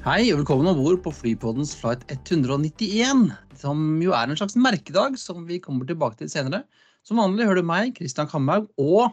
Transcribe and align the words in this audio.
Hei 0.00 0.30
og 0.32 0.38
velkommen 0.38 0.64
om 0.64 0.78
bord 0.80 1.02
på 1.04 1.10
Flypoddens 1.12 1.74
flight 1.76 2.06
191, 2.08 3.26
som 3.60 3.80
jo 4.00 4.14
er 4.16 4.30
en 4.30 4.38
slags 4.38 4.56
merkedag 4.56 5.18
som 5.20 5.42
vi 5.44 5.58
kommer 5.60 5.84
tilbake 5.84 6.16
til 6.16 6.30
senere. 6.32 6.62
Som 7.04 7.20
vanlig 7.20 7.44
hører 7.44 7.60
du 7.60 7.68
meg, 7.68 7.92
Kristian 7.98 8.30
Kamhaug, 8.30 8.70
og 8.80 9.12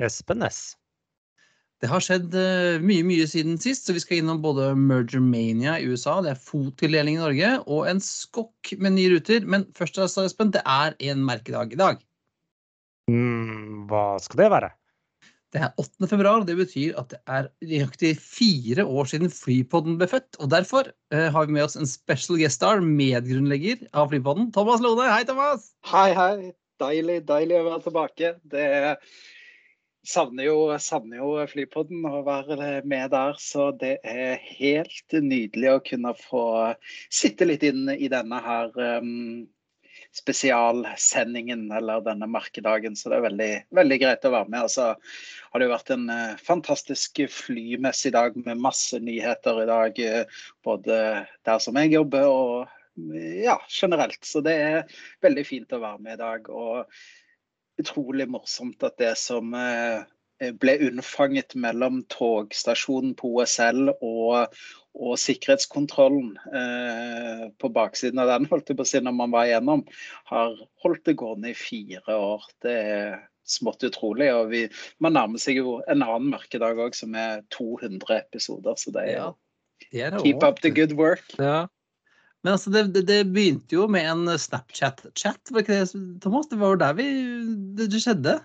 Espen 0.00 0.40
Næss. 0.40 0.78
det 1.84 1.90
har 1.92 2.00
skjedd 2.00 2.32
eh, 2.32 2.80
mye 2.80 3.04
mye 3.04 3.28
siden 3.28 3.60
sist, 3.60 3.84
så 3.84 3.92
vi 3.92 4.00
skal 4.00 4.22
innom 4.22 4.40
både 4.40 4.70
Mergermania 4.80 5.76
i 5.76 5.92
USA, 5.92 6.22
det 6.24 6.32
er 6.32 6.40
FOT-tildeling 6.40 7.20
i 7.20 7.24
Norge, 7.26 7.54
og 7.68 7.84
en 7.92 8.00
skokk 8.00 8.72
med 8.80 8.96
nye 8.96 9.12
ruter. 9.18 9.44
Men 9.44 9.68
først 9.76 10.00
altså, 10.00 10.24
Espen, 10.24 10.56
det 10.56 10.64
er 10.64 10.96
en 11.12 11.20
merkedag 11.28 11.76
i 11.76 11.82
dag. 11.84 12.00
Mm, 13.12 13.90
hva 13.92 14.14
skal 14.24 14.46
det 14.46 14.54
være? 14.56 14.72
Det 15.52 15.60
er 15.60 15.74
8. 15.76 16.08
februar, 16.08 16.40
og 16.40 16.46
det 16.48 16.56
betyr 16.56 16.96
at 17.00 17.10
det 17.12 17.18
er 17.28 17.50
nøyaktig 17.60 18.14
fire 18.16 18.86
år 18.88 19.10
siden 19.10 19.32
Flypodden 19.32 19.98
ble 20.00 20.08
født. 20.08 20.38
Og 20.40 20.48
derfor 20.52 20.88
eh, 21.12 21.28
har 21.34 21.46
vi 21.46 21.58
med 21.58 21.66
oss 21.66 21.76
en 21.76 21.88
special 21.88 22.40
guest 22.40 22.56
star, 22.60 22.80
medgrunnlegger 22.80 23.84
av 23.92 24.08
Flypodden, 24.14 24.48
Thomas 24.56 24.80
Lone. 24.84 25.10
Hei, 25.12 25.26
Thomas! 25.28 25.68
Hei, 25.92 26.08
hei. 26.16 26.52
Deilig, 26.80 27.20
deilig 27.28 27.60
å 27.60 27.66
være 27.68 27.84
tilbake. 27.84 28.32
Det 28.48 28.64
savner 30.08 30.48
jo, 30.48 30.56
savner 30.82 31.20
jo 31.20 31.34
Flypodden 31.50 32.06
å 32.08 32.22
være 32.26 32.80
med 32.88 33.12
der, 33.12 33.36
så 33.38 33.70
det 33.76 33.98
er 34.08 34.40
helt 34.58 35.18
nydelig 35.20 35.70
å 35.70 35.82
kunne 35.84 36.14
få 36.18 36.46
sitte 37.12 37.46
litt 37.46 37.66
inn 37.66 37.92
i 37.92 38.08
denne 38.12 38.40
her 38.42 38.72
um, 39.04 39.44
spesialsendingen 40.12 41.70
eller 41.72 42.02
denne 42.04 42.28
merkedagen. 42.28 42.96
Så 42.98 43.10
det 43.10 43.18
er 43.18 43.26
veldig, 43.26 43.50
veldig 43.78 43.98
greit 44.02 44.26
å 44.28 44.34
være 44.34 44.52
med. 44.52 44.66
Og 44.66 44.74
så 44.74 44.90
har 44.92 45.60
det 45.60 45.68
jo 45.68 45.72
vært 45.72 45.92
en 45.94 46.06
uh, 46.12 46.36
fantastisk 46.42 47.22
flymessig 47.32 48.12
dag 48.16 48.36
med 48.44 48.60
masse 48.60 49.00
nyheter 49.00 49.62
i 49.64 49.66
dag. 49.70 49.98
Uh, 49.98 50.46
både 50.64 51.00
der 51.48 51.64
som 51.64 51.80
jeg 51.80 51.94
jobber 51.96 52.28
og 52.28 52.78
ja, 53.40 53.56
generelt. 53.72 54.20
Så 54.28 54.44
det 54.44 54.56
er 54.60 54.96
veldig 55.24 55.46
fint 55.48 55.72
å 55.72 55.80
være 55.82 56.04
med 56.04 56.18
i 56.18 56.22
dag. 56.22 56.50
Og 56.52 57.80
utrolig 57.80 58.28
morsomt 58.28 58.84
at 58.84 58.98
det 59.00 59.14
som 59.20 59.56
uh, 59.56 60.04
ble 60.60 60.76
unnfanget 60.88 61.54
mellom 61.56 62.02
togstasjonen 62.12 63.14
på 63.16 63.32
OSL 63.38 63.94
og, 63.94 64.58
og 65.02 65.18
sikkerhetskontrollen 65.18 66.36
eh, 66.54 67.44
på 67.58 67.70
baksiden 67.74 68.22
av 68.22 68.30
den, 68.30 68.46
holdt 68.50 68.70
jeg 68.70 68.78
på 68.78 68.86
å 68.86 68.90
si, 68.92 69.02
når 69.02 69.16
man 69.18 69.34
var 69.34 69.48
igjennom, 69.48 69.84
har 70.30 70.54
holdt 70.84 71.04
det 71.08 71.18
gående 71.20 71.50
i 71.50 71.58
fire 71.58 72.16
år. 72.16 72.46
Det 72.62 72.76
er 72.94 73.20
smått 73.48 73.82
utrolig. 73.86 74.30
Og 74.34 74.52
vi, 74.52 74.64
man 75.02 75.16
nærmer 75.18 75.42
seg 75.42 75.60
jo 75.60 75.80
en 75.90 76.04
annen 76.04 76.30
mørkedag 76.32 76.80
òg, 76.80 76.96
som 76.98 77.16
er 77.18 77.42
200 77.54 78.20
episoder. 78.20 78.78
Så 78.78 78.94
det 78.94 79.08
er 79.08 79.14
ja, 79.16 79.28
det 79.90 80.06
er 80.06 80.14
det 80.14 80.22
keep 80.24 80.42
også. 80.42 80.52
up 80.52 80.62
the 80.64 80.72
good 80.74 80.94
work. 80.98 81.26
Ja. 81.38 81.66
Men 82.42 82.56
altså, 82.56 82.72
det, 82.74 82.88
det, 82.94 83.04
det 83.10 83.20
begynte 83.34 83.76
jo 83.76 83.86
med 83.90 84.06
en 84.10 84.26
Snapchat-chat, 84.38 85.52
var 85.54 85.62
ikke 85.62 85.78
det, 85.78 86.06
Thomas? 86.24 86.48
Det 86.50 86.58
var 86.58 86.74
jo 86.74 86.80
der 86.80 86.96
vi, 86.98 87.10
det, 87.78 87.90
det 87.92 88.02
skjedde. 88.02 88.40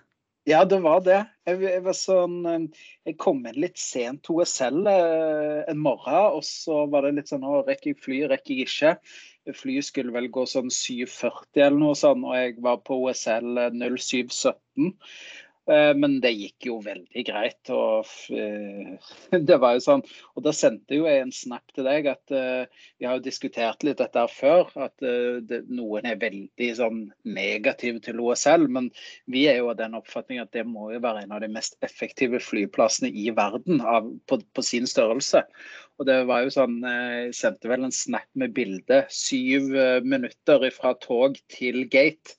Ja, 0.47 0.61
det 0.65 0.77
var 0.79 1.01
det. 1.03 1.17
Jeg, 1.43 1.59
jeg, 1.65 1.79
var 1.83 1.95
sånn, 1.97 2.35
eh, 2.47 2.85
jeg 3.09 3.17
kom 3.19 3.41
inn 3.49 3.57
litt 3.59 3.79
sent 3.81 4.21
til 4.23 4.37
OSL 4.39 4.85
eh, 4.87 5.65
en 5.67 5.81
morgen, 5.83 6.37
og 6.37 6.45
så 6.47 6.85
var 6.87 7.03
det 7.03 7.17
litt 7.17 7.33
sånn 7.33 7.43
Å, 7.43 7.65
rekker 7.67 7.91
jeg 7.91 7.99
fly, 8.05 8.19
rekker 8.31 8.53
jeg 8.55 8.69
ikke? 8.69 8.93
Flyet 9.57 9.87
skulle 9.89 10.15
vel 10.15 10.29
gå 10.31 10.45
sånn 10.47 10.71
7.40 10.71 11.65
eller 11.65 11.81
noe 11.81 11.99
sånt, 11.99 12.23
og 12.23 12.39
jeg 12.39 12.55
var 12.63 12.79
på 12.87 12.95
OSL 13.09 13.59
07.17. 13.75 14.93
Eh, 15.67 15.93
Men 15.95 16.19
det 16.23 16.31
gikk 16.31 16.69
jo 16.69 16.77
veldig 16.83 17.23
greit. 17.27 17.71
Og 17.73 18.07
eh, 18.31 19.11
det 19.49 19.57
var 19.61 19.75
jo 19.75 19.83
sånn 19.83 20.03
Og 20.35 20.45
da 20.45 20.53
sendte 20.55 20.99
jo 20.99 21.07
jeg 21.09 21.25
en 21.25 21.33
snap 21.35 21.75
til 21.75 21.87
deg 21.87 22.07
at 22.11 22.35
eh, 22.35 22.85
vi 22.97 23.07
har 23.07 23.17
jo 23.17 23.25
diskutert 23.25 23.83
litt 23.85 23.99
dette 24.01 24.25
før. 24.31 24.71
At 24.87 25.03
noen 25.03 26.07
er 26.07 26.21
veldig 26.21 26.69
sånn 26.79 27.01
negative 27.27 28.01
til 28.05 28.21
OSL. 28.23 28.67
Men 28.71 28.91
vi 29.31 29.47
er 29.51 29.61
jo 29.61 29.71
av 29.73 29.79
den 29.81 29.97
oppfatning 29.97 30.41
at 30.43 30.53
det 30.55 30.65
må 30.67 30.91
jo 30.93 31.03
være 31.03 31.25
en 31.25 31.35
av 31.35 31.43
de 31.43 31.51
mest 31.51 31.77
effektive 31.85 32.39
flyplassene 32.43 33.11
i 33.11 33.29
verden 33.35 33.83
av, 33.83 34.07
på, 34.29 34.39
på 34.55 34.65
sin 34.65 34.87
størrelse. 34.89 35.43
Og 35.97 36.05
det 36.05 36.17
var 36.29 36.43
jo 36.45 36.53
sånn, 36.53 36.75
Jeg 36.85 37.33
sendte 37.33 37.69
vel 37.69 37.87
en 37.87 37.93
snap 37.93 38.27
med 38.37 38.53
bilde. 38.57 39.03
Syv 39.13 39.71
minutter 40.05 40.67
fra 40.73 40.93
tog 41.01 41.39
til 41.53 41.83
gate. 41.89 42.37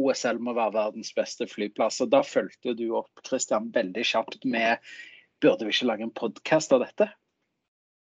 OSL 0.00 0.38
må 0.42 0.54
være 0.56 0.72
verdens 0.76 1.12
beste 1.16 1.46
flyplass. 1.50 2.00
Og 2.04 2.10
da 2.12 2.22
fulgte 2.26 2.74
du 2.78 2.86
opp 2.98 3.24
Christian, 3.26 3.70
veldig 3.74 4.04
kjapt 4.06 4.44
med 4.48 4.78
Burde 5.42 5.66
vi 5.66 5.72
ikke 5.74 5.88
lage 5.88 6.04
en 6.06 6.12
podkast 6.14 6.70
av 6.72 6.84
dette? 6.84 7.08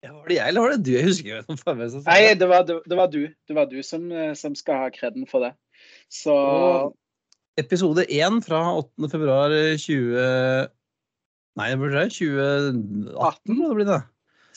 Ja, 0.03 0.09
var 0.11 0.25
det 0.27 0.35
jeg, 0.35 0.47
eller 0.51 0.61
var 0.65 0.73
det 0.73 0.83
du? 0.83 0.89
Jeg 0.91 1.05
husker 1.07 1.37
ikke. 1.39 1.55
hvem 1.63 1.83
som 1.93 2.01
Nei, 2.09 2.33
det. 2.35 2.47
var, 2.51 2.65
det, 2.67 2.75
det 2.91 2.97
var 2.99 3.07
du. 3.13 3.21
Det 3.47 3.55
var 3.55 3.69
du 3.71 3.77
som, 3.87 4.09
eh, 4.11 4.33
som 4.35 4.55
skal 4.59 4.81
ha 4.81 4.89
kreden 4.91 5.23
for 5.29 5.45
det. 5.45 5.53
Så 6.11 6.33
Og 6.35 6.97
episode 7.61 8.03
1 8.11 8.41
fra 8.43 8.59
8. 8.81 9.07
februar 9.13 9.55
20... 9.79 10.67
Nei, 11.55 11.69
det 11.69 11.79
burde 11.79 11.95
være 12.01 12.09
2018, 12.11 13.55
må 13.55 13.69
det 13.69 13.75
bli 13.79 13.87
det. 13.87 14.01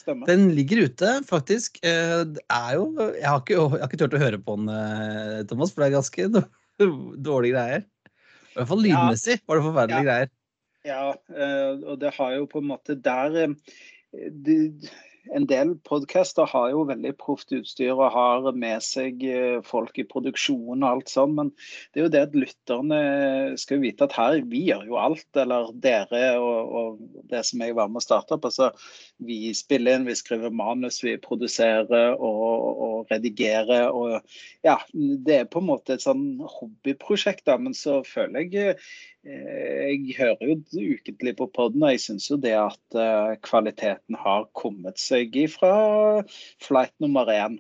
stemmer. 0.00 0.26
Den 0.32 0.46
ligger 0.56 0.84
ute, 0.88 1.14
faktisk. 1.28 1.78
Eh, 1.86 2.22
Det 2.34 2.42
er 2.50 2.74
jo 2.80 2.86
Jeg 2.98 3.28
har 3.30 3.42
ikke, 3.44 3.54
jeg 3.60 3.82
har 3.84 3.86
ikke 3.90 4.00
turt 4.02 4.16
å 4.18 4.22
høre 4.26 4.42
på 4.42 4.56
den, 4.58 4.70
eh, 4.74 5.42
Thomas, 5.46 5.70
for 5.70 5.84
det 5.84 5.92
er 5.92 5.98
ganske 6.00 6.28
dårlige 7.28 7.56
greier. 7.56 7.86
I 7.86 8.58
hvert 8.58 8.70
fall 8.70 8.84
lydmessig 8.84 9.38
var 9.44 9.58
det 9.58 9.66
forferdelige 9.66 10.02
Ja. 10.02 10.08
greier. 10.10 10.32
Ja, 10.86 11.06
eh, 11.34 11.72
og 11.82 11.98
det 11.98 12.12
har 12.14 12.36
jo 12.36 12.46
på 12.46 12.62
en 12.62 12.68
måte 12.70 12.94
der 12.94 13.34
eh, 13.42 13.54
de, 14.30 14.58
En 15.34 15.46
del 15.48 15.74
podcaster 15.86 16.46
har 16.50 16.70
jo 16.70 16.84
veldig 16.88 17.12
proft 17.18 17.52
utstyr 17.56 17.94
og 17.94 18.12
har 18.14 18.46
med 18.56 18.84
seg 18.84 19.24
eh, 19.26 19.58
folk 19.66 19.98
i 19.98 20.06
produksjon 20.08 20.84
og 20.84 20.88
alt 20.88 21.12
sånn, 21.12 21.34
men 21.38 21.52
det 21.92 22.00
er 22.00 22.06
jo 22.06 22.12
det 22.14 22.22
at 22.28 22.36
lytterne 22.38 23.00
skal 23.60 23.82
vite 23.82 24.06
at 24.06 24.16
her, 24.18 24.38
vi 24.46 24.62
gjør 24.68 24.86
jo 24.90 24.98
alt, 25.00 25.26
eller 25.38 25.72
dere 25.82 26.22
og, 26.38 26.76
og 26.80 27.24
det 27.30 27.42
som 27.48 27.64
jeg 27.64 27.76
var 27.78 27.90
med 27.90 28.02
å 28.02 28.06
starte 28.06 28.36
opp. 28.36 28.46
Altså, 28.48 28.70
vi 29.26 29.50
spiller 29.56 29.98
inn, 29.98 30.08
vi 30.08 30.16
skriver 30.18 30.54
manus, 30.54 31.02
vi 31.04 31.16
produserer 31.22 32.14
og, 32.14 32.46
og 32.86 33.12
redigerer. 33.12 33.90
og 33.90 34.20
ja, 34.66 34.78
Det 34.92 35.40
er 35.40 35.50
på 35.50 35.62
en 35.62 35.70
måte 35.72 35.96
et 35.96 36.06
sånn 36.06 36.26
hobbyprosjekt, 36.58 37.46
da, 37.48 37.58
men 37.58 37.74
så 37.76 38.02
føler 38.06 38.46
jeg 38.46 38.78
Jeg 39.26 40.14
hører 40.20 40.50
jo 40.52 40.56
ukentlig 40.94 41.32
på 41.40 41.48
podden, 41.50 41.82
og 41.82 41.94
jeg 41.94 42.02
syns 42.04 42.28
jo 42.30 42.36
det 42.38 42.54
at 42.54 42.98
eh, 42.98 43.32
kvaliteten 43.42 44.18
har 44.22 44.46
kommet 44.54 45.00
seg 45.02 45.34
ifra 45.40 45.72
flight 46.62 46.94
nummer 47.02 47.26
én. 47.32 47.58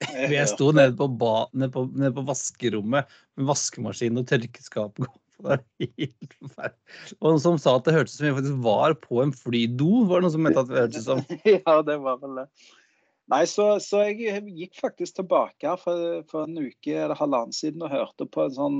Jeg 0.32 0.48
sto 0.48 0.70
nede 0.72 0.94
på, 0.96 1.10
ba, 1.20 1.44
nede 1.52 1.74
på, 1.74 1.84
nede 1.92 2.14
på 2.16 2.24
vaskerommet 2.24 3.10
med 3.36 3.50
vaskemaskin 3.50 4.16
og 4.16 4.24
tørkeskap. 4.30 5.02
Og 5.44 7.26
noen 7.26 7.42
som 7.44 7.60
sa 7.60 7.76
at 7.76 7.84
det 7.84 7.94
hørtes 7.96 8.16
ut 8.16 8.18
som 8.18 8.26
jeg 8.28 8.36
faktisk 8.38 8.64
var 8.64 8.96
på 9.00 9.20
en 9.22 9.32
flydo. 9.36 10.02
Var 10.08 10.20
det 10.20 10.26
noen 10.26 10.34
som 10.34 10.44
mente 10.44 10.64
at 10.64 10.72
det 10.72 10.82
hørtes 10.82 11.06
som 11.06 11.22
Ja, 11.48 11.76
det 11.84 11.96
var 12.00 12.20
vel 12.24 12.42
det. 12.42 12.46
Nei, 13.30 13.44
så, 13.46 13.70
så 13.84 14.02
jeg 14.08 14.42
gikk 14.56 14.80
faktisk 14.80 15.20
tilbake 15.20 15.76
for, 15.84 16.24
for 16.32 16.48
en 16.48 16.58
uke 16.58 16.96
eller 16.96 17.16
halvannen 17.16 17.54
siden 17.54 17.84
og 17.86 17.92
hørte 17.92 18.26
på 18.26 18.48
en 18.48 18.56
sånn 18.56 18.78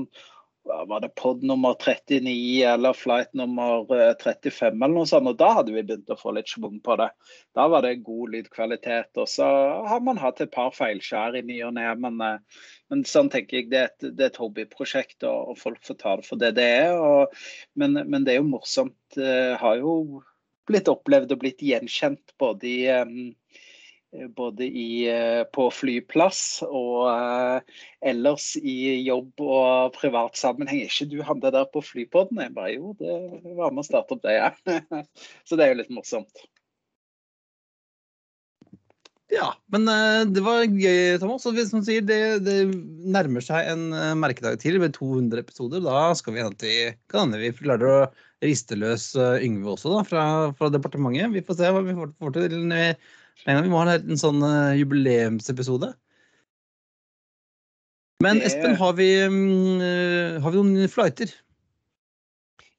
var 0.63 0.99
det 0.99 1.09
pod 1.15 1.43
nummer 1.43 1.73
39 1.73 2.63
eller 2.63 2.93
flight 2.93 3.33
nummer 3.33 3.93
eh, 3.95 4.13
35 4.23 4.83
eller 4.83 4.93
noe 4.93 5.09
sånt, 5.09 5.29
og 5.31 5.37
da 5.39 5.49
hadde 5.57 5.73
vi 5.73 5.83
begynt 5.83 6.11
å 6.13 6.17
få 6.19 6.33
litt 6.35 6.51
schwung 6.51 6.79
på 6.83 6.97
det. 7.01 7.09
Da 7.57 7.67
var 7.71 7.85
det 7.85 8.03
god 8.05 8.35
lydkvalitet, 8.35 9.09
og 9.17 9.29
så 9.29 9.47
har 9.89 10.03
man 10.05 10.21
hatt 10.21 10.41
et 10.43 10.53
par 10.53 10.73
feilskjær 10.75 11.37
i 11.39 11.43
ny 11.47 11.61
og 11.67 11.75
ne, 11.77 11.87
men, 12.05 12.21
eh, 12.25 12.65
men 12.93 13.05
sånn 13.09 13.31
tenker 13.33 13.61
jeg, 13.61 13.71
det 13.73 13.81
er 13.81 13.89
et, 13.89 14.09
det 14.09 14.27
er 14.27 14.33
et 14.33 14.41
hobbyprosjekt, 14.41 15.19
og, 15.23 15.53
og 15.53 15.61
folk 15.61 15.81
får 15.87 16.01
ta 16.01 16.17
det 16.19 16.27
for 16.29 16.41
det 16.41 16.53
det 16.59 16.67
er. 16.81 16.97
Og, 16.97 17.43
men, 17.79 18.03
men 18.05 18.27
det 18.27 18.35
er 18.35 18.41
jo 18.41 18.51
morsomt. 18.51 18.97
det 19.17 19.57
har 19.59 19.81
jo 19.81 20.21
blitt 20.69 20.89
opplevd 20.91 21.33
og 21.33 21.41
blitt 21.41 21.63
gjenkjent 21.65 22.35
både 22.39 22.69
i 22.69 22.79
eh, 22.91 23.15
både 24.11 24.65
i, 24.65 25.07
eh, 25.09 25.43
på 25.53 25.69
flyplass 25.71 26.61
og 26.67 27.07
eh, 27.11 27.77
ellers 28.11 28.53
i 28.59 29.01
jobb 29.05 29.43
og 29.45 29.93
privat 29.95 30.39
sammenheng. 30.39 30.83
Ikke 30.85 31.07
du 31.11 31.21
han 31.25 31.43
der 31.43 31.63
på 31.71 31.83
flypodden? 31.85 32.41
Jeg 32.43 32.55
bare 32.55 32.73
jo, 32.75 32.95
det 32.99 33.55
var 33.57 33.71
med 33.71 33.85
å 33.85 33.87
starte 33.87 34.17
opp 34.17 34.25
det, 34.25 34.35
ja. 34.39 34.51
Så 35.47 35.55
det 35.55 35.67
er 35.67 35.73
jo 35.73 35.81
litt 35.83 35.93
morsomt. 35.95 36.43
Ja, 39.31 39.53
men 39.71 39.87
eh, 39.87 40.25
det 40.27 40.41
var 40.43 40.65
gøy, 40.65 41.15
Thomas. 41.21 41.45
Og 41.47 41.55
som 41.69 41.83
sier 41.87 42.03
det, 42.03 42.43
det 42.43 42.57
nærmer 43.15 43.43
seg 43.45 43.69
en 43.71 43.85
eh, 43.95 44.11
merkedag 44.19 44.59
til 44.59 44.75
med 44.83 44.97
200 44.97 45.39
episoder. 45.39 45.79
Da 45.85 46.11
skal 46.19 46.35
vi 46.35 46.43
hende 46.43 46.73
kan 47.11 47.31
vi 47.39 47.53
klarer 47.55 47.87
å 47.87 48.01
riste 48.43 48.75
løs 48.75 49.13
eh, 49.15 49.39
Yngve 49.47 49.77
også 49.77 49.95
da, 49.95 50.03
fra, 50.07 50.25
fra 50.59 50.71
departementet. 50.73 51.31
Vi 51.31 51.45
får 51.47 51.61
se 51.61 51.71
hva 51.71 51.85
vi 51.85 51.95
får 51.95 52.35
til. 52.35 52.57
En 53.45 53.55
gang. 53.55 53.63
Vi 53.65 53.69
må 53.73 53.81
ha 53.83 53.95
en 53.97 54.19
sånn 54.21 54.41
eh, 54.45 54.77
jubileumsepisode. 54.81 55.93
Men 58.21 58.37
Det- 58.39 58.45
Espen, 58.51 58.75
har 58.77 58.93
vi, 58.93 59.09
mm, 59.27 59.81
eh, 59.81 60.41
har 60.41 60.51
vi 60.51 60.57
noen 60.61 60.87
flighter? 60.89 61.33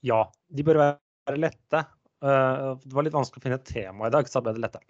Ja, 0.03 0.25
de 0.55 0.63
bør 0.63 0.79
være 1.27 1.39
lette. 1.39 1.87
Eh, 2.23 2.75
Det 2.77 2.93
var 2.93 3.03
litt 3.03 3.13
vanskelig 3.13 3.41
å 3.41 3.43
finne 3.43 3.55
et 3.59 3.65
tema 3.65 4.07
i 4.07 4.11
dag, 4.11 4.25
så 4.27 4.35
da 4.35 4.41
ble 4.53 4.55
det 4.55 4.63
lette. 4.63 4.81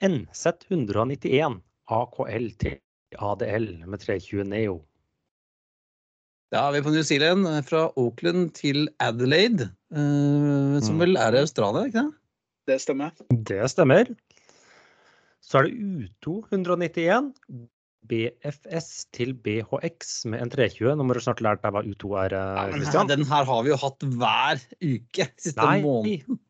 NZ 0.00 0.64
191 0.70 1.60
AKL 1.88 2.50
til 2.58 2.78
ADL 3.18 3.84
med 3.86 4.00
320 4.00 4.44
Neo. 4.48 4.82
Da 6.52 6.68
er 6.68 6.72
vi 6.72 6.80
på 6.88 6.92
New 6.92 7.02
Zealand, 7.02 7.44
fra 7.66 7.90
Auckland 7.96 8.54
til 8.54 8.88
Adelaide. 9.00 9.72
eh, 9.92 10.80
som 10.80 10.96
Mm. 10.96 10.98
vel 10.98 11.16
er 11.16 11.34
i 11.34 11.38
Australia, 11.40 11.84
ikke 11.86 11.92
det? 11.92 12.14
Det 12.66 12.80
stemmer. 12.80 13.12
Det 13.30 13.70
stemmer. 13.70 14.16
Så 15.46 15.60
er 15.60 15.68
det 15.68 15.76
U2 15.78 16.40
191 16.50 17.32
BFS 18.06 18.88
til 19.14 19.34
BHX 19.42 20.24
med 20.30 20.42
en 20.42 20.50
320. 20.52 20.94
Nå 20.98 21.06
må 21.06 21.16
du 21.16 21.22
snart 21.22 21.42
lære 21.44 21.60
deg 21.62 21.74
hva 21.74 21.82
U2 21.86 22.10
er, 22.24 22.34
Ja, 22.36 22.64
eh, 22.70 23.06
den 23.10 23.26
her 23.28 23.46
har 23.48 23.62
vi 23.66 23.72
jo 23.72 23.78
hatt 23.82 24.06
hver 24.18 24.62
uke 24.82 25.28
siste 25.38 25.62
Nei. 25.62 25.78
måneden. 25.84 26.40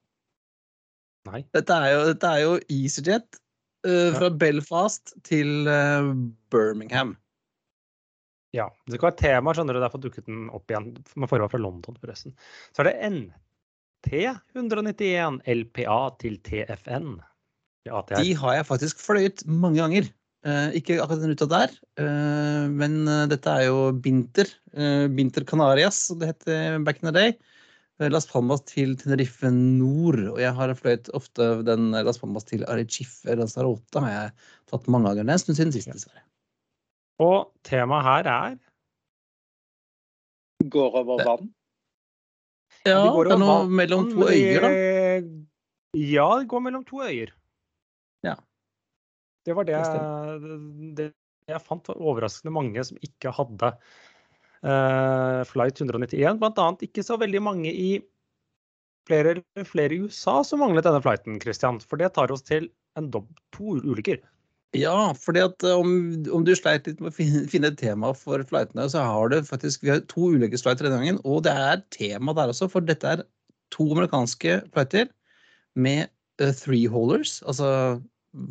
Nei. 1.27 1.43
Dette 1.57 1.77
er 1.83 1.93
jo, 1.93 2.03
dette 2.13 2.33
er 2.33 2.43
jo 2.45 2.57
EasyJet 2.71 3.39
uh, 3.89 4.11
fra 4.15 4.31
Belfast 4.31 5.17
til 5.27 5.67
uh, 5.67 6.13
Birmingham. 6.55 7.17
Ja. 8.55 8.69
Det 8.87 8.97
skal 8.97 9.11
være 9.11 9.21
tema, 9.21 9.57
skjønner 9.57 9.77
du. 9.77 9.83
Derfor 9.83 10.03
dukket 10.05 10.29
den 10.29 10.47
opp 10.55 10.71
igjen. 10.71 10.93
Med 11.19 11.33
forhold 11.33 11.53
fra 11.53 11.61
London, 11.61 11.99
forresten. 12.01 12.37
Så 12.73 12.85
er 12.85 12.93
det 12.93 13.11
NT 13.11 14.13
191 14.55 15.43
LPA 15.51 15.99
til 16.23 16.39
TFN. 16.47 17.17
Ja, 17.87 18.03
er... 18.11 18.23
De 18.23 18.37
har 18.37 18.57
jeg 18.59 18.67
faktisk 18.69 19.03
fløyet 19.03 19.45
mange 19.47 19.79
ganger. 19.81 20.09
Eh, 20.47 20.77
ikke 20.79 21.01
akkurat 21.03 21.23
den 21.25 21.33
ruta 21.33 21.47
der, 21.51 21.73
eh, 21.99 22.67
men 22.71 23.01
eh, 23.11 23.25
dette 23.33 23.51
er 23.51 23.65
jo 23.67 23.79
Binter. 23.99 24.51
eh, 24.75 25.07
Binter 25.11 25.47
Canarias, 25.49 26.05
som 26.07 26.21
det 26.21 26.29
het 26.35 26.85
back 26.87 27.03
in 27.03 27.09
the 27.09 27.15
day. 27.15 27.33
Eh, 27.99 28.11
Las 28.13 28.27
Palmas 28.29 28.61
til 28.69 28.95
Tenerife 29.01 29.51
Nord. 29.51 30.21
Og 30.35 30.39
jeg 30.43 30.53
har 30.55 30.75
fløyet 30.79 31.11
ofte 31.17 31.49
den 31.67 31.91
Las 31.97 32.19
Palmas 32.23 32.45
til 32.45 32.63
Arrecife 32.69 33.35
Lanzarote. 33.35 34.03
har 34.05 34.11
jeg 34.13 34.33
tatt 34.71 34.87
mange 34.93 35.09
ganger. 35.09 35.25
Det 35.25 35.33
er 35.33 35.39
en 35.41 35.45
stund 35.47 35.59
siden 35.59 35.73
sist, 35.75 35.91
dessverre. 35.91 36.23
Og 37.19 37.51
temaet 37.65 38.05
her 38.05 38.29
er 38.29 38.59
Går 40.67 40.95
over 41.01 41.25
vann. 41.25 41.51
Ja, 42.87 43.01
det, 43.03 43.27
det 43.29 43.33
er 43.35 43.41
noe 43.41 43.67
mellom 43.69 44.07
to 44.13 44.29
øyer, 44.29 44.63
da. 44.63 44.71
Ja, 45.97 46.27
det 46.39 46.49
går 46.49 46.61
mellom 46.65 46.85
to 46.87 47.03
øyer. 47.03 47.33
Det 49.47 49.55
var 49.55 49.69
det, 49.69 49.79
Det 50.99 51.11
jeg 51.47 51.63
fant. 51.63 51.89
Overraskende 51.95 52.55
mange 52.55 52.83
som 52.85 52.99
ikke 53.07 53.33
hadde 53.35 53.73
uh, 54.67 55.43
flight 55.49 55.81
191. 55.81 56.41
Blant 56.43 56.63
annet 56.63 56.87
ikke 56.89 57.05
så 57.07 57.19
veldig 57.21 57.43
mange 57.47 57.71
i 57.71 57.91
flere, 59.07 59.39
flere 59.69 59.95
i 59.95 60.07
USA 60.07 60.41
som 60.47 60.65
manglet 60.65 60.87
denne 60.87 61.03
flighten, 61.05 61.39
Christian. 61.43 61.79
For 61.83 62.01
det 62.01 62.15
tar 62.17 62.35
oss 62.35 62.43
til 62.47 62.71
en 62.99 63.13
dobb, 63.15 63.29
to 63.55 63.79
ulykker. 63.79 64.19
Ja, 64.77 65.13
fordi 65.17 65.45
at 65.45 65.63
eh, 65.65 65.79
om, 65.79 65.93
om 66.35 66.45
du 66.45 66.53
sleit 66.59 66.89
litt 66.89 66.99
med 67.01 67.13
å 67.13 67.17
finne, 67.17 67.71
et 67.71 67.79
tema 67.81 68.11
for 68.19 68.43
flightene, 68.49 68.89
så 68.93 69.05
har 69.07 69.31
du 69.33 69.39
faktisk 69.47 69.85
vi 69.87 69.93
har 69.95 70.03
to 70.11 70.33
ulike 70.35 70.59
flighter 70.61 70.89
denne 70.89 70.99
gangen, 70.99 71.21
og 71.25 71.45
det 71.47 71.55
er 71.55 71.85
tema 71.95 72.35
der 72.37 72.53
også, 72.53 72.69
for 72.73 72.85
dette 72.85 73.15
er 73.15 73.23
to 73.75 73.87
amerikanske 73.95 74.59
flighter 74.75 75.09
med 75.79 76.11
uh, 76.43 76.51
three 76.51 76.91
haulers, 76.91 77.39
altså 77.47 77.71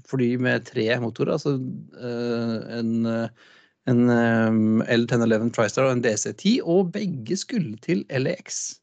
fly 0.10 0.36
med 0.42 0.66
tre 0.68 0.88
motorer, 1.02 1.36
altså 1.36 1.56
eh, 1.56 2.56
en, 2.80 2.92
eh, 3.10 3.52
en 3.92 4.02
eh, 4.12 4.96
L1011 4.98 5.52
TriStar 5.56 5.88
og 5.88 5.96
en 5.96 6.04
DC-10, 6.06 6.58
og 6.64 6.92
begge 6.96 7.38
skulle 7.40 7.78
til 7.86 8.06
LAX. 8.10 8.80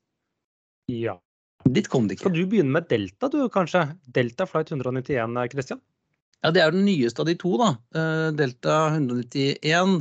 Ja. 0.91 1.19
Dit 1.71 1.89
kom 1.91 2.09
det 2.09 2.19
ikke. 2.19 2.27
Skal 2.27 2.39
du 2.39 2.47
begynne 2.51 2.75
med 2.75 2.89
Delta, 2.91 3.31
du 3.31 3.45
kanskje? 3.53 3.87
Delta 4.15 4.49
flight 4.51 4.73
191, 4.75 5.37
Christian? 5.53 5.83
Ja, 6.43 6.51
det 6.51 6.63
er 6.65 6.73
den 6.75 6.87
nyeste 6.89 7.23
av 7.23 7.29
de 7.29 7.37
to, 7.39 7.55
da. 7.61 7.75
Delta 8.35 8.89
191. 8.97 10.01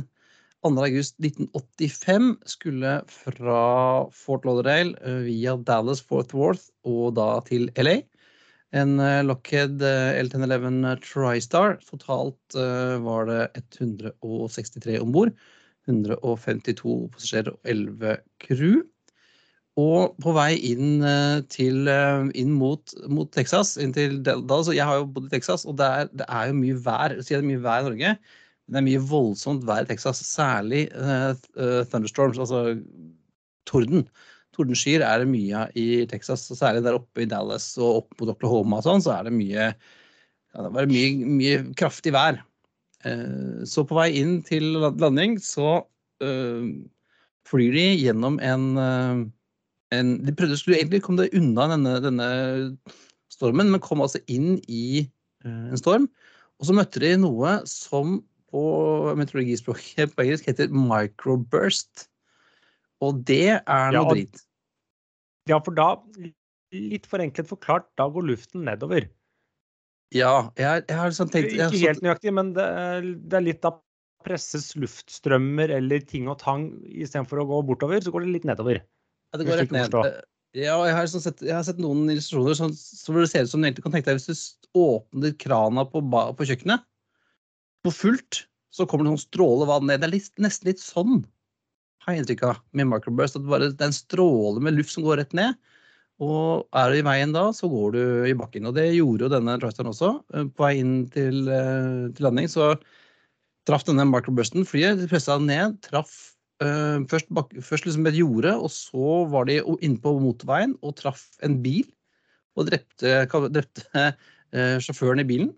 2. 0.62 0.70
august 0.78 1.16
1985 1.18 2.26
skulle 2.50 2.90
fra 3.10 3.62
Fort 4.14 4.44
Lauderdale 4.46 4.94
via 5.26 5.56
Dallas 5.58 6.02
Fort 6.02 6.34
Worth 6.34 6.70
og 6.86 7.16
da 7.18 7.40
til 7.46 7.70
LA. 7.78 8.00
En 8.72 8.96
eh, 9.04 9.20
Lockheed 9.26 9.82
eh, 9.84 10.20
L1011 10.22 11.02
TriStar. 11.04 11.76
Totalt 11.88 12.56
eh, 12.56 12.96
var 13.04 13.28
det 13.28 13.42
163 13.58 15.00
om 15.02 15.12
bord. 15.12 15.34
152 15.90 16.96
passasjerer 17.12 17.52
og 17.52 17.60
11 17.68 18.16
crew. 18.40 18.80
Og 19.80 20.12
på 20.20 20.34
vei 20.36 20.52
inn, 20.68 21.00
eh, 21.00 21.40
til, 21.48 21.88
eh, 21.88 22.28
inn 22.36 22.52
mot, 22.52 22.92
mot 23.08 23.30
Texas, 23.32 23.78
inn 23.80 23.92
Dallas 23.92 24.68
Jeg 24.68 24.84
har 24.84 25.00
jo 25.00 25.06
bodd 25.06 25.30
i 25.30 25.32
Texas, 25.32 25.64
og 25.64 25.78
det 25.80 25.86
er, 25.86 26.10
det 26.12 26.26
er 26.28 26.50
jo 26.50 26.58
mye 26.58 26.76
vær. 26.76 27.16
Det 27.16 27.30
er 27.30 27.42
mye 27.46 27.62
vær 27.62 27.80
i 27.80 27.88
Norge, 27.88 28.18
men 28.68 28.76
det 28.76 28.80
er 28.82 28.88
mye 28.90 29.06
voldsomt 29.08 29.64
vær 29.64 29.86
i 29.86 29.88
Texas. 29.88 30.20
Særlig 30.28 30.90
eh, 30.92 31.32
eh, 31.56 31.84
thunderstorms, 31.88 32.38
altså 32.38 32.76
torden. 33.64 34.04
Tordenskyer 34.52 35.04
er 35.06 35.22
det 35.22 35.30
mye 35.32 35.64
av 35.64 35.76
i 35.78 36.04
Texas, 36.10 36.44
og 36.52 36.58
særlig 36.58 36.84
der 36.84 36.98
oppe 36.98 37.24
i 37.24 37.28
Dallas 37.28 37.72
og 37.80 38.02
opp 38.02 38.16
mot 38.20 38.32
Oklahoma 38.34 38.80
og 38.80 38.86
sånn, 38.86 39.04
så 39.04 39.14
er 39.16 39.28
det 39.28 39.34
mye, 39.36 39.68
ja, 39.72 40.64
det 40.66 40.88
mye, 40.90 41.12
mye 41.40 41.60
kraftig 41.78 42.12
vær. 42.14 42.42
Eh, 43.08 43.62
Så 43.68 43.86
på 43.88 43.96
vei 43.98 44.10
inn 44.20 44.40
til 44.46 44.76
landing 44.78 45.38
så 45.42 45.86
eh, 46.22 46.68
flyr 47.48 47.78
de 47.78 47.86
gjennom 48.02 48.36
en, 48.44 48.66
eh, 48.78 49.22
en 49.96 50.12
De 50.26 50.36
prøvde 50.36 50.58
skulle 50.60 50.78
egentlig 50.78 51.02
komme 51.06 51.24
deg 51.24 51.34
unna 51.38 51.70
denne, 51.72 51.96
denne 52.04 52.28
stormen, 53.32 53.72
men 53.72 53.82
kom 53.82 54.04
altså 54.04 54.20
inn 54.30 54.60
i 54.68 55.08
en 55.42 55.80
storm. 55.80 56.04
Og 56.60 56.68
så 56.68 56.74
møtte 56.76 57.00
de 57.02 57.16
noe 57.18 57.56
som 57.66 58.20
på 58.52 58.62
meteorologispråket 59.18 60.12
på 60.14 60.22
engelsk 60.22 60.46
heter 60.46 60.70
microburst. 60.70 62.06
Og 63.02 63.22
det 63.28 63.58
er 63.58 63.94
noe 63.94 64.04
Ja, 64.04 64.14
drit. 64.14 64.42
Ja, 65.50 65.58
for 65.58 65.74
da, 65.74 65.88
litt 66.72 67.08
forenklet 67.10 67.48
forklart, 67.50 67.88
da 67.98 68.06
går 68.12 68.28
luften 68.30 68.66
nedover. 68.68 69.08
Ja, 70.12 70.52
jeg, 70.60 70.84
jeg 70.86 70.98
har 70.98 71.08
liksom 71.08 71.30
tenkt 71.32 71.54
Ikke 71.56 71.80
helt 71.80 72.04
nøyaktig, 72.04 72.34
men 72.36 72.52
det 72.56 72.66
det 73.32 73.38
er 73.38 73.46
litt 73.46 73.62
da 73.64 73.72
presses 74.22 74.68
luftstrømmer 74.78 75.72
eller 75.78 76.04
ting 76.06 76.28
og 76.30 76.38
tang 76.42 76.68
istedenfor 76.86 77.42
å 77.42 77.48
gå 77.48 77.62
bortover, 77.72 78.02
så 78.04 78.12
går 78.14 78.26
det 78.26 78.36
litt 78.36 78.46
nedover. 78.46 78.78
Ja, 79.32 79.40
det 79.40 79.48
går 79.48 79.64
rett 79.64 79.74
ned. 79.74 79.96
Ja, 80.52 80.76
jeg 80.84 80.94
har, 80.94 81.06
sånn 81.08 81.24
sett, 81.24 81.40
jeg 81.40 81.56
har 81.56 81.64
sett 81.64 81.80
noen 81.80 82.04
illustrasjoner 82.12 82.56
som, 82.58 82.72
som 82.76 83.16
det 83.16 83.30
ser 83.32 83.46
ut 83.46 83.50
som 83.50 83.62
du 83.62 83.66
egentlig 83.66 83.86
kan 83.86 83.94
tenke 83.94 84.12
deg 84.12 84.20
hvis 84.20 84.52
du 84.52 84.80
åpner 84.82 85.32
krana 85.40 85.86
på, 85.88 86.02
på 86.04 86.48
kjøkkenet 86.50 86.84
på 87.82 87.92
fullt, 87.96 88.42
så 88.70 88.84
kommer 88.86 89.08
det 89.08 89.14
sånn 89.14 89.24
stråle 89.24 89.66
vann 89.66 89.88
ned. 89.88 90.02
Det 90.02 90.10
er 90.10 90.12
litt, 90.12 90.28
nesten 90.44 90.68
litt 90.68 90.82
sånn, 90.82 91.22
har 92.02 92.14
jeg 92.14 92.22
inntrykk 92.22 92.46
av, 92.48 92.62
med 92.76 92.88
microburst. 92.90 93.38
At 93.38 93.46
bare, 93.46 93.70
det 93.70 93.84
er 93.84 93.92
en 93.92 93.96
stråle 93.96 94.62
med 94.64 94.76
luft 94.76 94.94
som 94.94 95.06
går 95.06 95.22
rett 95.22 95.36
ned. 95.38 95.58
Og 96.22 96.68
er 96.78 96.92
du 96.92 96.98
i 97.00 97.06
veien 97.06 97.32
da, 97.34 97.48
så 97.56 97.68
går 97.70 97.94
du 97.94 98.02
i 98.30 98.34
bakken. 98.38 98.68
Og 98.68 98.76
det 98.76 98.90
gjorde 98.94 99.26
jo 99.26 99.32
denne 99.32 99.56
Tristeren 99.62 99.90
også. 99.90 100.12
Eh, 100.34 100.50
På 100.54 100.66
vei 100.66 100.76
inn 100.82 100.96
til, 101.14 101.46
eh, 101.50 102.10
til 102.14 102.28
landing 102.28 102.50
så 102.50 102.74
traff 103.68 103.86
denne 103.86 104.06
microbursten 104.10 104.66
flyet. 104.68 105.02
Pressa 105.10 105.38
ned, 105.38 105.78
traff 105.86 106.12
uh, 106.62 106.98
først, 107.10 107.28
bak, 107.34 107.52
først 107.62 107.86
liksom 107.86 108.06
et 108.10 108.18
jorde, 108.18 108.54
og 108.58 108.70
så 108.74 109.22
var 109.30 109.46
de 109.46 109.60
inne 109.80 110.00
på 110.02 110.14
motorveien 110.18 110.74
og 110.82 110.96
traff 110.98 111.28
en 111.46 111.60
bil. 111.62 111.86
Og 112.58 112.68
drepte, 112.68 113.22
drepte 113.54 113.84
uh, 113.94 114.78
sjåføren 114.82 115.22
i 115.22 115.28
bilen. 115.28 115.52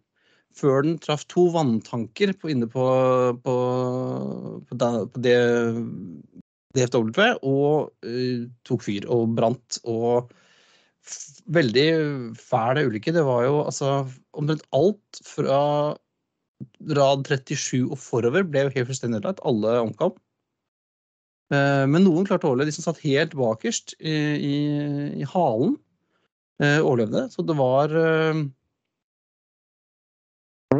Før 0.54 0.84
den 0.86 0.98
traff 1.02 1.24
to 1.30 1.48
vanntanker 1.54 2.34
på, 2.38 2.52
inne 2.52 2.68
på, 2.70 2.84
på, 3.42 3.54
på, 4.70 4.78
på 5.10 5.22
det, 5.24 5.38
DFW 6.74 7.10
og 7.42 7.90
uh, 8.06 8.46
tok 8.66 8.86
fyr 8.86 9.06
og 9.10 9.34
brant. 9.38 9.80
Og 9.86 10.30
veldig 11.54 11.88
fæl 12.40 12.80
ulykke. 12.88 13.12
Det 13.14 13.24
var 13.26 13.44
jo 13.46 13.60
altså 13.64 14.04
omtrent 14.32 14.64
alt 14.76 15.20
fra 15.26 15.60
rad 16.96 17.26
37 17.28 17.90
og 17.90 17.98
forover 18.00 18.46
ble 18.46 18.66
jo 18.66 18.74
helt 18.74 18.88
fullstendig 18.88 19.20
ødelagt. 19.20 19.42
Alle 19.44 19.76
omkom. 19.82 20.14
Eh, 21.52 21.84
Men 21.90 22.06
noen 22.06 22.26
klarte 22.28 22.48
å 22.48 22.54
overleve. 22.54 22.72
De 22.72 22.76
som 22.78 22.86
satt 22.88 23.02
helt 23.04 23.36
bakerst 23.38 23.96
i, 24.00 24.14
i, 24.38 24.56
i 25.20 25.28
halen, 25.34 25.76
eh, 26.62 26.80
overlevde. 26.80 27.26
Så 27.34 27.44
det 27.46 27.58
var 27.58 27.92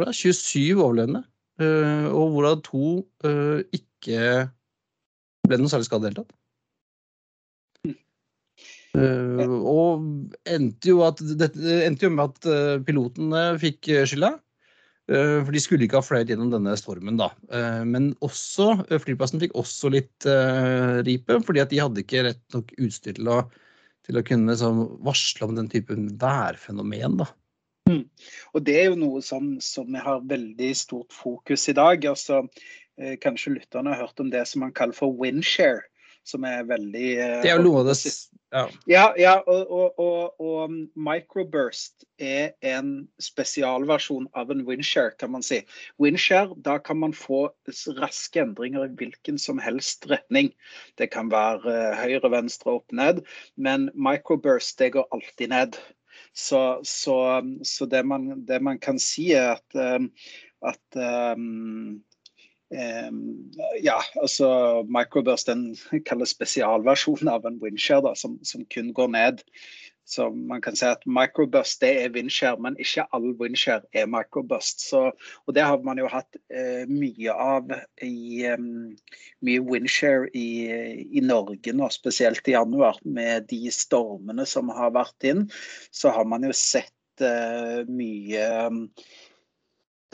27 0.03 0.81
overlevende, 0.81 1.23
eh, 1.61 2.07
og 2.09 2.33
hvorav 2.33 2.61
to 2.65 3.03
eh, 3.25 3.61
ikke 3.75 4.47
ble 5.45 5.59
noe 5.61 5.71
særlig 5.71 5.87
skadet 5.89 6.07
i 6.07 6.07
det 6.07 6.13
hele 6.13 6.23
tatt. 6.23 6.33
Eh, 8.95 9.53
og 9.75 10.05
endte 10.47 10.91
jo, 10.91 11.03
at, 11.05 11.21
endte 11.21 12.07
jo 12.07 12.13
med 12.15 12.25
at 12.31 12.83
pilotene 12.87 13.45
fikk 13.61 13.91
skylda. 14.07 14.35
For 15.05 15.53
de 15.53 15.59
skulle 15.61 15.85
ikke 15.85 15.99
ha 15.99 16.01
fløyet 16.01 16.31
gjennom 16.31 16.47
denne 16.49 16.71
stormen, 16.81 17.19
da. 17.19 17.27
Men 17.85 18.07
også, 18.25 18.71
flyplassen 19.03 19.37
fikk 19.43 19.51
også 19.53 19.91
litt 19.93 20.25
ripe, 21.05 21.37
fordi 21.45 21.61
at 21.61 21.69
de 21.69 21.81
hadde 21.83 22.01
ikke 22.01 22.23
rett 22.25 22.55
nok 22.55 22.73
utstyr 22.81 23.13
til 23.19 23.29
å, 23.29 23.35
til 24.07 24.17
å 24.17 24.23
kunne 24.25 24.55
liksom, 24.55 24.79
varsle 25.05 25.45
om 25.45 25.53
den 25.59 25.69
typen 25.69 26.07
værfenomen. 26.17 27.19
da. 27.21 27.29
Mm. 27.89 28.05
Og 28.53 28.65
Det 28.65 28.79
er 28.81 28.87
jo 28.89 28.99
noe 28.99 29.21
som, 29.21 29.55
som 29.61 29.91
vi 29.93 30.01
har 30.01 30.23
veldig 30.25 30.71
stort 30.77 31.13
fokus 31.13 31.67
i 31.69 31.77
dag. 31.77 32.05
altså 32.05 32.47
eh, 32.97 33.17
Kanskje 33.21 33.57
lytterne 33.59 33.93
har 33.93 34.07
hørt 34.07 34.19
om 34.19 34.31
det 34.31 34.47
som 34.47 34.65
man 34.65 34.73
kaller 34.73 34.97
for 34.97 35.13
windshare. 35.13 35.85
Som 36.25 36.43
er 36.43 36.63
veldig 36.65 37.09
eh, 37.21 37.41
Det 37.43 37.51
er 37.51 37.59
jo 37.59 37.67
noe 37.67 37.83
av 37.83 37.91
det 37.91 37.99
ja. 38.55 38.69
Ja, 38.87 39.03
ja 39.19 39.33
og, 39.45 39.71
og, 39.71 39.99
og, 39.99 40.41
og, 40.41 40.73
microburst 40.95 42.05
er 42.17 42.53
en 42.63 43.07
spesialversjon 43.19 44.29
av 44.33 44.53
en 44.53 44.63
windshare, 44.65 45.11
kan 45.19 45.33
man 45.33 45.43
si. 45.43 45.59
Windshare, 46.01 46.55
da 46.63 46.77
kan 46.79 47.01
man 47.01 47.13
få 47.13 47.49
raske 47.99 48.41
endringer 48.41 48.87
i 48.87 48.93
hvilken 48.95 49.37
som 49.41 49.59
helst 49.59 50.07
retning. 50.09 50.53
Det 50.97 51.11
kan 51.13 51.29
være 51.33 51.73
eh, 51.73 51.99
høyre, 51.99 52.31
venstre, 52.31 52.79
opp, 52.79 52.95
ned. 52.95 53.21
Men 53.57 53.89
microburst, 53.93 54.79
det 54.79 54.93
går 54.95 55.09
alltid 55.11 55.51
ned. 55.51 55.81
Så, 56.35 56.79
så, 56.83 57.17
så 57.63 57.85
det, 57.87 58.03
man, 58.03 58.45
det, 58.47 58.59
man, 58.63 58.79
kan 58.79 58.99
si, 58.99 59.31
er 59.31 59.55
at, 59.55 59.77
um, 59.79 60.09
at 60.67 60.99
um, 61.37 62.01
um, 62.75 63.21
ja, 63.83 64.01
altså 64.19 64.49
Microburst 64.91 65.49
kalles 66.05 66.35
spesialversjonen 66.35 67.31
av 67.31 67.47
en 67.47 67.61
windshare 67.63 68.03
da, 68.09 68.13
som, 68.19 68.35
som 68.43 68.65
kun 68.67 68.91
går 68.97 69.13
ned. 69.15 69.45
Så 70.05 70.29
man 70.29 70.61
kan 70.61 70.75
si 70.77 70.85
at 70.85 71.01
microbust 71.09 71.81
det 71.81 71.91
er 72.03 72.11
windshare, 72.13 72.59
men 72.61 72.77
ikke 72.81 73.07
all 73.15 73.31
windshare 73.39 73.81
er 73.97 74.05
microbust. 74.09 74.83
Så, 74.89 75.07
og 75.45 75.55
det 75.57 75.65
har 75.65 75.81
man 75.85 75.97
jo 75.97 76.09
hatt 76.11 76.37
eh, 76.53 76.85
mye 76.89 77.33
av 77.33 77.73
i 78.05 78.45
um, 78.53 78.93
mye 79.45 79.63
windshare 79.65 80.29
i, 80.37 80.47
i, 81.09 81.23
Norge 81.25 81.73
nå, 81.73 81.89
spesielt 81.93 82.45
i 82.47 82.53
januar. 82.53 83.01
Med 83.05 83.49
de 83.49 83.63
stormene 83.73 84.45
som 84.49 84.69
har 84.73 84.93
vært 84.93 85.25
inn, 85.25 85.47
så 85.89 86.13
har 86.13 86.29
man 86.29 86.45
jo 86.45 86.53
sett 86.53 87.25
eh, 87.25 87.81
mye 87.89 88.49
um, 88.69 88.83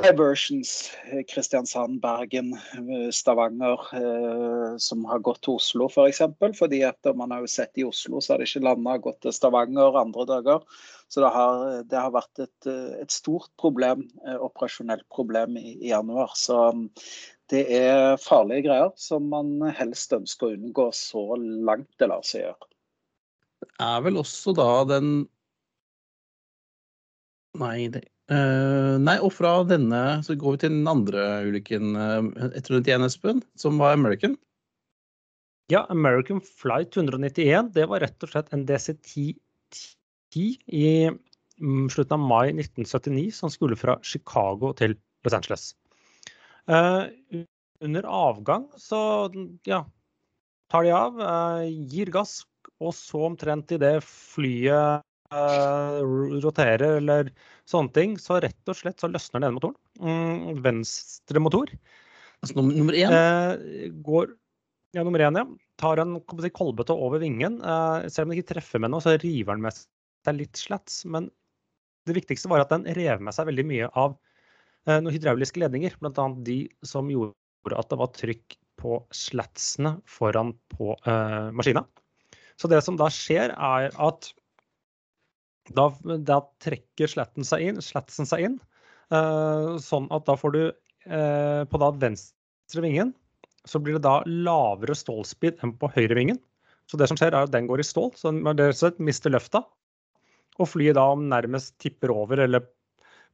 diversions. 0.01 0.91
Eh, 1.11 1.23
Kristiansand, 1.23 2.01
Bergen, 2.01 2.53
eh, 2.53 3.09
Stavanger 3.11 3.79
eh, 3.93 4.77
som 4.77 5.05
har 5.05 5.19
gått 5.19 5.41
til 5.45 5.57
Oslo. 5.59 5.87
For 5.91 6.09
eksempel, 6.09 6.53
fordi 6.57 6.81
at 6.87 7.09
man 7.17 7.31
har 7.33 7.43
jo 7.45 7.51
sett 7.51 7.77
i 7.77 7.85
Oslo, 7.87 8.21
så 8.21 8.33
har 8.33 8.41
det 8.41 8.49
ikke 8.49 8.65
landa 8.65 8.97
gått 9.01 9.21
til 9.25 9.35
Stavanger 9.35 9.99
andre 9.99 10.25
dager. 10.29 10.65
Så 11.11 11.23
det 11.23 11.31
har, 11.35 11.83
det 11.91 11.99
har 11.99 12.13
vært 12.15 12.39
et, 12.39 12.69
et, 13.01 13.11
stort 13.11 13.51
problem, 13.59 14.05
operasjonelt 14.39 15.03
problem 15.11 15.57
i, 15.59 15.75
i, 15.75 15.89
januar. 15.91 16.31
Så 16.39 16.55
mm, 16.71 16.85
det 17.51 17.65
er 17.81 18.15
farlige 18.21 18.69
greier 18.69 18.93
som 18.95 19.27
man 19.33 19.57
helst 19.75 20.15
ønsker 20.15 20.47
å 20.47 20.55
unngå 20.55 20.87
så 20.95 21.25
langt 21.37 21.91
det 21.99 22.07
lar 22.13 22.23
seg 22.23 22.45
gjøre. 22.45 22.71
Det 23.61 23.91
er 23.91 24.07
vel 24.07 24.23
også 24.23 24.55
da 24.57 24.71
den 24.95 25.11
Nei, 27.59 27.89
det 27.91 28.05
Uh, 28.31 28.95
nei, 29.03 29.17
og 29.19 29.33
fra 29.35 29.57
denne 29.67 30.21
så 30.23 30.37
går 30.39 30.53
vi 30.53 30.59
til 30.61 30.71
den 30.71 30.87
andre 30.87 31.23
ulykken 31.49 31.97
uh, 31.99 32.29
etter 32.55 32.77
191, 32.77 33.03
Espen, 33.09 33.41
som 33.59 33.81
var 33.81 33.97
American. 33.97 34.37
Ja, 35.71 35.83
American 35.91 36.39
Flight 36.39 36.95
191. 36.95 37.73
Det 37.75 37.89
var 37.91 38.05
rett 38.05 38.23
og 38.23 38.31
slett 38.31 38.53
en 38.55 38.63
DC-10 38.69 39.35
i 40.71 40.87
um, 41.11 41.89
slutten 41.91 42.15
av 42.15 42.23
mai 42.23 42.53
1979 42.53 43.35
som 43.35 43.51
skulle 43.51 43.79
fra 43.79 43.97
Chicago 43.99 44.71
til 44.79 44.95
Los 45.27 45.35
Angeles. 45.35 45.67
Uh, 46.71 47.11
under 47.83 48.07
avgang 48.07 48.69
så 48.79 49.27
ja, 49.67 49.83
tar 50.71 50.87
de 50.87 50.95
av, 50.95 51.19
gir 51.67 52.13
gass, 52.13 52.45
og 52.79 52.95
så 52.95 53.25
omtrent 53.27 53.73
idet 53.75 53.97
flyet 54.07 55.03
roterer 55.31 56.97
eller 56.97 57.31
sånne 57.71 57.93
ting, 57.95 58.15
så 58.21 58.39
rett 58.43 58.71
og 58.71 58.77
slett 58.77 59.01
så 59.01 59.09
løsner 59.11 59.41
denne 59.41 59.55
motoren. 59.57 59.77
Mm, 60.01 60.61
venstre 60.63 61.41
motor. 61.43 61.71
Altså 62.41 62.57
nummer 62.57 62.97
én? 62.97 63.13
Eh, 63.15 63.89
går 64.03 64.35
Ja, 64.91 65.05
nummer 65.07 65.21
én, 65.23 65.37
ja. 65.39 65.45
Tar 65.79 66.01
en 66.03 66.17
si, 66.19 66.49
kolbete 66.51 66.91
over 66.91 67.21
vingen. 67.21 67.61
Eh, 67.63 68.09
selv 68.11 68.27
om 68.27 68.33
den 68.33 68.41
ikke 68.41 68.53
treffer 68.55 68.81
med 68.83 68.91
noe, 68.91 68.99
så 68.99 69.15
river 69.21 69.55
den 69.55 69.63
med 69.63 69.77
seg 69.77 70.35
litt 70.35 70.59
slats. 70.59 71.05
Men 71.07 71.29
det 72.09 72.17
viktigste 72.17 72.51
var 72.51 72.65
at 72.65 72.73
den 72.73 72.83
rev 72.97 73.23
med 73.23 73.35
seg 73.35 73.47
veldig 73.47 73.65
mye 73.69 73.87
av 73.95 74.17
eh, 74.87 74.99
noen 74.99 75.15
hydrauliske 75.15 75.63
ledninger. 75.63 75.95
Bl.a. 76.01 76.27
de 76.43 76.65
som 76.83 77.07
gjorde 77.07 77.77
at 77.77 77.87
det 77.87 78.01
var 78.01 78.11
trykk 78.17 78.57
på 78.81 78.99
slatsene 79.15 79.95
foran 80.09 80.55
på 80.73 80.95
eh, 81.05 81.49
maskina. 81.55 81.85
Så 82.59 82.69
det 82.69 82.81
som 82.85 82.97
da 82.99 83.07
skjer, 83.13 83.53
er 83.55 83.95
at 83.95 84.31
da, 85.75 86.17
da 86.19 86.41
trekker 86.63 87.09
sletten 87.11 87.47
seg 87.47 87.69
inn, 87.69 87.81
slatsen 87.83 88.29
seg 88.29 88.45
inn 88.47 88.59
uh, 89.13 89.77
sånn 89.81 90.07
at 90.13 90.27
da 90.27 90.37
får 90.39 90.55
du 90.55 90.61
uh, 90.69 91.63
på 91.69 91.81
da 91.81 91.91
venstre 92.03 92.85
vingen 92.85 93.13
så 93.65 93.79
blir 93.81 93.97
det 93.97 94.05
da 94.05 94.21
lavere 94.25 94.95
stålspeed 94.97 95.61
enn 95.61 95.75
på 95.77 95.89
høyre 95.93 96.17
vingen. 96.17 96.39
Så 96.89 96.97
det 96.99 97.07
som 97.11 97.19
skjer, 97.19 97.33
er 97.33 97.45
at 97.45 97.53
den 97.53 97.69
går 97.69 97.83
i 97.83 97.87
stål, 97.87 98.11
så 98.17 98.31
den 98.33 99.05
mister 99.05 99.33
løfta. 99.33 99.63
Og 100.59 100.67
flyet 100.67 100.97
da 100.97 101.05
nærmest 101.15 101.77
tipper 101.81 102.11
over 102.13 102.41
eller 102.43 102.65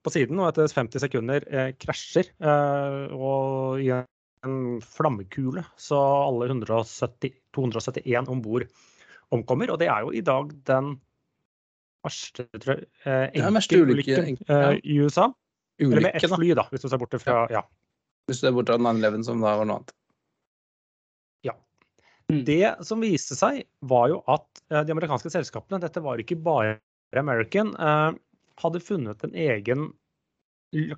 på 0.05 0.13
siden, 0.13 0.39
og 0.39 0.51
etter 0.51 0.69
50 0.69 1.01
sekunder 1.01 1.47
eh, 1.49 1.71
krasjer. 1.79 2.29
Eh, 2.37 3.15
og 3.15 3.81
i 3.81 3.89
en 3.95 4.77
flammekule, 4.83 5.63
så 5.79 5.97
alle 6.27 6.51
170, 6.51 7.33
271 7.55 8.29
om 8.31 8.43
bord 8.43 8.67
omkommer. 9.33 9.73
Og 9.73 9.81
det 9.81 9.89
er 9.91 10.05
jo 10.05 10.13
i 10.13 10.23
dag 10.25 10.53
den 10.69 10.93
verste 12.07 12.47
tror 12.57 12.73
jeg, 12.73 12.89
eh, 13.05 13.27
enkeltulykken 13.43 14.33
ja. 14.47 14.71
i 14.81 14.97
USA. 15.03 15.29
Ulykke, 15.77 15.91
Eller 15.91 16.05
med 16.07 16.17
ett 16.17 16.33
fly, 16.33 16.49
da, 16.57 16.65
hvis 16.71 16.83
du 16.83 16.89
ser 16.89 17.01
bort 17.01 17.13
fra 17.21 17.43
ja. 17.53 17.61
Hvis 18.27 18.41
du 18.41 18.47
ser 18.47 18.55
bort 18.55 18.71
fra 18.71 18.79
9-11, 18.81 19.21
som 19.27 19.43
da 19.43 19.53
var 19.59 19.67
noe 19.69 19.79
annet. 19.79 19.93
Ja. 21.45 21.53
Mm. 22.31 22.41
Det 22.49 22.73
som 22.87 23.03
viste 23.05 23.37
seg, 23.39 23.61
var 23.87 24.09
jo 24.11 24.23
at 24.25 24.63
eh, 24.71 24.83
de 24.87 24.95
amerikanske 24.95 25.31
selskapene, 25.31 25.79
dette 25.83 26.03
var 26.03 26.19
ikke 26.23 26.39
bare 26.43 26.79
American, 27.15 27.71
eh, 27.77 28.17
hadde 28.63 28.83
funnet 28.83 29.23
en 29.23 29.37
egen 29.37 29.91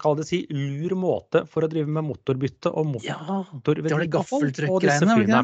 kall 0.02 0.18
det 0.18 0.26
si, 0.26 0.42
lur 0.50 0.96
måte 0.98 1.44
for 1.46 1.66
å 1.66 1.70
drive 1.70 1.92
med 1.94 2.08
motorbytte 2.08 2.72
og 2.74 2.88
motorvedlikehold 2.96 4.50
ja, 4.50 4.66
på 4.66 4.80
disse 4.82 5.06
flyene. 5.06 5.44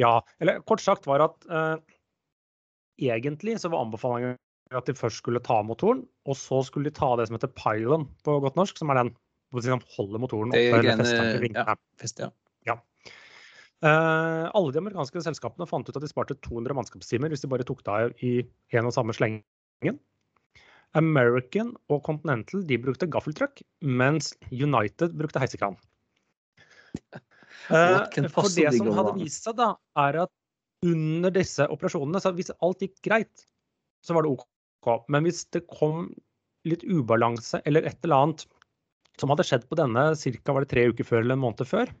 Ja, 0.00 0.18
eller 0.42 0.60
kort 0.66 0.82
sagt 0.84 1.06
var 1.06 1.22
at 1.24 1.46
eh, 1.48 1.76
egentlig 3.08 3.56
så 3.62 3.70
var 3.72 3.86
anbefalingen 3.86 4.36
at 4.72 4.88
de 4.88 4.94
først 4.96 5.20
skulle 5.20 5.42
ta 5.44 5.60
motoren, 5.66 6.04
og 6.24 6.38
så 6.38 6.62
skulle 6.64 6.88
de 6.88 6.96
ta 6.96 7.10
det 7.18 7.28
som 7.28 7.36
heter 7.36 7.52
pylon 7.58 8.06
på 8.24 8.38
godt 8.44 8.56
norsk, 8.58 8.78
som 8.80 8.92
er 8.92 9.02
den 9.02 9.12
som 9.62 9.82
holder 9.96 10.22
motoren 10.22 10.50
oppe. 10.50 10.62
eller 10.80 10.96
Ja, 11.54 11.76
fest, 12.00 12.18
ja. 12.18 12.30
ja. 12.66 12.78
Uh, 13.84 14.48
alle 14.56 14.72
de 14.72 14.80
amerikanske 14.80 15.22
selskapene 15.22 15.68
fant 15.68 15.86
ut 15.86 15.96
at 15.96 16.02
de 16.02 16.10
sparte 16.10 16.38
200 16.46 16.74
mannskapstimer 16.74 17.30
hvis 17.30 17.44
de 17.44 17.50
bare 17.52 17.66
tok 17.68 17.84
det 17.84 17.92
av 17.94 18.24
i 18.24 18.38
en 18.74 18.88
og 18.88 18.94
samme 18.96 19.14
slengen. 19.14 19.98
American 20.94 21.74
og 21.90 22.04
Continental 22.06 22.62
de 22.66 22.78
brukte 22.80 23.10
gaffeltruck, 23.10 23.60
mens 23.82 24.32
United 24.50 25.14
brukte 25.18 25.42
heisekran. 25.42 25.76
Uh, 27.70 28.06
for 28.30 28.48
det 28.54 28.70
som 28.76 28.90
hadde 28.94 29.14
vist 29.18 29.46
seg, 29.46 29.58
da, 29.58 29.74
er 29.98 30.24
at 30.24 30.32
under 30.84 31.32
disse 31.34 31.66
operasjonene, 31.70 32.20
så 32.20 32.32
hvis 32.36 32.52
alt 32.62 32.82
gikk 32.84 32.98
greit, 33.06 33.46
så 34.04 34.16
var 34.16 34.26
det 34.26 34.34
OK. 34.34 34.44
Men 35.12 35.26
hvis 35.26 35.44
det 35.54 35.66
kom 35.70 36.08
litt 36.68 36.84
ubalanse 36.84 37.60
eller 37.68 37.86
et 37.88 37.98
eller 38.04 38.24
annet 38.24 38.46
som 39.20 39.30
hadde 39.30 39.46
skjedd 39.46 39.66
på 39.70 39.78
denne 39.78 40.06
ca. 40.16 40.64
tre 40.68 40.86
uker 40.90 41.06
før 41.06 41.22
eller 41.22 41.36
en 41.36 41.44
måned 41.44 41.68
før 41.68 41.92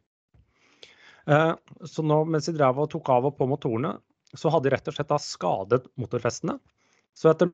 eh, 1.30 1.52
Så 1.86 2.02
nå 2.02 2.22
mens 2.26 2.48
de 2.50 2.56
drev 2.56 2.80
og 2.82 2.90
tok 2.94 3.10
av 3.14 3.28
og 3.30 3.36
på 3.38 3.48
motorene, 3.50 3.96
så 4.34 4.50
hadde 4.50 4.68
de 4.68 4.74
rett 4.74 4.88
og 4.90 4.96
slett 4.96 5.12
da 5.12 5.20
skadet 5.22 5.84
motorfestene. 6.00 6.56
Så 7.14 7.30
etter 7.30 7.52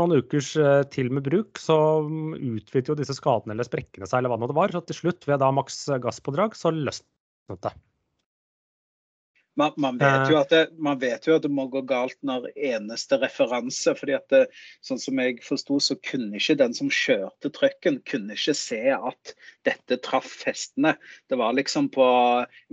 noen 0.00 0.22
ukers 0.22 0.54
eh, 0.56 0.82
til 0.94 1.12
med 1.12 1.26
bruk, 1.26 1.60
så 1.60 1.76
utvidet 2.06 2.88
jo 2.88 2.96
disse 2.96 3.18
skadene 3.18 3.52
eller 3.56 3.68
sprekkene 3.68 4.08
seg, 4.08 4.22
eller 4.22 4.32
hva 4.32 4.48
det 4.48 4.56
var. 4.56 4.72
Så 4.72 4.80
til 4.88 5.02
slutt, 5.02 5.26
ved 5.28 5.42
da 5.44 5.50
maks 5.52 5.84
gasspådrag, 6.00 6.56
så 6.56 6.72
løsnet 6.72 7.60
det. 7.66 7.74
Man, 9.54 9.72
man, 9.76 9.98
vet 9.98 10.30
eh. 10.30 10.42
det, 10.50 10.60
man, 10.80 10.98
vet 10.98 11.26
jo 11.28 11.34
at 11.36 11.44
det 11.44 11.50
må 11.52 11.66
gå 11.68 11.82
galt 11.84 12.16
når 12.24 12.46
eneste 12.56 13.18
referanse. 13.20 13.92
fordi 13.98 14.14
at 14.16 14.24
det, 14.32 14.46
sånn 14.80 15.00
som 15.02 15.20
jeg 15.20 15.42
forsto, 15.44 15.76
så 15.82 15.96
kunne 16.00 16.40
ikke 16.40 16.56
den 16.62 16.72
som 16.76 16.88
kjørte 16.92 17.52
trucken, 17.52 18.00
kunne 18.08 18.38
ikke 18.38 18.56
se 18.56 18.80
at 18.96 19.34
dette 19.68 20.00
traff 20.06 20.30
festene. 20.44 20.94
Det 21.28 21.36
var 21.40 21.52
liksom 21.58 21.90
på 21.92 22.08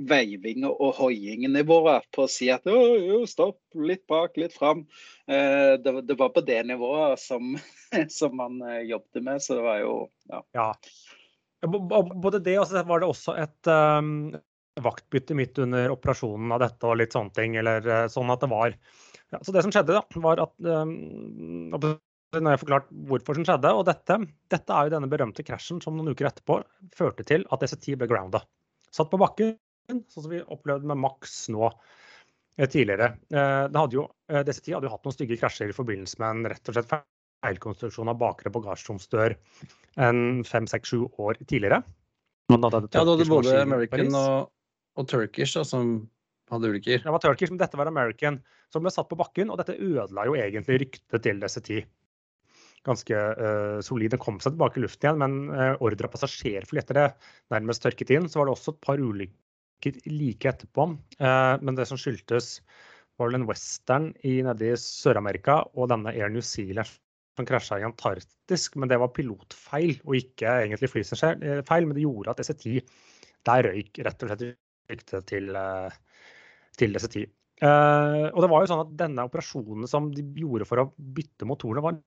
veiving 0.09 0.69
og 0.69 0.95
hoiing-nivået 1.01 2.07
på 2.15 2.25
å 2.25 2.31
si 2.31 2.47
at 2.53 2.67
jo, 2.69 3.25
stopp, 3.27 3.59
litt 3.75 4.05
bak, 4.07 4.39
litt 4.39 4.55
fram. 4.55 4.85
Eh, 5.27 5.75
det, 5.83 5.99
det, 6.07 6.15
var 6.19 6.31
på 6.35 6.45
det 6.47 6.61
nivået 6.69 7.19
som, 7.19 7.57
som 8.19 8.39
man 8.39 8.61
eh, 8.63 8.85
jobbet 8.87 9.23
med, 9.25 9.43
så 9.43 9.59
det 9.59 9.67
var 9.67 9.83
jo 9.83 9.95
ja. 10.31 10.43
ja. 10.55 10.73
Både 11.59 12.39
det 12.39 12.55
og 12.55 12.69
så 12.69 12.85
var 12.87 13.01
det 13.01 13.09
også 13.11 13.33
et 13.35 13.67
um, 13.67 14.31
vaktbytte 14.83 15.37
midt 15.37 15.59
under 15.63 15.93
operasjonen 15.93 16.53
av 16.55 16.61
dette 16.63 16.87
og 16.87 16.99
litt 16.99 17.15
sånne 17.15 17.35
ting. 17.35 17.57
eller 17.61 17.85
eh, 17.87 18.05
sånn 18.11 18.31
at 18.33 18.43
det 18.43 18.51
var 18.51 18.75
ja, 19.29 19.39
så 19.45 19.53
Det 19.53 19.61
som 19.61 19.71
skjedde, 19.73 19.93
da, 19.93 20.21
var 20.23 20.39
at 20.41 20.55
um, 20.65 20.93
når 22.33 22.53
jeg 22.53 22.61
forklart 22.63 22.87
hvorfor 23.09 23.37
som 23.37 23.45
skjedde. 23.45 23.73
Og 23.77 23.83
dette, 23.85 24.17
dette 24.49 24.73
er 24.73 24.87
jo 24.87 24.93
denne 24.95 25.09
berømte 25.11 25.45
krasjen 25.45 25.81
som 25.83 25.97
noen 25.97 26.15
uker 26.15 26.29
etterpå 26.31 26.57
førte 26.97 27.25
til 27.29 27.45
at 27.53 27.61
DC10 27.61 27.99
ble 28.01 28.09
grounda. 28.09 28.41
Satt 28.89 29.11
på 29.11 29.19
bakken, 29.21 29.53
sånn 30.09 30.25
som 30.25 30.33
vi 30.33 30.41
opplevde 30.41 30.89
med 30.89 31.01
Max 31.03 31.43
nå 31.53 31.67
eh, 31.69 32.65
tidligere. 32.65 33.11
Det 33.29 33.77
hadde 33.77 33.99
jo, 33.99 34.07
eh, 34.33 34.41
DC10 34.47 34.79
hadde 34.79 34.89
jo 34.89 34.95
hatt 34.95 35.05
noen 35.05 35.17
stygge 35.19 35.37
krasjer 35.41 35.69
i 35.69 35.77
forbindelse 35.77 36.21
med 36.23 36.29
en 36.31 36.51
rett 36.55 36.73
og 36.73 36.79
slett 36.79 36.89
feilkonstruksjon 36.89 38.11
av 38.11 38.17
bakre 38.19 38.51
bagasjeromsdør 38.53 39.37
en 40.05 40.43
fem, 40.47 40.67
seks, 40.69 40.89
sju 40.89 41.05
år 41.21 41.39
tidligere. 41.45 41.83
Ja, 42.49 42.57
da 42.57 42.69
hadde 42.73 43.29
både 43.29 43.61
American 43.61 44.15
og, 44.17 44.49
og 44.99 45.07
Turkish 45.09 45.57
da, 45.57 45.63
som 45.67 46.01
hadde 46.49 46.71
ulykker. 46.71 47.03
Det 47.05 47.13
var 47.13 47.23
Turkish, 47.23 47.53
men 47.53 47.61
dette 47.61 47.77
var 47.79 47.89
American, 47.89 48.39
som 48.73 48.83
ble 48.83 48.91
satt 48.93 49.09
på 49.09 49.17
bakken. 49.19 49.51
Og 49.53 49.59
dette 49.61 49.77
ødela 49.77 50.27
jo 50.27 50.37
egentlig 50.37 50.81
ryktet 50.83 51.25
til 51.25 51.41
DC10 51.41 51.83
ganske 52.87 53.15
uh, 53.15 53.79
solid. 53.85 54.15
Kom 54.21 54.39
seg 54.41 54.55
tilbake 54.55 54.79
i 54.79 54.85
luften 54.85 55.09
igjen, 55.09 55.19
men 55.21 55.51
uh, 55.51 55.83
ordre 55.83 56.07
av 56.07 56.13
passasjerfly 56.15 56.81
etter 56.81 56.99
det 56.99 57.09
nærmest 57.53 57.83
tørket 57.83 58.13
inn. 58.15 58.29
Så 58.29 58.41
var 58.41 58.49
det 58.49 58.55
også 58.55 58.75
et 58.75 58.81
par 58.85 59.03
ulykker 59.03 59.99
like 60.09 60.53
etterpå. 60.53 60.87
Uh, 61.19 61.55
men 61.63 61.77
det 61.79 61.89
som 61.89 61.99
skyldtes, 61.99 62.59
var 63.19 63.27
vel 63.27 63.41
en 63.41 63.49
western 63.49 64.13
i, 64.23 64.39
nede 64.45 64.71
i 64.71 64.79
Sør-Amerika 64.79 65.59
og 65.75 65.89
denne 65.91 66.13
Air 66.15 66.31
New 66.31 66.43
Zealand 66.45 66.87
som 67.35 67.47
krasja 67.47 67.81
i 67.81 67.83
Antarktisk. 67.87 68.77
Men 68.79 68.91
det 68.91 68.99
var 69.01 69.11
pilotfeil 69.15 69.99
og 70.05 70.15
ikke 70.21 70.55
egentlig 70.63 70.91
feil, 71.67 71.87
men 71.87 71.95
det 71.97 72.05
gjorde 72.05 72.31
at 72.31 72.39
DC10 72.39 72.79
der 73.47 73.67
røyk 73.67 73.99
rett 74.07 74.23
og 74.23 74.31
slett 74.31 74.47
ryktet 74.89 75.27
til, 75.29 75.51
til 76.79 76.95
DC10. 76.95 77.27
Uh, 77.59 78.31
og 78.31 78.39
det 78.39 78.47
var 78.51 78.61
jo 78.63 78.67
sånn 78.71 78.85
at 78.85 78.91
denne 79.01 79.25
operasjonen 79.27 79.87
som 79.91 80.05
de 80.15 80.23
gjorde 80.39 80.67
for 80.67 80.79
å 80.79 80.91
bytte 80.95 81.47
motorene, 81.47 81.83
var 81.83 81.97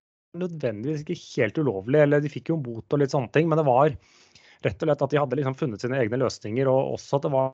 nødvendigvis 0.41 1.03
ikke 1.05 1.43
helt 1.43 1.59
ulovlig, 1.61 2.01
eller 2.01 2.23
de 2.25 2.33
fikk 2.33 2.49
jo 2.49 2.57
en 2.57 2.65
bot 2.65 2.95
og 2.95 3.01
litt 3.03 3.12
sånne 3.12 3.29
ting, 3.35 3.51
men 3.51 3.59
det 3.61 3.69
var 3.69 3.93
rett 4.62 4.79
og 4.79 4.87
slett 4.89 5.05
at 5.05 5.12
de 5.12 5.21
hadde 5.21 5.37
liksom 5.37 5.59
funnet 5.59 5.83
sine 5.85 5.99
egne 6.01 6.23
løsninger, 6.23 6.67
og 6.73 6.95
også 6.97 7.12
at 7.19 7.25
det 7.27 7.35
var 7.35 7.49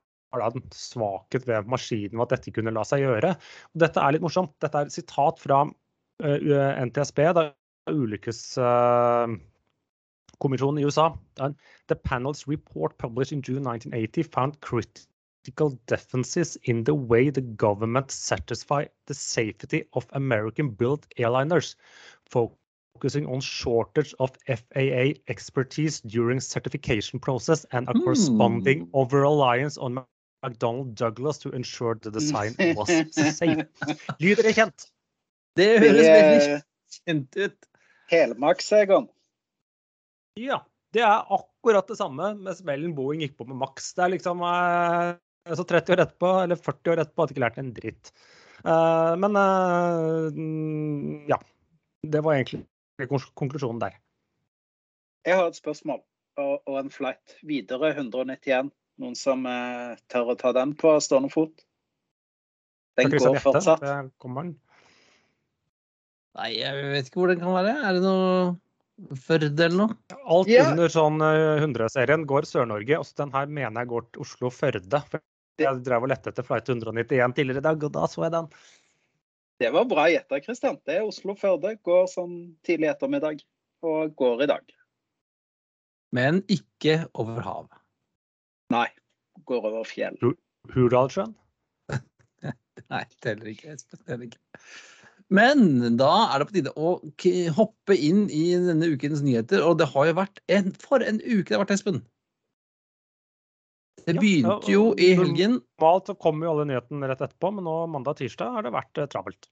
en 0.45 0.67
svakhet 0.75 1.43
ved 1.49 1.67
maskinen 1.73 2.23
at 2.23 2.31
dette 2.35 2.53
kunne 2.55 2.75
la 2.75 2.83
seg 2.87 3.03
gjøre. 3.03 3.29
Og 3.73 3.77
dette 3.83 3.99
er 3.99 4.09
litt 4.13 4.23
morsomt. 4.23 4.53
Dette 4.61 4.77
er 4.77 4.85
et 4.87 4.93
sitat 4.93 5.35
fra 5.41 5.57
uh, 5.65 6.79
NTSB, 6.85 7.19
da 7.35 7.41
ulykkeskommisjonen 7.89 10.77
uh, 10.77 10.83
i 10.83 10.85
USA. 10.85 11.07
The 11.89 11.97
panel's 11.97 12.45
report 12.47 12.93
published 13.01 13.33
in 13.33 13.41
June 13.41 13.65
1980 13.65 14.29
found 14.29 14.61
critical 14.61 15.09
differences 15.85 16.57
in 16.63 16.83
the 16.83 16.93
way 16.93 17.29
the 17.29 17.41
government 17.41 18.11
satisfy 18.11 18.85
the 19.07 19.13
safety 19.13 19.85
of 19.93 20.07
American-built 20.13 21.07
airliners. 21.17 21.75
focusing 22.99 23.25
on 23.27 23.39
shortage 23.39 24.13
of 24.19 24.31
FAA 24.47 25.13
expertise 25.27 26.01
during 26.01 26.39
certification 26.39 27.19
process 27.19 27.65
and 27.71 27.87
a 27.87 27.93
corresponding 27.93 28.85
mm. 28.85 28.89
over-reliance 28.93 29.77
on 29.77 30.03
McDonald 30.43 30.95
Douglas 30.95 31.37
to 31.39 31.49
ensure 31.51 31.95
the 32.01 32.11
design 32.11 32.55
was 32.75 32.89
safe. 33.15 33.65
Lyder 34.19 34.43
det 34.43 34.55
kjent? 34.55 34.89
Det 35.55 35.69
høres 35.79 36.07
veldig 36.07 36.59
kjent 36.97 37.39
ut. 37.39 37.57
Helmaks, 38.11 38.71
Egon. 38.73 39.07
Ja. 40.39 40.63
Det 40.93 41.03
er 41.05 41.27
akkurat 41.29 41.87
det 41.87 41.99
samme 41.99 42.31
med 42.39 42.57
smellen 42.57 42.95
Boeing 42.97 43.21
gikk 43.21 43.35
på 43.37 43.45
med 43.45 43.59
Max. 43.61 43.91
Det 43.93 44.07
er 44.07 44.13
liksom 44.15 44.39
eh, 44.41 45.11
altså 45.47 45.65
30 45.67 45.95
år 45.95 46.03
etterpå, 46.05 46.33
eller 46.43 46.59
40 46.59 46.93
år 46.93 47.03
etterpå, 47.03 47.23
hadde 47.23 47.35
ikke 47.35 47.45
lært 47.45 47.61
en 47.61 47.71
dritt. 47.75 48.11
Uh, 48.65 49.15
men 49.19 49.39
uh, 49.39 51.27
ja. 51.29 51.39
Det 51.99 52.21
var 52.23 52.37
egentlig 52.37 52.63
konklusjonen 53.35 53.81
der. 53.81 53.97
Jeg 55.27 55.35
har 55.35 55.49
et 55.49 55.57
spørsmål 55.57 55.99
og, 56.39 56.61
og 56.63 56.77
en 56.79 56.91
flight. 56.91 57.35
Videre 57.43 57.91
191. 57.91 58.71
Noen 58.99 59.15
som 59.15 59.45
eh, 59.47 59.99
tør 60.11 60.33
å 60.33 60.37
ta 60.39 60.51
den 60.55 60.73
på 60.79 60.91
stående 61.03 61.31
fot? 61.31 61.61
Den 62.99 63.11
går 63.13 63.39
fortsatt. 63.39 63.83
Nei, 66.39 66.49
jeg 66.55 66.89
vet 66.91 67.07
ikke 67.07 67.21
hvor 67.21 67.31
den 67.31 67.39
kan 67.43 67.55
være. 67.55 67.75
Er 67.83 67.95
det 67.95 68.03
noe 68.03 68.57
Førde 69.15 69.65
eller 69.65 69.77
noe? 69.77 69.95
Alt 70.29 70.49
ja. 70.51 70.65
under 70.71 70.91
sånn 70.91 71.21
100-serien 71.23 72.23
eh, 72.23 72.29
går 72.29 72.47
Sør-Norge. 72.49 72.99
Også 72.99 73.21
den 73.21 73.33
her 73.35 73.47
mener 73.47 73.83
jeg 73.83 73.91
går 73.93 74.07
til 74.09 74.25
Oslo-Førde. 74.25 75.01
Jeg 75.59 75.81
drev 75.85 76.05
og 76.05 76.11
lette 76.11 76.31
etter 76.31 76.45
flight 76.47 76.69
191 76.71 77.35
tidligere 77.37 77.63
i 77.63 77.67
dag, 77.67 77.85
og 77.87 77.93
da 77.95 78.07
så 78.11 78.25
jeg 78.25 78.35
den. 78.35 78.49
Det 79.59 79.71
var 79.75 79.87
bra 79.91 80.05
gjetta, 80.07 80.39
Kristian. 80.43 80.79
Det 80.87 80.99
er 80.99 81.07
Oslo-Førde. 81.07 81.73
Går 81.83 82.05
sånn 82.11 82.35
tidlig 82.67 82.91
ettermiddag. 82.93 83.43
Og 83.87 84.13
går 84.19 84.43
i 84.43 84.49
dag. 84.51 84.75
Men 86.15 86.41
ikke 86.51 87.01
over 87.13 87.43
havet. 87.45 87.81
Nei. 88.73 88.87
Går 89.47 89.67
over 89.69 89.87
fjell. 89.87 90.17
Hurdalssjøen? 90.73 91.31
Nei, 92.93 93.03
teller 93.23 93.51
ikke. 93.53 93.75
Teller 94.03 94.27
ikke. 94.27 94.41
Men 95.29 95.97
da 95.99 96.13
er 96.33 96.41
det 96.41 96.47
på 96.49 96.55
tide 96.55 96.73
å 96.73 96.95
hoppe 97.57 97.95
inn 97.95 98.25
i 98.33 98.47
denne 98.57 98.89
ukens 98.89 99.21
nyheter. 99.25 99.61
Og 99.65 99.77
det 99.81 99.91
har 99.91 100.09
jo 100.09 100.15
vært 100.17 100.41
en 100.49 100.71
For 100.81 101.05
en 101.05 101.21
uke 101.21 101.51
det 101.51 101.57
har 101.57 101.65
vært, 101.65 101.75
Espen! 101.77 102.01
Det 104.07 104.15
begynte 104.17 104.71
jo 104.71 104.93
i 104.97 105.11
helgen. 105.17 105.59
Normalt 105.77 106.09
kommer 106.23 106.47
jo 106.47 106.55
alle 106.55 106.65
nyhetene 106.71 107.09
rett 107.11 107.21
etterpå, 107.21 107.51
men 107.53 107.67
nå 107.67 107.75
mandag 107.91 108.15
og 108.15 108.21
tirsdag 108.23 108.55
har 108.55 108.65
det 108.65 108.73
vært 108.73 109.01
eh, 109.01 109.09
travelt. 109.11 109.49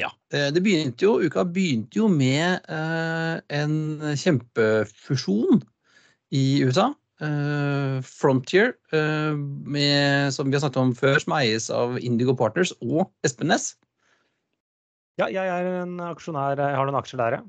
Ja. 0.00 0.08
Eh, 0.32 0.48
det 0.54 0.62
begynte 0.64 1.04
jo, 1.04 1.18
Uka 1.20 1.44
begynte 1.44 2.00
jo 2.00 2.08
med 2.12 2.64
eh, 2.70 3.42
en 3.60 3.76
kjempefusjon 4.16 5.60
i 6.32 6.44
USA. 6.64 6.90
Eh, 7.20 7.98
Frontier, 8.06 8.72
eh, 8.96 9.36
med, 9.36 10.32
som 10.32 10.48
vi 10.48 10.56
har 10.56 10.64
snakket 10.64 10.80
om 10.80 10.94
før, 10.96 11.18
som 11.20 11.36
eies 11.36 11.68
av 11.74 11.98
Indigo 12.00 12.36
Partners 12.38 12.72
og 12.80 13.10
Espen 13.26 13.50
Næss. 13.52 13.74
Ja, 15.18 15.26
jeg 15.32 15.42
er 15.42 15.66
en 15.82 15.98
aksjonær. 16.04 16.60
Jeg 16.60 16.78
har 16.78 16.86
noen 16.86 17.00
aksjer 17.00 17.20
der, 17.20 17.40
ja. 17.40 17.42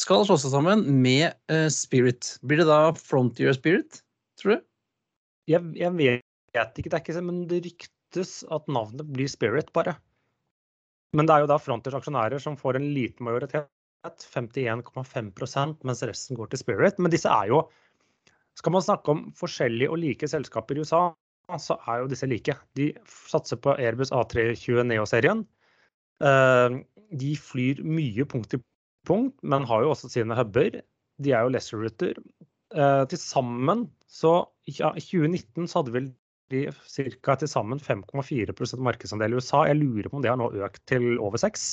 Skal 0.00 0.22
slå 0.24 0.36
seg 0.40 0.54
sammen 0.54 0.84
med 1.02 1.34
uh, 1.52 1.66
Spirit. 1.72 2.36
Blir 2.46 2.62
det 2.62 2.68
da 2.70 2.92
Frontier 2.96 3.52
Spirit, 3.56 4.00
tror 4.40 4.54
du? 4.54 4.62
Jeg, 5.50 5.66
jeg, 5.76 5.92
vet 6.54 6.78
ikke, 6.78 6.92
det 6.92 7.02
ikke 7.02 7.24
men 7.26 7.42
det 7.50 7.64
ryktes 7.66 8.38
at 8.54 8.70
navnet 8.70 9.10
blir 9.10 9.28
Spirit, 9.28 9.72
bare. 9.76 9.96
Men 11.16 11.26
det 11.26 11.34
er 11.34 11.44
jo 11.44 11.50
da 11.50 11.58
Frontiers 11.60 11.98
aksjonærer 11.98 12.40
som 12.42 12.56
får 12.58 12.78
en 12.78 12.88
liten 12.94 13.26
majoritet, 13.26 13.68
51,5% 14.32 15.84
mens 15.84 16.02
resten 16.06 16.38
går 16.38 16.52
til 16.52 16.62
Spirit. 16.62 17.00
Men 17.02 17.12
disse 17.12 17.28
er 17.28 17.50
jo 17.50 17.64
Skal 18.58 18.72
man 18.74 18.82
snakke 18.82 19.12
om 19.12 19.20
forskjellige 19.38 19.88
og 19.88 20.00
like 20.02 20.26
selskaper 20.28 20.76
i 20.76 20.82
USA, 20.82 21.14
så 21.60 21.76
er 21.88 22.00
jo 22.02 22.08
disse 22.10 22.26
like. 22.26 22.54
De 22.76 22.90
satser 23.06 23.56
på 23.56 23.76
Airbus 23.78 24.10
A320 24.12 24.82
Neo-serien. 24.90 25.44
Eh, 26.20 26.80
de 27.20 27.32
flyr 27.38 27.82
mye 27.86 28.26
punkt 28.28 28.52
til 28.52 28.62
punkt, 29.08 29.36
men 29.42 29.66
har 29.68 29.84
jo 29.84 29.92
også 29.94 30.10
sine 30.12 30.36
huber. 30.36 30.80
De 31.20 31.34
er 31.34 31.44
jo 31.44 31.52
lesser-ruter. 31.54 32.18
Eh, 32.70 33.04
til 33.10 33.18
sammen 33.18 33.88
så 34.10 34.44
ja, 34.70 34.92
I 34.94 35.02
2019 35.02 35.66
så 35.66 35.80
hadde 35.80 35.94
vel 35.94 36.10
de 36.50 36.64
ca. 36.70 37.36
til 37.38 37.50
sammen 37.50 37.78
5,4% 37.82 38.82
markedsandel 38.82 39.34
i 39.34 39.38
USA. 39.38 39.64
Jeg 39.68 39.78
lurer 39.78 40.10
på 40.10 40.18
om 40.18 40.24
det 40.24 40.30
har 40.32 40.38
nå 40.38 40.50
økt 40.66 40.82
til 40.90 41.14
over 41.22 41.38
6 41.38 41.66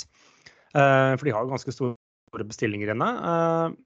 eh, 0.78 1.14
For 1.18 1.26
de 1.26 1.34
har 1.34 1.46
jo 1.46 1.54
ganske 1.54 1.74
store 1.74 2.46
bestillinger 2.46 2.94
inne. 2.94 3.10
Eh, 3.32 3.78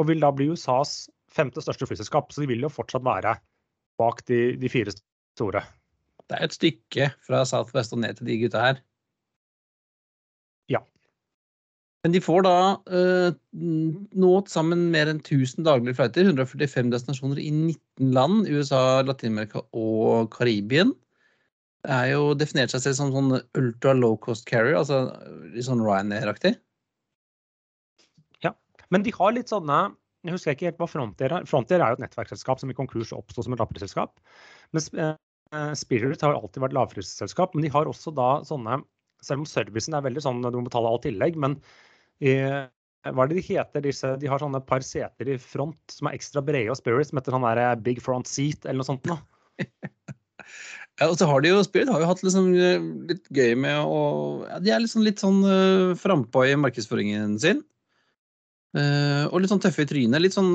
og 0.00 0.08
vil 0.08 0.22
da 0.22 0.32
bli 0.34 0.50
USAs 0.50 1.06
femte 1.32 1.62
største 1.62 1.86
flyselskap. 1.88 2.32
Så 2.32 2.42
de 2.42 2.50
vil 2.50 2.64
jo 2.64 2.72
fortsatt 2.72 3.06
være 3.06 3.36
bak 4.00 4.24
de, 4.30 4.56
de 4.58 4.70
fire 4.72 4.94
store. 5.36 5.62
Det 6.26 6.38
er 6.38 6.48
et 6.48 6.56
stykke 6.56 7.10
fra 7.26 7.44
Southwest 7.46 7.94
og 7.94 8.02
ned 8.02 8.18
til 8.18 8.30
de 8.30 8.40
gutta 8.42 8.66
her. 8.66 8.82
Men 12.02 12.14
de 12.16 12.20
får 12.22 12.42
da 12.42 12.56
eh, 12.90 13.34
nå 13.54 14.32
til 14.42 14.50
sammen 14.50 14.88
mer 14.90 15.10
enn 15.10 15.20
1000 15.22 15.62
daglige 15.66 15.94
flighter, 16.00 16.26
145 16.26 16.90
destinasjoner 16.90 17.38
i 17.38 17.50
19 17.54 18.10
land, 18.16 18.48
USA, 18.50 19.02
Latin-Amerika 19.06 19.62
og 19.70 20.32
Karibien. 20.34 20.90
Det 21.82 21.94
er 21.94 22.08
jo 22.16 22.32
definert 22.38 22.74
seg 22.74 22.82
selv 22.82 22.98
som 22.98 23.12
sånn 23.14 23.36
ultra 23.58 23.94
low 23.94 24.16
cost 24.22 24.48
carrier, 24.50 24.80
altså 24.80 25.04
litt 25.54 25.66
sånn 25.66 25.82
Ryanair-aktig. 25.82 26.56
Ja, 28.42 28.52
men 28.90 29.06
de 29.06 29.14
har 29.14 29.34
litt 29.34 29.50
sånne 29.50 29.92
Jeg 30.22 30.36
husker 30.36 30.54
ikke 30.54 30.68
helt 30.68 30.78
hva 30.78 30.86
Frontier 30.86 31.32
er. 31.34 31.46
Frontier 31.50 31.82
er 31.82 31.90
jo 31.90 31.98
et 31.98 32.02
nettverksselskap 32.04 32.60
som 32.62 32.70
i 32.70 32.76
konkurs 32.78 33.10
oppsto 33.14 33.42
som 33.42 33.54
et 33.54 33.62
lavprisselskap. 33.62 34.12
Men 34.70 34.84
eh, 35.02 35.72
Spirit 35.78 36.22
har 36.22 36.34
alltid 36.38 36.62
vært 36.62 36.76
lavprisselskap, 36.78 37.54
men 37.54 37.66
de 37.66 37.72
har 37.74 37.90
også 37.90 38.14
da 38.14 38.36
sånne 38.46 38.78
selv 39.22 39.42
om 39.42 39.48
servicen 39.48 39.94
er 39.94 40.04
veldig 40.06 40.22
sånn 40.22 40.42
du 40.44 40.58
må 40.58 40.66
betale 40.66 40.90
alt 40.90 41.04
tillegg, 41.06 41.38
men 41.38 41.58
i, 42.22 42.34
hva 43.10 43.24
er 43.24 43.32
det 43.32 43.40
de 43.40 43.44
heter? 43.48 43.82
Disse, 43.84 44.14
de 44.22 44.30
har 44.30 44.42
sånne 44.42 44.62
par 44.64 44.84
seter 44.86 45.32
i 45.32 45.38
front 45.42 45.78
som 45.90 46.08
er 46.08 46.18
ekstra 46.18 46.42
brede 46.44 46.70
og 46.70 46.78
Spirit, 46.78 47.10
som 47.10 47.18
heter 47.18 47.34
sånn 47.34 47.46
der 47.48 47.82
Big 47.82 48.02
Front 48.04 48.30
Seat 48.30 48.66
eller 48.66 48.82
noe 48.82 48.90
sånt 48.92 49.10
noe. 49.10 49.22
Ja, 51.00 51.08
og 51.08 51.16
så 51.16 51.26
har 51.26 51.40
de 51.40 51.48
jo 51.48 51.60
Spirit 51.64 51.88
har 51.88 52.02
jo 52.02 52.08
hatt 52.10 52.20
liksom 52.20 52.50
eh, 52.52 52.82
litt 53.08 53.28
gøy 53.32 53.54
med 53.58 53.78
å 53.80 54.00
ja, 54.44 54.58
De 54.62 54.72
er 54.74 54.82
liksom 54.82 55.04
litt 55.06 55.22
sånn 55.22 55.40
uh, 55.40 55.94
frampå 55.98 56.44
i 56.46 56.56
markedsføringen 56.60 57.38
sin. 57.42 57.62
Uh, 58.76 59.24
og 59.28 59.40
litt 59.40 59.52
sånn 59.52 59.62
tøffe 59.64 59.86
i 59.86 59.88
trynet. 59.88 60.20
Litt 60.20 60.36
sånn 60.36 60.52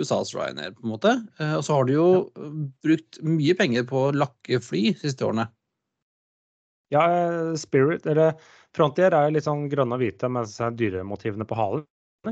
USAs 0.00 0.32
Ryanair, 0.36 0.72
på 0.76 0.86
en 0.86 0.94
måte. 0.94 1.12
Uh, 1.36 1.58
og 1.58 1.66
så 1.66 1.76
har 1.76 1.88
de 1.88 1.98
jo 1.98 2.08
ja. 2.24 2.48
brukt 2.86 3.20
mye 3.24 3.56
penger 3.60 3.86
på 3.88 4.06
å 4.06 4.14
lakke 4.16 4.60
fly 4.64 4.86
de 4.94 4.98
siste 5.04 5.28
årene. 5.28 5.46
Ja, 6.92 7.04
Spirit, 7.58 8.08
eller 8.08 8.34
Frontier 8.74 9.14
er 9.14 9.30
litt 9.34 9.46
sånn 9.46 9.68
grønne 9.70 9.96
og 9.96 10.02
hvite 10.02 10.30
med 10.32 10.50
dyremotivene 10.78 11.46
på 11.46 11.58
halen. 11.58 11.84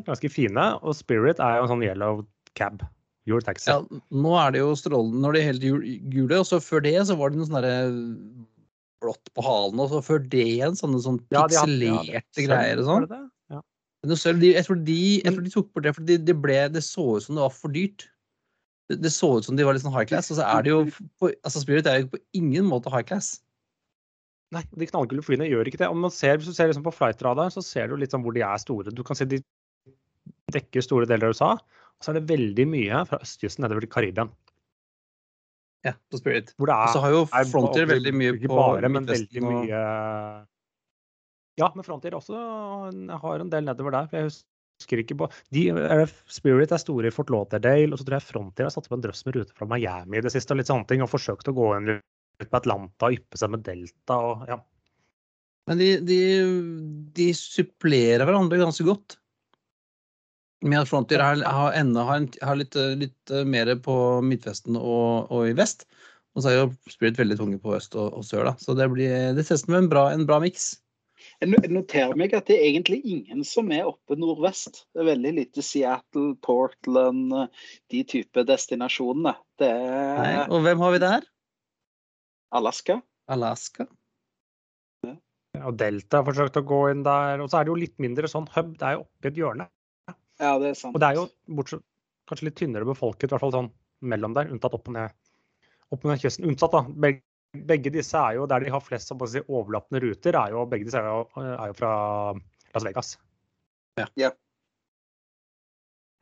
Ganske 0.06 0.30
fine. 0.32 0.64
Og 0.82 0.96
Spirit 0.98 1.40
er 1.42 1.60
jo 1.60 1.66
en 1.66 1.72
sånn 1.74 1.84
yellow 1.86 2.24
cab. 2.58 2.82
Gul 3.28 3.44
taxi. 3.46 3.70
Ja, 3.70 3.82
nå 4.10 4.32
er 4.40 4.54
det 4.54 4.62
jo 4.64 4.72
strålende 4.78 5.20
når 5.22 5.36
de 5.36 5.40
er 5.40 5.50
helt 5.52 5.66
gule, 6.10 6.40
og 6.40 6.48
så 6.48 6.58
før 6.62 6.82
det 6.82 6.96
så 7.06 7.14
var 7.18 7.30
det 7.30 7.38
noe 7.38 7.46
sånn 7.46 7.60
derre 7.60 7.76
blått 9.02 9.30
på 9.36 9.44
halen, 9.46 9.82
og 9.82 9.92
så 9.92 10.00
før 10.02 10.24
det 10.32 10.42
igjen 10.56 10.78
sånne 10.78 11.02
sånn 11.04 11.20
pikselerte 11.30 12.10
ja, 12.10 12.22
ja, 12.22 12.46
greier 12.48 12.82
og 12.82 12.88
sånn. 12.88 13.06
Ja. 13.52 13.60
Jeg, 14.02 14.18
tror 14.18 14.40
de, 14.42 14.50
jeg 15.20 15.30
tror 15.30 15.46
de 15.46 15.54
tok 15.54 15.70
bort 15.70 15.86
det, 15.86 15.94
for 15.94 16.08
det, 16.08 16.18
de 16.26 16.34
ble, 16.34 16.58
det 16.74 16.82
så 16.86 17.06
ut 17.14 17.26
som 17.26 17.38
det 17.38 17.44
var 17.44 17.54
for 17.54 17.74
dyrt. 17.74 18.08
Det, 18.90 18.98
det, 19.04 19.14
så 19.14 19.36
ut 19.38 19.46
som 19.46 19.58
de 19.58 19.66
var 19.66 19.78
litt 19.78 19.86
sånn 19.86 19.94
high 19.94 20.08
class, 20.10 20.32
og 20.34 20.40
så 20.40 20.48
er 20.48 20.66
det 20.66 20.74
jo 20.74 20.82
på, 21.22 21.30
altså 21.30 21.62
Spirit 21.62 21.90
er 21.90 22.02
jo 22.02 22.10
på 22.16 22.22
ingen 22.38 22.66
måte 22.70 22.90
high 22.90 23.06
class. 23.06 23.36
Nei, 24.52 24.62
de 24.76 24.88
knallgule 24.90 25.24
flyene 25.24 25.48
gjør 25.48 25.68
ikke 25.70 25.80
det. 25.80 25.88
Om 25.88 26.02
man 26.04 26.12
ser, 26.12 26.36
hvis 26.36 26.50
du 26.50 26.56
ser 26.56 26.68
liksom 26.68 26.84
på 26.84 26.92
flightradar, 26.92 27.52
så 27.54 27.64
ser 27.64 27.88
du 27.88 27.96
litt 27.96 28.12
sånn 28.12 28.24
hvor 28.24 28.36
de 28.36 28.44
er 28.44 28.60
store. 28.60 28.92
Du 28.92 29.00
kan 29.06 29.16
se 29.16 29.24
de 29.28 29.40
dekker 30.52 30.84
store 30.84 31.08
deler 31.08 31.30
av 31.30 31.36
USA. 31.36 31.54
Og 31.56 32.04
så 32.04 32.12
er 32.12 32.18
det 32.18 32.28
veldig 32.28 32.66
mye 32.68 33.02
fra 33.08 33.20
østkysten 33.24 33.64
nedover 33.64 33.86
til 33.86 33.92
Karibia. 33.94 34.26
Ja, 35.86 35.96
på 36.12 36.20
Spirit. 36.20 36.52
Og 36.60 36.70
så 36.92 37.00
har 37.02 37.14
jo 37.14 37.24
Frontier 37.50 37.88
veldig 37.90 38.12
mye 38.14 38.36
på 38.38 38.54
bare, 38.54 38.90
men 38.92 39.08
veldig 39.08 39.42
mye 39.42 39.82
Ja, 41.58 41.68
men 41.74 41.84
Frontier 41.86 42.14
også 42.16 42.38
har 43.24 43.42
en 43.42 43.50
del 43.50 43.66
nedover 43.66 43.96
der. 43.96 44.12
jeg 44.12 44.30
husker 44.30 45.02
ikke 45.02 45.18
på 45.24 45.30
de, 45.54 45.66
Spirit 46.30 46.72
er 46.72 46.80
store 46.80 47.10
i 47.10 47.14
Fort 47.14 47.32
Lauderdale, 47.34 47.90
og 47.90 47.98
så 47.98 48.06
tror 48.06 48.20
jeg 48.20 48.28
Frontier 48.28 48.68
har 48.68 48.74
satt 48.74 48.86
opp 48.86 48.98
en 48.98 49.04
drøss 49.08 49.24
med 49.26 49.40
ruter 49.40 49.58
fra 49.58 49.68
Miami 49.68 50.20
i 50.20 50.24
det 50.24 50.32
siste, 50.34 50.54
og 50.54 50.60
litt 50.60 50.70
sånne 50.70 50.86
ting, 50.90 51.02
og 51.02 51.10
forsøkt 51.10 51.50
å 51.50 51.56
gå 51.56 51.68
inn 51.80 51.96
litt 52.42 52.52
på 52.52 52.60
Atlanta 52.60 53.08
og 53.08 53.16
yppe 53.16 53.40
seg 53.40 53.54
med 53.54 53.64
Delta 53.66 54.18
og 54.28 54.46
ja. 54.50 54.60
Men 55.70 55.78
de, 55.78 55.90
de, 56.02 56.20
de 57.14 57.28
supplerer 57.38 58.26
hverandre 58.26 58.58
ganske 58.58 58.86
godt. 58.86 59.18
Med 60.62 60.80
at 60.80 60.90
Frontier 60.90 61.22
har, 61.22 61.42
har, 61.42 61.74
enda, 61.78 62.04
har, 62.06 62.26
har 62.42 62.58
litt, 62.58 62.76
litt, 62.98 63.18
eh, 63.30 63.46
mer 63.46 63.70
på 63.82 63.94
Midtvesten 64.26 64.78
og, 64.78 65.30
og, 65.30 65.46
i 65.50 65.56
vest. 65.58 65.86
Og 66.34 66.42
så 66.42 66.50
er 66.50 66.58
jo 66.58 66.68
Spirit 66.90 67.18
veldig 67.18 67.38
tunge 67.38 67.58
på 67.62 67.74
øst 67.76 67.94
og, 67.98 68.10
og 68.18 68.26
sør. 68.26 68.50
da. 68.50 68.54
Så 68.62 68.74
det 68.78 68.88
blir 68.90 69.34
det 69.36 69.46
ses 69.46 69.66
med 69.68 69.84
en 69.84 69.90
bra, 69.92 70.08
en 70.14 70.26
bra 70.26 70.38
miks. 70.42 70.72
Jeg 71.42 71.70
noterer 71.70 72.14
meg 72.18 72.32
at 72.34 72.48
det 72.50 72.56
er 72.58 72.68
egentlig 72.68 73.00
ingen 73.06 73.42
som 73.46 73.70
er 73.74 73.86
oppe 73.86 74.16
nordvest. 74.18 74.84
Det 74.94 75.02
er 75.02 75.10
veldig 75.12 75.32
lite 75.38 75.62
Seattle, 75.66 76.34
Portland, 76.42 77.34
de 77.92 78.02
type 78.08 78.46
destinasjonene. 78.48 79.34
Det 79.58 79.70
er... 79.70 80.18
Nei, 80.18 80.32
og 80.48 80.66
hvem 80.66 80.82
har 80.82 80.94
vi 80.94 81.02
der? 81.02 81.28
Alaska. 82.52 83.00
Alaska. 83.32 83.86
Ja. 85.06 85.14
Og 85.68 85.76
Delta 85.80 86.20
har 86.20 86.26
forsøkt 86.28 86.58
å 86.60 86.64
gå 86.68 86.82
inn 86.92 87.04
der. 87.06 87.42
Og 87.42 87.50
så 87.50 87.60
er 87.60 87.66
det 87.66 87.72
jo 87.72 87.80
litt 87.80 87.96
mindre 88.02 88.30
sånn 88.30 88.48
hub. 88.54 88.74
Det 88.78 88.88
er 88.88 88.98
jo 88.98 89.06
oppi 89.06 89.32
et 89.32 89.40
hjørne. 89.40 89.68
Ja, 90.42 90.56
det 90.60 90.72
er 90.72 90.78
sant. 90.78 90.94
Og 90.96 91.02
det 91.02 91.08
er 91.08 91.20
jo 91.20 91.26
bortsett, 91.58 91.84
kanskje 92.28 92.48
litt 92.48 92.58
tynnere 92.58 92.88
befolket, 92.88 93.28
i 93.28 93.34
hvert 93.34 93.44
fall 93.44 93.54
sånn 93.54 93.72
mellom 94.12 94.34
der, 94.36 94.50
unntatt 94.50 94.74
opp 94.76 94.88
og 94.90 94.96
ned, 94.96 95.14
opp 95.92 96.04
og 96.04 96.10
ned 96.10 96.22
kysten. 96.22 96.48
Unntatt, 96.50 96.74
da. 96.74 96.82
Begge, 97.04 97.22
begge 97.68 97.92
disse 97.94 98.18
er 98.18 98.38
jo 98.38 98.46
der 98.50 98.64
de 98.64 98.72
har 98.72 98.82
flest 98.82 99.12
si, 99.12 99.42
overlappende 99.46 100.02
ruter, 100.02 100.38
er 100.38 100.56
jo, 100.56 100.64
begge 100.70 100.88
disse 100.88 101.02
er 101.02 101.10
jo, 101.10 101.26
er 101.42 101.72
jo 101.72 101.76
fra 101.78 101.92
Las 102.74 102.86
Vegas. 102.88 103.12
Ja. 104.00 104.08
ja. 104.18 104.32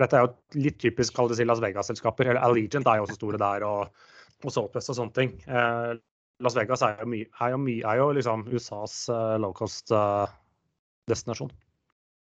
Dette 0.00 0.16
er 0.16 0.24
jo 0.26 0.60
litt 0.64 0.80
typisk 0.80 1.14
kall 1.16 1.28
det 1.30 1.38
si 1.38 1.46
Las 1.46 1.60
Vegas-selskaper. 1.62 2.32
eller 2.32 2.44
Allegiant 2.44 2.88
er 2.88 3.00
jo 3.00 3.06
også 3.06 3.18
store 3.18 3.40
der, 3.40 3.66
og, 3.68 4.06
og 4.44 4.54
Southwest 4.54 4.92
og 4.92 4.98
sånne 4.98 5.16
ting. 5.16 5.36
Eh, 5.46 5.92
Las 6.40 6.56
Vegas 6.56 6.80
er 6.84 6.96
jo, 7.02 7.08
my, 7.12 7.20
er 7.28 7.48
jo, 7.52 7.58
my, 7.60 7.74
er 7.84 7.98
jo 8.00 8.06
liksom 8.16 8.46
USAs 8.48 8.94
uh, 9.12 9.36
low 9.40 9.52
cost-destinasjon. 9.56 11.50
Uh, 11.52 11.56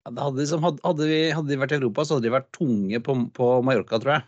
hadde, 0.06 0.38
liksom, 0.38 0.62
hadde, 0.62 1.08
vi, 1.08 1.18
hadde, 1.34 1.50
de 1.50 1.58
vært 1.58 1.74
i 1.74 1.78
Europa, 1.80 2.04
så 2.04 2.14
hadde 2.16 2.28
de 2.28 2.36
vært 2.36 2.52
tunge 2.54 2.98
på, 3.02 3.12
på 3.34 3.46
Mallorca, 3.66 3.98
tror 4.02 4.12
jeg. 4.18 4.24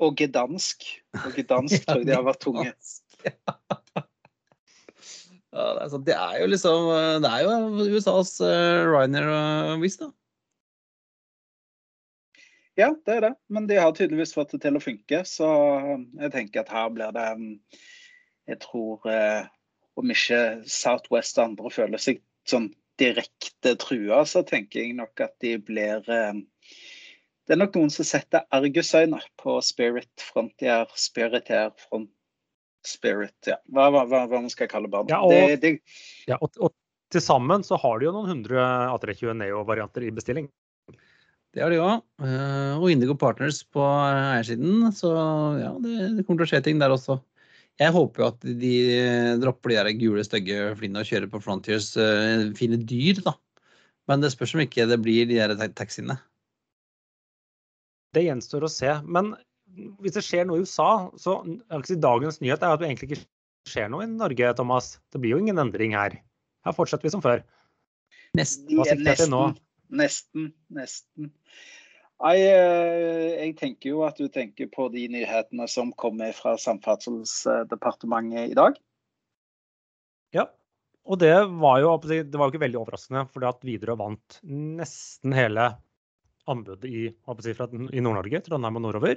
Og 0.00 0.10
gedansk. 0.16 0.78
Og 1.20 1.34
gedansk 1.36 1.80
tror 1.84 2.00
jeg 2.00 2.08
de 2.08 2.16
har 2.16 2.24
vært 2.24 2.40
tunge. 2.46 2.72
ja, 3.20 3.34
det, 5.52 5.84
er 5.84 5.98
det, 6.06 6.16
er 6.16 6.36
jo 6.40 6.46
liksom 6.48 6.86
Det 7.20 7.30
er 7.34 7.40
jo 7.44 7.50
USAs 7.98 8.32
uh, 8.40 8.88
Ryanair 8.88 9.28
og 9.34 9.84
Wizz, 9.84 10.00
da. 10.00 10.08
Ja, 12.80 12.88
det 13.04 13.12
er 13.18 13.22
det. 13.26 13.34
Men 13.52 13.66
de 13.68 13.76
har 13.76 13.92
tydeligvis 13.92 14.32
fått 14.32 14.54
det 14.54 14.62
til 14.64 14.78
å 14.78 14.80
funke. 14.80 15.18
Så 15.28 15.46
jeg 16.16 16.32
tenker 16.32 16.62
at 16.62 16.70
her 16.72 16.88
blir 16.94 17.12
det 17.12 17.26
Jeg 18.50 18.60
tror 18.64 19.06
eh, 19.10 19.48
om 20.00 20.12
ikke 20.12 20.40
Southwest 20.68 21.38
og 21.38 21.52
andre 21.52 21.72
føler 21.74 22.02
seg 22.02 22.22
sånn 22.48 22.70
direkte 23.00 23.76
trua, 23.80 24.24
så 24.28 24.42
tenker 24.46 24.82
jeg 24.82 24.96
nok 24.98 25.22
at 25.24 25.36
de 25.44 25.54
blir 25.62 26.04
eh, 26.10 26.40
Det 27.46 27.56
er 27.56 27.60
nok 27.62 27.78
noen 27.78 27.92
som 27.94 28.06
setter 28.06 28.44
argusøyne 28.54 29.20
på 29.40 29.56
Spirit 29.64 30.22
Frontier, 30.22 30.90
Spirit 30.94 31.50
Air, 31.50 31.72
Front 31.88 32.10
Spirit, 32.86 33.36
ja. 33.48 33.58
Hva, 33.68 33.90
hva, 33.92 34.04
hva, 34.08 34.24
hva 34.30 34.38
man 34.40 34.52
skal 34.52 34.70
kalle 34.70 34.88
barna. 34.88 35.12
Ja, 35.12 35.20
og, 35.20 35.32
det, 35.34 35.58
det... 35.60 35.98
ja, 36.30 36.38
og, 36.40 36.54
og 36.62 36.72
til 37.12 37.22
sammen 37.24 37.64
så 37.66 37.76
har 37.80 37.98
de 37.98 38.06
jo 38.06 38.14
noen 38.14 38.30
hundre 38.30 38.62
A320 38.94 39.34
Neo-varianter 39.40 40.06
i 40.06 40.12
bestilling. 40.14 40.46
Det 41.50 41.64
har 41.64 41.72
de 41.72 41.80
òg. 41.82 42.04
Eh, 42.22 42.74
og 42.78 42.86
Indigo 42.92 43.16
Partners 43.18 43.64
på 43.74 43.82
eiersiden. 43.82 44.86
Så 44.94 45.10
ja, 45.58 45.72
det, 45.82 45.96
det, 46.16 46.24
kommer 46.26 46.44
til 46.44 46.46
å 46.46 46.50
skje 46.52 46.62
ting 46.68 46.82
der 46.82 46.94
også. 46.94 47.18
Jeg 47.80 47.94
håper 47.96 48.22
jo 48.22 48.26
at 48.28 48.42
de 48.60 48.72
dropper 49.40 49.72
de 49.72 49.76
der 49.78 49.94
gule, 49.96 50.24
stygge 50.26 50.74
flyene 50.76 51.00
og 51.00 51.08
kjører 51.08 51.30
på 51.32 51.40
Frontiers 51.40 51.94
uh, 51.96 52.50
fine 52.58 52.76
dyr, 52.84 53.22
da. 53.24 53.32
Men 54.10 54.20
det 54.20 54.32
spørs 54.34 54.52
om 54.56 54.64
ikke 54.64 54.88
det 54.90 54.98
blir 55.00 55.28
de 55.30 55.38
der 55.40 55.72
taxiene. 55.76 56.18
Det 58.12 58.26
gjenstår 58.26 58.66
å 58.66 58.72
se. 58.72 58.90
Men 59.06 59.32
hvis 60.02 60.16
det 60.16 60.24
skjer 60.26 60.48
noe 60.48 60.60
i 60.60 60.66
USA, 60.66 61.08
så 61.20 61.38
si, 61.86 61.96
dagens 62.02 62.40
nyhet 62.42 62.64
er 62.64 62.74
at 62.74 62.82
det 62.82 62.90
egentlig 62.90 63.12
ikke 63.12 63.22
skjer 63.70 63.88
noe 63.92 64.04
i 64.04 64.10
Norge, 64.10 64.52
Thomas. 64.58 64.96
Det 65.14 65.22
blir 65.22 65.36
jo 65.36 65.40
ingen 65.40 65.62
endring 65.62 65.94
her. 65.96 66.18
Her 66.66 66.76
fortsetter 66.76 67.06
vi 67.06 67.14
som 67.14 67.24
før. 67.24 67.44
Nesten. 68.36 68.82
Nesten. 69.90 70.50
Nesten. 70.74 71.30
Nei, 72.20 72.36
eh, 72.44 73.26
jeg 73.46 73.54
tenker 73.56 73.94
jo 73.94 74.02
at 74.04 74.18
du 74.20 74.26
tenker 74.32 74.68
på 74.72 74.90
de 74.92 75.06
nyhetene 75.08 75.64
som 75.72 75.92
kommer 75.96 76.34
fra 76.36 76.52
Samferdselsdepartementet 76.60 78.52
i 78.52 78.58
dag. 78.58 78.76
Ja, 80.36 80.44
og 81.08 81.22
det 81.22 81.32
var 81.62 81.80
jo, 81.80 81.94
det 82.04 82.36
var 82.36 82.44
jo 82.44 82.52
ikke 82.52 82.66
veldig 82.66 82.80
overraskende, 82.82 83.24
fordi 83.32 83.48
at 83.48 83.64
Widerøe 83.64 83.96
vant 84.02 84.40
nesten 84.44 85.32
hele 85.36 85.70
anbudet 86.50 86.90
i, 86.90 87.08
i 87.08 88.04
Nord-Norge, 88.04 88.44
Trondheim 88.44 88.80
og 88.82 88.84
nordover. 88.84 89.16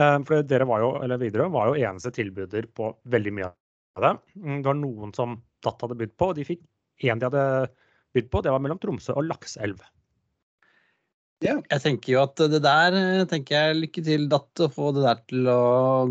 Eh, 0.00 0.18
for 0.24 0.48
dere 0.48 0.68
var 0.68 0.84
jo, 0.86 0.92
eller 1.04 1.20
Widerøe 1.20 1.52
var 1.52 1.68
jo 1.68 1.84
eneste 1.84 2.14
tilbyder 2.16 2.70
på 2.72 2.94
veldig 3.12 3.36
mye 3.36 3.52
av 4.00 4.06
det. 4.06 4.14
Mm, 4.40 4.60
det 4.62 4.70
var 4.70 4.78
noen 4.80 5.12
som 5.16 5.36
DAT 5.64 5.84
hadde 5.84 6.00
bydd 6.00 6.16
på, 6.16 6.32
og 6.32 6.38
de 6.40 6.48
fikk 6.48 6.64
én 7.04 7.20
de 7.20 7.28
hadde 7.28 7.44
bydd 8.16 8.32
på. 8.32 8.40
Det 8.40 8.56
var 8.56 8.64
mellom 8.64 8.80
Tromsø 8.80 9.20
og 9.20 9.28
Lakselv. 9.28 9.84
Ja. 11.42 11.56
Jeg 11.72 11.82
tenker 11.82 12.12
jo 12.14 12.20
at 12.22 12.38
det 12.52 12.60
der 12.64 12.96
eh, 12.98 13.24
tenker 13.30 13.56
jeg 13.56 13.78
lykke 13.80 14.04
til, 14.06 14.28
Datt, 14.30 14.50
å 14.62 14.68
få 14.72 14.92
det 14.96 15.02
der 15.06 15.22
til 15.30 15.48
å 15.50 15.58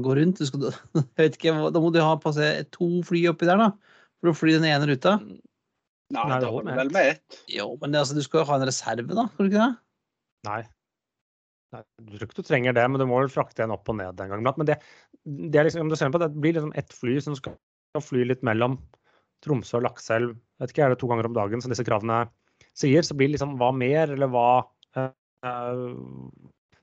gå 0.03 0.15
rundt. 0.17 0.41
Skal, 0.47 0.67
jeg 0.97 1.05
vet 1.19 1.37
ikke, 1.39 1.55
Da 1.71 1.83
må 1.83 1.91
du 1.93 2.01
ha 2.03 2.17
passert 2.21 2.71
to 2.75 2.89
fly 3.07 3.23
oppi 3.31 3.47
der, 3.49 3.61
da, 3.61 3.69
for 4.19 4.33
å 4.33 4.35
fly 4.37 4.57
den 4.57 4.67
ene 4.69 4.89
ruta. 4.89 5.17
Nei, 6.11 6.27
det 6.43 6.51
holder 6.51 6.75
vel 6.81 6.91
med 6.91 7.13
ett. 7.13 7.39
Jo, 7.51 7.69
men 7.79 7.93
det, 7.93 8.03
altså, 8.03 8.17
du 8.17 8.25
skal 8.25 8.41
jo 8.41 8.49
ha 8.49 8.59
en 8.59 8.67
reserve, 8.67 9.07
da? 9.15 9.27
Skal 9.31 9.47
du 9.47 9.51
ikke 9.53 9.61
det? 9.63 9.71
Nei. 10.49 10.61
Nei. 11.71 11.83
Du 12.03 12.17
tror 12.17 12.27
ikke 12.27 12.41
du 12.41 12.49
trenger 12.49 12.75
det, 12.75 12.83
men 12.91 12.99
du 12.99 13.07
må 13.07 13.21
vel 13.21 13.31
frakte 13.31 13.63
en 13.63 13.71
opp 13.71 13.87
og 13.87 13.95
ned 14.01 14.19
en 14.19 14.33
gang 14.33 14.43
iblant. 14.43 14.59
Men 14.59 14.67
det, 14.67 14.81
det, 15.23 15.55
er 15.55 15.69
liksom, 15.69 15.87
du 15.87 15.95
ser 15.95 16.11
på, 16.11 16.19
det 16.19 16.33
blir 16.35 16.57
liksom 16.57 16.75
ett 16.75 16.91
fly 16.91 17.15
som 17.23 17.37
skal 17.39 17.55
fly 18.03 18.25
litt 18.27 18.43
mellom 18.43 18.75
Tromsø 19.45 19.79
og 19.79 19.87
Lakselv. 19.87 20.35
Vet 20.59 20.75
ikke, 20.75 20.83
Er 20.83 20.93
det 20.93 20.99
to 20.99 21.07
ganger 21.07 21.31
om 21.31 21.37
dagen 21.37 21.63
som 21.63 21.71
disse 21.71 21.87
kravene 21.87 22.25
sier? 22.75 23.07
Så 23.07 23.15
blir 23.15 23.31
det 23.31 23.37
liksom 23.37 23.55
hva 23.61 23.71
mer, 23.75 24.11
eller 24.11 24.29
hva 24.31 24.49
Eh, 24.97 25.11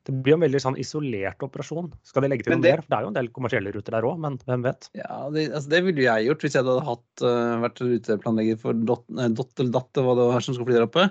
det 0.09 0.15
blir 0.25 0.39
en 0.39 0.41
veldig 0.41 0.61
sånn 0.63 0.79
isolert 0.81 1.43
operasjon. 1.45 1.91
Skal 2.07 2.25
de 2.25 2.31
legge 2.33 2.47
til 2.47 2.55
noe 2.55 2.65
mer? 2.65 2.81
For 2.81 2.89
det 2.89 2.97
er 2.97 3.05
jo 3.05 3.11
en 3.11 3.17
del 3.19 3.27
kommersielle 3.35 3.73
ruter 3.75 3.93
der 3.93 4.07
òg, 4.09 4.21
men 4.23 4.39
hvem 4.49 4.63
vet? 4.65 4.89
Ja, 4.97 5.19
Det, 5.35 5.43
altså 5.53 5.73
det 5.75 5.81
ville 5.85 6.07
jeg 6.07 6.29
gjort 6.29 6.47
hvis 6.47 6.57
jeg 6.57 6.65
hadde 6.65 6.87
hatt, 6.87 7.25
uh, 7.25 7.57
vært 7.65 7.83
ruteplanlegger 7.85 8.61
for 8.63 8.79
Dot, 8.89 9.05
dot 9.37 9.61
eller 9.61 9.75
Datt, 9.75 10.01
hva 10.07 10.15
det 10.17 10.29
var 10.31 10.47
som 10.47 10.57
skulle 10.57 10.71
fly 10.71 10.79
der 10.79 10.87
oppe. 10.87 11.05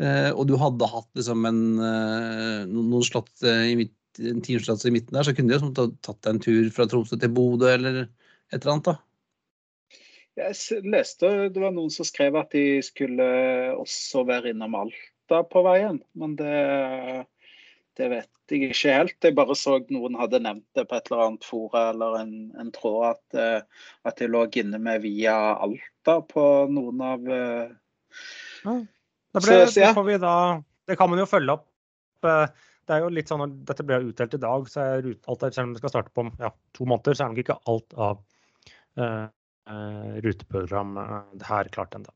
Uh, 0.00 0.30
og 0.30 0.46
du 0.48 0.54
hadde 0.62 0.88
hatt 0.88 1.10
liksom 1.18 1.44
en, 1.50 1.60
uh, 1.82 2.62
noen 2.70 3.04
slott 3.04 3.44
i 3.44 3.76
midt, 3.82 3.92
en 4.24 4.40
timeslott 4.46 4.86
i 4.88 4.94
midten 4.96 5.18
der, 5.18 5.28
så 5.28 5.36
kunne 5.36 5.52
du 5.52 5.68
jo 5.68 5.90
tatt 6.00 6.22
deg 6.24 6.32
en 6.32 6.42
tur 6.48 6.72
fra 6.72 6.88
Tromsø 6.88 7.20
til 7.20 7.34
Bodø 7.36 7.68
eller 7.74 8.00
et 8.06 8.62
eller 8.62 8.78
annet, 8.78 8.88
da. 8.88 8.96
Jeg 10.38 10.80
leste 10.88 11.34
det 11.52 11.60
var 11.60 11.74
noen 11.74 11.92
som 11.92 12.06
skrev 12.06 12.38
at 12.38 12.54
de 12.54 12.78
skulle 12.86 13.28
også 13.76 14.24
være 14.24 14.54
innom 14.54 14.78
Alta 14.78 15.17
på 15.28 15.62
veien, 15.66 16.00
men 16.18 16.34
det, 16.38 17.26
det 17.98 18.10
vet 18.12 18.30
jeg 18.52 18.70
ikke 18.70 18.94
helt. 18.96 19.16
Jeg 19.24 19.36
bare 19.36 19.56
så 19.58 19.78
noen 19.92 20.16
hadde 20.18 20.40
nevnt 20.44 20.66
det 20.76 20.86
på 20.88 20.96
et 20.96 21.10
eller 21.10 21.24
annet 21.26 21.46
fora 21.46 21.88
eller 21.92 22.20
en, 22.22 22.34
en 22.60 22.70
tråd, 22.74 23.16
at, 23.16 23.38
eh, 23.38 23.88
at 24.08 24.20
de 24.20 24.30
lå 24.30 24.46
inne 24.62 24.80
med 24.82 25.02
via 25.04 25.36
Alta 25.58 26.18
på 26.24 26.44
noen 26.72 27.02
av 27.04 27.28
eh, 27.28 27.74
ja. 28.64 28.76
det, 28.78 29.42
ble, 29.42 29.58
så, 29.68 29.82
ja. 29.82 29.92
det, 29.92 30.18
da, 30.24 30.34
det 30.88 30.98
kan 31.00 31.12
man 31.12 31.22
jo 31.22 31.28
følge 31.28 31.58
opp. 31.58 31.68
Eh, 32.24 32.46
det 32.88 32.96
er 32.96 33.04
jo 33.04 33.12
litt 33.12 33.28
sånn 33.28 33.44
dette 33.68 33.84
ble 33.84 34.00
utdelt 34.08 34.38
i 34.38 34.40
dag, 34.40 34.70
så 34.72 34.84
er 34.84 35.10
alt 35.12 35.42
der, 35.42 35.52
selv 35.52 35.68
om 35.68 35.74
det 35.74 35.82
skal 35.82 35.92
starte 35.92 36.14
på 36.16 36.24
ja, 36.40 36.54
to 36.76 36.88
måneder, 36.88 37.18
så 37.18 37.26
er 37.26 37.34
nok 37.34 37.42
ikke 37.42 37.58
alt 37.68 37.98
av 38.00 38.22
uh, 38.96 39.26
ruteprogram 40.24 40.96
det 41.36 41.50
her 41.50 41.68
klart 41.74 41.98
ennå. 41.98 42.14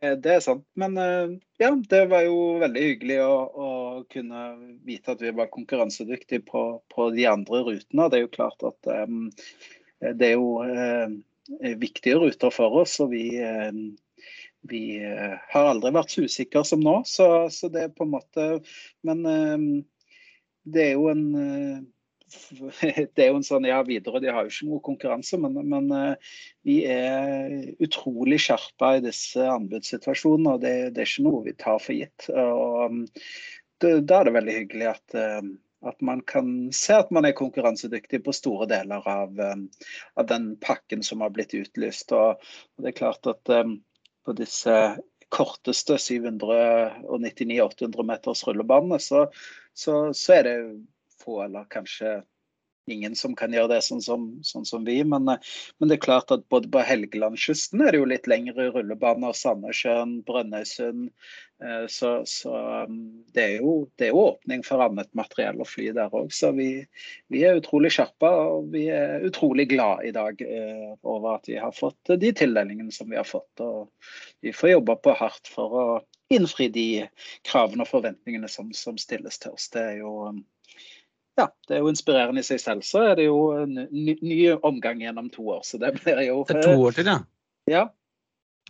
Det 0.00 0.32
er 0.32 0.42
sant. 0.44 0.64
Men 0.78 0.96
eh, 1.00 1.36
ja, 1.62 1.70
det 1.90 2.02
var 2.10 2.24
jo 2.26 2.58
veldig 2.62 2.82
hyggelig 2.84 3.20
å, 3.24 3.36
å 3.66 3.70
kunne 4.12 4.42
vite 4.86 5.14
at 5.14 5.22
vi 5.24 5.32
var 5.36 5.52
konkurransedyktige 5.52 6.44
på, 6.48 6.64
på, 6.92 7.08
de 7.16 7.26
andre 7.30 7.62
rutene. 7.66 8.08
Det 8.12 8.18
er 8.18 8.26
jo 8.26 8.34
klart 8.34 8.66
at 8.66 8.90
um, 9.06 9.30
det 10.02 10.32
er 10.32 10.36
jo 10.36 10.60
uh, 10.60 11.08
viktige 11.80 12.20
ruter 12.20 12.52
for 12.54 12.82
oss. 12.82 12.98
og 13.00 13.14
vi 13.14 13.28
uh, 13.40 13.72
vi 14.66 14.98
har 14.98 15.68
aldri 15.70 15.92
vært 15.94 16.10
så 16.10 16.24
usikre 16.26 16.64
som 16.66 16.80
nå, 16.82 16.96
så, 17.06 17.46
så, 17.54 17.68
det 17.70 17.84
er 17.84 17.92
på 17.94 18.02
en 18.02 18.16
måte 18.16 18.46
Men 19.06 19.20
det 20.66 20.82
er 20.82 20.96
jo 20.96 21.04
en 21.12 21.20
det 23.14 23.22
er 23.22 23.30
jo 23.30 23.38
en 23.38 23.46
sånn, 23.46 23.68
ja, 23.68 23.78
Widerøe 23.86 24.22
de 24.22 24.32
har 24.34 24.46
jo 24.46 24.52
ikke 24.52 24.70
noe 24.70 24.84
konkurranse, 24.84 25.38
men, 25.40 25.58
men 25.70 25.92
uh, 25.94 26.32
vi 26.66 26.80
er 26.90 27.52
utrolig 27.82 28.40
skjerpa 28.42 28.96
i 28.96 29.04
disse 29.04 29.46
anbudssituasjonene. 29.52 30.56
og 30.56 30.64
det, 30.64 30.74
det, 30.96 31.04
er 31.04 31.10
ikke 31.10 31.28
noe 31.28 31.44
vi 31.46 31.54
tar 31.60 31.78
for 31.82 31.94
gitt. 31.94 32.26
og 32.32 32.90
um, 32.90 33.04
Da 33.82 34.18
er 34.18 34.28
det 34.28 34.36
veldig 34.38 34.58
hyggelig 34.58 34.90
at, 34.90 35.06
uh, 35.14 35.52
at, 35.86 35.98
man 36.08 36.24
kan 36.26 36.52
se 36.74 36.98
at 36.98 37.12
man 37.14 37.28
er 37.28 37.38
konkurransedyktig 37.38 38.24
på 38.26 38.34
store 38.34 38.66
deler 38.74 39.06
av, 39.06 39.38
um, 39.38 39.68
av 40.18 40.30
den 40.32 40.54
pakken 40.64 41.06
som 41.06 41.22
har 41.22 41.34
blitt 41.36 41.54
utlyst. 41.54 42.10
og, 42.16 42.42
og 42.74 42.82
det 42.82 42.90
er 42.90 43.02
klart 43.04 43.30
at 43.30 43.54
på 44.26 44.34
disse 44.34 44.74
korteste 45.30 45.94
799-800 45.98 48.02
meters 48.06 48.46
rullebanene, 48.46 48.98
så, 49.02 49.26
så, 49.74 50.12
så 50.14 50.32
er 50.36 50.42
det 50.46 50.54
få, 51.26 51.42
eller 51.48 51.68
kanskje 51.74 52.20
ingen 52.90 53.16
som 53.16 53.34
kan 53.36 53.54
gjøre 53.54 53.74
det 53.74 53.80
sånn 53.84 54.02
som, 54.02 54.26
sånn 54.46 54.66
som 54.68 54.84
vi. 54.86 55.00
Men, 55.04 55.28
eh, 55.28 55.56
men, 55.78 55.90
det 55.90 55.98
er 55.98 56.06
klart 56.06 56.32
at 56.34 56.46
både 56.52 56.70
på 56.72 56.84
Helgelandskysten 56.86 57.82
er 57.82 57.92
det 57.92 58.00
jo 58.00 58.08
litt 58.08 58.30
lengre 58.30 58.70
rullebaner. 58.74 59.34
Sandnessjøen, 59.36 60.20
Brønnøysund. 60.26 61.10
Eh, 61.64 61.84
så, 61.90 62.12
så 62.28 62.52
um, 62.86 62.98
det, 63.34 63.42
er 63.42 63.54
jo, 63.64 63.76
det, 63.96 64.08
er 64.08 64.12
jo, 64.12 64.24
åpning 64.32 64.64
for 64.66 64.84
annet 64.84 65.08
materiell 65.18 65.62
å 65.62 65.68
fly 65.68 65.90
der 65.96 66.14
òg. 66.14 66.32
Så 66.34 66.52
vi, 66.56 66.70
vi, 67.32 67.44
er 67.46 67.60
utrolig 67.60 67.94
skjerpa 67.96 68.32
og 68.46 68.70
vi 68.74 68.86
er 68.92 69.24
utrolig 69.26 69.68
glad 69.72 70.04
i 70.06 70.12
dag 70.16 70.42
eh, 70.46 70.90
over 71.02 71.38
at 71.38 71.48
vi 71.50 71.58
har 71.60 71.74
fått 71.76 72.14
de 72.20 72.32
tildelingene 72.36 72.92
som 72.94 73.10
vi 73.10 73.18
har 73.18 73.28
fått. 73.28 73.64
Og 73.64 73.88
vi 74.44 74.54
får 74.54 74.76
jobbe 74.76 75.00
på 75.02 75.16
hardt 75.16 75.50
for 75.50 75.80
å 75.80 75.86
innfri 76.34 76.66
de 76.74 76.88
kravene 77.46 77.84
og 77.84 77.90
forventningene 77.90 78.50
som, 78.50 78.72
som 78.74 78.98
stilles 78.98 79.38
til 79.38 79.54
oss. 79.54 79.70
Det 79.70 79.82
er 79.92 80.00
jo 80.00 80.12
um, 80.26 80.42
ja, 81.36 81.46
det 81.68 81.76
er 81.76 81.82
jo 81.84 81.90
inspirerende 81.92 82.40
i 82.40 82.46
seg 82.46 82.60
selv. 82.62 82.84
Så 82.86 83.02
er 83.10 83.18
det 83.18 83.26
jo 83.28 83.38
en 83.56 83.74
ny, 83.92 84.14
ny 84.24 84.38
omgang 84.64 85.02
gjennom 85.04 85.28
to 85.32 85.44
år. 85.56 85.64
Så 85.68 85.80
det 85.82 85.92
blir 85.98 86.22
jo 86.24 86.42
Det 86.48 86.56
er 86.56 86.64
to 86.64 86.86
år 86.86 86.96
til, 86.96 87.10
ja? 87.12 87.18
Ja. 87.70 87.82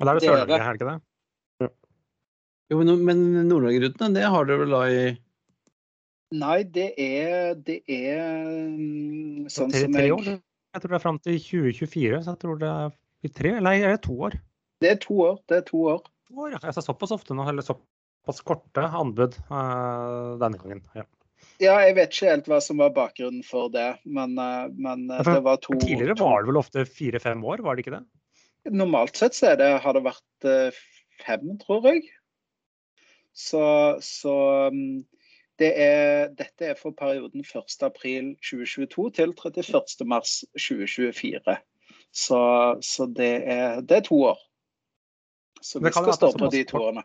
Og 0.00 0.08
da 0.08 0.12
er 0.12 0.18
det 0.18 0.26
Sør-Norge, 0.26 0.58
er 0.58 0.66
det 0.66 0.80
ikke 0.80 0.88
det? 0.90 0.96
Ja. 1.62 1.68
Jo, 2.72 2.80
men 2.82 3.22
Nord-Norge-rutene, 3.46 4.10
det 4.16 4.26
har 4.34 4.48
dere 4.48 4.64
vel 4.64 4.74
da 4.74 4.82
i 4.90 4.98
Nei, 6.34 6.64
det 6.74 6.88
er, 6.98 7.54
det 7.54 7.78
er 7.86 8.24
mm, 8.66 9.46
sånn 9.52 9.70
som 9.70 9.94
jeg 9.94 10.10
år? 10.10 10.32
Jeg 10.74 10.82
tror 10.82 10.92
det 10.92 10.98
er 10.98 11.04
fram 11.04 11.20
til 11.22 11.36
2024, 11.38 12.18
så 12.24 12.32
jeg 12.34 12.40
tror 12.42 12.58
det 12.58 12.70
er 12.72 12.96
i 13.24 13.30
tre, 13.30 13.52
eller 13.60 13.78
er 13.78 13.94
det 13.94 14.02
to 14.08 14.16
år? 14.26 14.34
Det 14.82 14.90
er 14.90 14.98
to 15.00 15.20
år. 15.22 15.38
Det 15.46 15.60
er 15.60 15.68
to 15.70 15.84
år. 15.94 16.00
To 16.26 16.42
år 16.42 16.56
ja. 16.56 16.60
Jeg 16.66 16.74
sa 16.74 16.82
såpass 16.82 17.14
ofte 17.14 17.36
nå, 17.38 17.46
eller 17.46 17.64
såpass 17.64 18.42
korte 18.44 18.82
anbud 18.84 19.38
uh, 19.46 20.34
denne 20.42 20.58
gangen. 20.58 20.82
ja. 20.98 21.06
Ja, 21.62 21.78
jeg 21.86 21.96
vet 21.96 22.12
ikke 22.12 22.30
helt 22.30 22.48
hva 22.50 22.58
som 22.60 22.82
var 22.82 22.92
bakgrunnen 22.96 23.44
for 23.46 23.70
det, 23.72 23.86
men, 24.04 24.34
men 24.36 25.06
ja, 25.08 25.22
for, 25.22 25.32
det 25.32 25.44
var 25.46 25.60
to 25.64 25.78
Tidligere 25.80 26.18
var 26.20 26.42
det 26.42 26.50
vel 26.50 26.60
ofte 26.60 26.84
fire-fem 26.84 27.44
år, 27.48 27.64
var 27.64 27.76
det 27.76 27.86
ikke 27.86 27.96
det? 27.96 28.04
Normalt 28.74 29.16
sett 29.16 29.38
så 29.38 29.54
det, 29.56 29.70
har 29.80 29.96
det 29.96 30.04
vært 30.04 30.48
eh, 30.50 30.80
fem, 31.22 31.54
tror 31.62 31.86
jeg. 31.88 32.02
Så, 33.36 33.62
så 34.02 34.34
mm, 34.72 35.04
det 35.60 35.80
er, 35.80 36.28
dette 36.36 36.64
er 36.72 36.76
for 36.80 36.90
perioden 36.96 37.44
1.4.2022 37.44 39.10
til 39.16 39.30
31.3.2024. 39.36 41.56
Så, 42.12 42.40
så 42.82 43.06
det, 43.06 43.42
er, 43.44 43.80
det, 43.80 43.96
er, 43.96 44.00
to 44.04 44.22
år. 44.32 44.38
Så 45.60 45.78
vi 45.84 45.92
skal 45.92 46.14
stå 46.16 46.32
på 46.38 46.46
de 46.52 46.64
to 46.68 46.76
årene. 46.80 47.02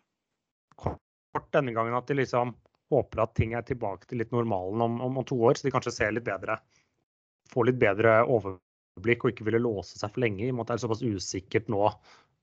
Kort 0.80 1.48
denne 1.56 1.72
gangen 1.76 1.96
at 1.96 2.08
de 2.08 2.14
liksom 2.20 2.56
håper 2.92 3.24
at 3.24 3.36
ting 3.38 3.56
er 3.58 3.66
tilbake 3.68 4.10
til 4.10 4.22
litt 4.22 4.34
normalen 4.36 4.84
om, 4.84 5.00
om, 5.04 5.22
om, 5.22 5.28
to 5.28 5.38
år, 5.40 5.58
så 5.58 5.68
de 5.68 5.74
kanskje 5.74 5.96
ser 5.96 6.14
litt 6.16 6.28
bedre, 6.28 6.60
får 7.52 7.70
litt 7.70 7.80
bedre 7.82 8.20
overblikk 8.26 9.26
og 9.26 9.34
ikke 9.34 9.48
ville 9.48 9.64
låse 9.64 9.98
seg 10.00 10.14
for 10.14 10.24
lenge. 10.26 10.46
i 10.46 10.52
og 10.52 10.60
med 10.60 10.66
at 10.66 10.74
Det 10.74 10.78
er 10.78 10.86
såpass 10.86 11.06
usikkert 11.06 11.72
nå 11.72 11.88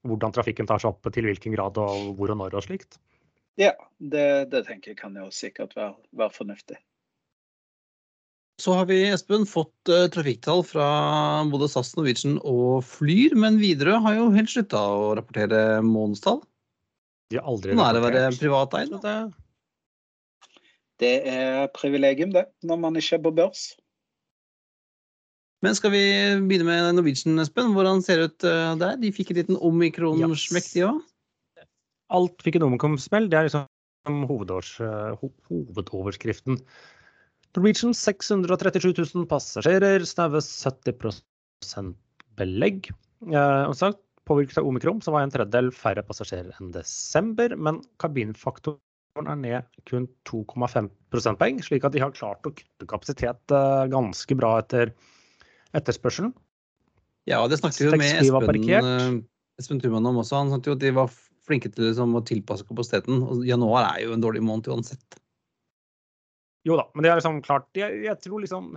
hvordan 0.07 0.35
trafikken 0.35 0.69
tar 0.69 0.81
seg 0.83 0.93
opp, 0.93 1.09
til 1.13 1.27
hvilken 1.27 1.55
grad 1.57 1.79
og 1.83 2.13
hvor 2.19 2.33
og 2.33 2.39
når 2.41 2.59
og 2.61 2.69
slikt. 2.69 3.01
Ja, 3.59 3.73
det, 3.99 4.51
det 4.53 4.63
tenker 4.69 4.93
jeg 4.93 5.01
kan 5.01 5.17
jo 5.19 5.27
sikkert 5.35 5.75
være, 5.77 5.97
være, 6.15 6.35
fornuftig. 6.37 6.79
Så 8.63 8.75
har 8.75 8.87
vi 8.91 9.01
Espen, 9.07 9.47
fått 9.47 9.91
uh, 9.91 10.07
trafikktall 10.11 10.65
fra 10.67 10.87
både 11.51 11.69
SAS, 11.71 11.93
Norwegian 11.99 12.39
og 12.43 12.83
Flyr, 12.87 13.35
men 13.39 13.59
Widerøe 13.63 14.01
har 14.03 14.17
jo 14.19 14.31
helt 14.35 14.51
slutta 14.51 14.81
å 14.95 15.13
rapportere 15.19 15.83
månedstall. 15.87 16.41
De 17.31 17.39
har 17.39 17.51
aldri 17.51 17.77
Nå 17.77 17.85
er 17.85 17.95
det 17.95 18.03
å 18.03 18.07
være 18.07 18.25
privateid. 18.39 18.95
Det 20.99 21.13
er 21.31 21.69
privilegium, 21.77 22.33
det, 22.35 22.49
når 22.67 22.81
man 22.83 22.99
ikke 22.99 23.19
er 23.19 23.23
på 23.23 23.35
børs. 23.35 23.69
Men 25.63 25.75
skal 25.75 25.91
vi 25.91 26.03
begynne 26.47 26.67
med 26.69 26.93
Norwegian, 26.95 27.39
Espen? 27.43 27.73
Hvordan 27.75 28.03
ser 28.07 28.21
det 28.21 28.29
ut 28.31 28.47
eh, 28.47 28.75
der? 28.79 28.99
De 29.01 29.11
fikk 29.15 29.33
en 29.33 29.41
liten 29.41 29.59
omikron-smekk, 29.59 30.69
de 30.75 30.85
òg? 30.87 31.01
Alt 32.15 32.45
fikk 32.47 32.59
en 32.59 32.69
omikron-smell. 32.69 33.27
Det 33.31 33.39
er 33.39 33.49
liksom 33.49 34.23
hovedårs, 34.31 34.77
uh, 34.81 35.19
hovedoverskriften. 35.51 36.61
Norwegian 37.59 37.97
637 37.97 38.93
000 38.95 39.27
passasjerer, 39.31 40.07
snaue 40.07 40.43
70 40.45 41.91
belegg. 42.39 42.93
Eh, 43.27 43.65
og 43.67 43.75
sagt, 43.79 44.03
Påvirket 44.29 44.59
av 44.61 44.67
omikron 44.69 44.99
så 45.01 45.13
var 45.15 45.25
en 45.25 45.33
tredjedel 45.33 45.71
færre 45.73 46.03
passasjerer 46.05 46.53
enn 46.61 46.73
desember, 46.75 47.55
men 47.57 47.79
kabinfaktor 48.03 48.77
er 49.27 49.39
ned 49.41 49.67
kun 49.89 50.07
2,5 50.29 50.91
prosentpoeng, 51.11 51.59
slik 51.65 51.87
at 51.89 51.95
de 51.97 52.03
har 52.05 52.15
klart 52.15 52.47
å 52.47 52.53
kutte 52.55 52.87
kapasitet 52.87 53.55
eh, 53.55 53.87
ganske 53.91 54.37
bra 54.39 54.59
etter 54.63 54.93
etterspørselen. 55.77 56.31
Ja, 57.29 57.43
det 57.51 57.59
snakket 57.61 57.93
vi 57.93 58.01
med 58.01 58.23
Espen, 58.23 58.69
eh, 58.71 59.17
Espen 59.61 59.81
Thuman 59.83 60.07
om 60.07 60.21
også. 60.23 60.39
Han 60.39 60.53
sa 60.55 60.61
jo 60.65 60.77
at 60.79 60.85
de 60.85 60.93
var 60.97 61.11
flinke 61.49 61.73
til 61.73 61.91
liksom, 61.91 62.15
å 62.17 62.25
tilpasse 62.25 62.67
kapasiteten. 62.69 63.25
og 63.25 63.43
Januar 63.49 63.91
er 63.91 64.05
jo 64.07 64.15
en 64.15 64.23
dårlig 64.23 64.45
måned 64.45 64.71
uansett. 64.73 65.19
Jo 66.69 66.77
da, 66.79 66.87
men 66.95 67.05
de 67.05 67.11
har 67.11 67.21
liksom 67.21 67.41
klart 67.45 67.69
jeg, 67.79 68.03
jeg, 68.05 68.21
tror 68.21 68.43
liksom 68.45 68.75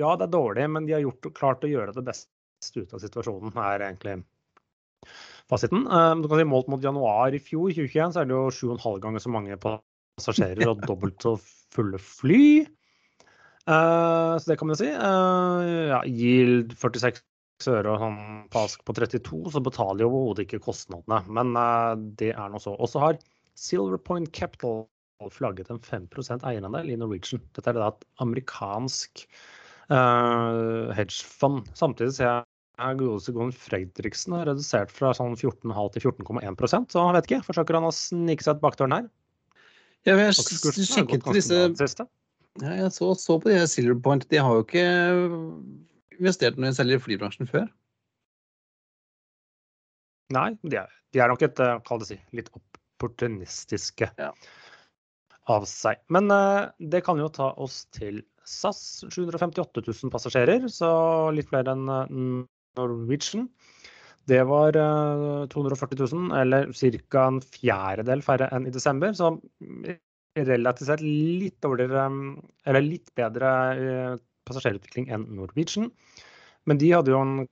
Ja, 0.00 0.14
det 0.16 0.28
er 0.28 0.32
dårlig, 0.32 0.68
men 0.72 0.86
de 0.86 0.94
har 0.96 1.02
gjort, 1.04 1.32
klart 1.36 1.64
å 1.66 1.70
gjøre 1.70 1.94
det 1.96 2.04
beste 2.06 2.80
ut 2.80 2.94
av 2.94 3.02
situasjonen, 3.02 3.52
er 3.60 3.86
egentlig 3.88 4.22
fasiten. 5.52 5.86
Eh, 5.86 6.12
du 6.22 6.28
kan 6.28 6.40
si 6.40 6.48
Målt 6.48 6.70
mot 6.72 6.82
januar 6.82 7.34
i 7.34 7.40
fjor, 7.42 7.72
2021, 7.72 8.14
så 8.14 8.22
er 8.22 8.30
det 8.30 8.38
jo 8.38 8.76
7,5 8.76 9.02
ganger 9.04 9.22
så 9.22 9.32
mange 9.32 9.58
passasjerer 9.60 10.70
og 10.70 10.84
dobbelt 10.90 11.20
så 11.24 11.36
fulle 11.72 12.00
fly. 12.02 12.44
Uh, 13.62 14.34
så 14.42 14.50
det 14.50 14.56
kan 14.58 14.66
man 14.66 14.74
jo 14.74 14.82
si. 14.82 14.90
Uh, 14.90 15.92
ja, 15.92 16.00
Yield 16.08 16.74
46 16.78 17.22
øre 17.70 17.92
og 17.92 18.00
sånn 18.02 18.22
pask 18.50 18.80
på 18.82 18.94
32, 18.96 19.52
så 19.54 19.62
betaler 19.62 20.02
jo 20.02 20.10
overhodet 20.10 20.48
ikke 20.48 20.64
kostnadene. 20.64 21.20
Men 21.30 21.54
uh, 21.54 21.94
det 22.18 22.32
er 22.34 22.50
nå 22.50 22.58
så. 22.62 22.74
Og 22.74 22.90
så 22.90 23.04
har 23.04 23.20
Silver 23.58 24.00
Point 24.02 24.32
Capital 24.34 24.88
flagget 25.30 25.70
en 25.70 25.78
5% 25.78 26.42
eierandel 26.48 26.90
i 26.90 26.98
Norwegian. 26.98 27.44
Dette 27.54 27.70
er 27.70 27.78
da 27.78 27.92
et 27.92 28.06
amerikansk 28.24 29.26
hedgefond. 29.92 31.66
Samtidig 31.76 32.14
ser 32.16 32.40
jeg 32.90 32.98
godeste 33.02 33.34
Gon 33.36 33.52
Fredriksen 33.54 34.34
redusert 34.48 34.92
fra 34.94 35.12
sånn 35.16 35.36
14,5 35.38 35.92
til 35.94 36.06
14,1% 36.10 36.94
så 36.94 37.06
han 37.06 37.16
vet 37.16 37.28
ikke. 37.28 37.44
Forsøker 37.46 37.78
han 37.78 37.88
å 37.88 37.94
snike 37.94 38.44
seg 38.44 38.58
ut 38.58 38.64
bakdøren 38.64 38.96
her? 38.96 39.10
Ja, 40.08 40.16
har 40.18 40.34
sjekket 40.34 41.28
disse 41.36 41.60
Ja, 42.60 42.72
jeg 42.74 42.90
så, 42.92 43.12
så 43.16 43.38
på 43.40 43.52
de 43.52 43.60
Silver 43.70 44.00
Point. 44.02 44.26
De 44.28 44.40
har 44.42 44.58
jo 44.58 44.64
ikke 44.64 44.82
investert 46.18 46.58
noe 46.60 46.74
selger 46.76 46.98
i 46.98 47.04
flybransjen 47.04 47.48
før. 47.50 47.68
Nei, 50.32 50.50
de 50.64 50.80
er, 50.80 50.92
de 51.12 51.20
er 51.22 51.30
nok 51.30 51.44
et, 51.44 51.60
eh, 51.60 51.78
kall 51.86 52.00
det 52.02 52.08
si, 52.08 52.18
litt 52.36 52.50
opportunistiske 52.56 54.08
Ja. 54.18 54.30
av 55.52 55.66
seg. 55.68 56.00
Men 56.08 56.30
eh, 56.32 56.70
det 56.78 57.02
kan 57.04 57.20
jo 57.20 57.28
ta 57.28 57.52
oss 57.60 57.84
til 57.92 58.22
SAS. 58.48 59.04
758 59.12 59.82
000 59.86 60.12
passasjerer, 60.12 60.66
så 60.72 61.30
litt 61.34 61.50
flere 61.52 61.74
enn 61.76 61.88
eh, 61.88 62.14
Norwegian. 62.78 63.48
Det 64.30 64.42
var 64.46 64.76
eh, 64.78 65.46
240 65.50 65.98
000, 65.98 66.32
eller 66.38 66.70
ca. 66.72 67.26
en 67.26 67.40
fjerdedel 67.42 68.22
færre 68.22 68.48
enn 68.54 68.68
i 68.70 68.74
desember. 68.74 69.14
Så 69.18 69.34
relativt 70.38 70.88
sett 70.88 71.02
litt 71.04 71.58
dårligere, 71.64 72.06
mm, 72.08 72.36
eller 72.70 72.86
litt 72.86 73.10
bedre 73.18 73.50
eh, 73.74 74.14
passasjerutvikling 74.48 75.10
enn 75.12 75.26
Norwegian. 75.36 75.90
Men 76.66 76.78
de 76.78 76.92
hadde 76.94 77.12
jo 77.12 77.20
en 77.20 77.42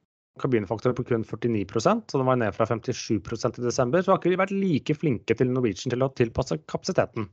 kabinfaktor 0.41 0.95
på 0.97 1.05
kun 1.05 1.27
49% 1.27 2.11
så 2.11 2.19
den 2.21 2.29
var 2.29 2.39
ned 2.41 2.55
fra 2.57 2.67
57% 2.71 3.61
i 3.61 3.67
desember. 3.67 4.03
Så 4.03 4.15
har 4.15 4.21
ikke 4.21 4.33
de 4.33 4.41
vært 4.41 4.57
like 4.57 4.97
flinke 4.97 5.37
til 5.37 5.51
Norwegian 5.51 5.93
til 5.93 6.07
å 6.07 6.13
tilpasse 6.17 6.61
kapasiteten. 6.71 7.29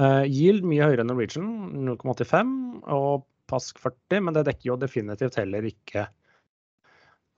Uh, 0.00 0.24
yield 0.24 0.64
mye 0.64 0.86
høyere 0.86 1.04
enn 1.04 1.10
Norwegian, 1.10 1.48
0,85, 1.84 2.52
og 2.96 3.26
Pask 3.50 3.80
40, 3.82 4.22
men 4.24 4.36
det 4.36 4.46
dekker 4.48 4.70
jo 4.70 4.78
definitivt 4.80 5.36
heller 5.36 5.66
ikke 5.68 6.06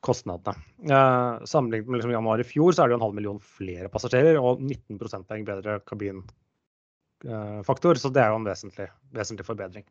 kostnadene. 0.04 0.60
Eh, 0.84 1.44
sammenlignet 1.48 1.88
med 1.88 1.96
liksom 1.98 2.14
januar 2.14 2.38
i 2.42 2.46
fjor, 2.46 2.70
så 2.72 2.80
er 2.82 2.86
det 2.88 2.94
jo 2.94 3.00
en 3.00 3.06
halv 3.06 3.16
million 3.16 3.40
flere 3.58 3.88
passasjerer 3.92 4.34
og 4.40 4.52
19 4.60 4.98
prosentpoeng 5.00 5.42
bedre 5.48 5.72
kabinfaktor, 5.88 7.94
så 8.00 8.08
det 8.12 8.22
er 8.22 8.28
jo 8.32 8.38
en 8.40 8.48
vesentlig, 8.48 8.88
vesentlig 9.16 9.46
forbedring. 9.48 9.84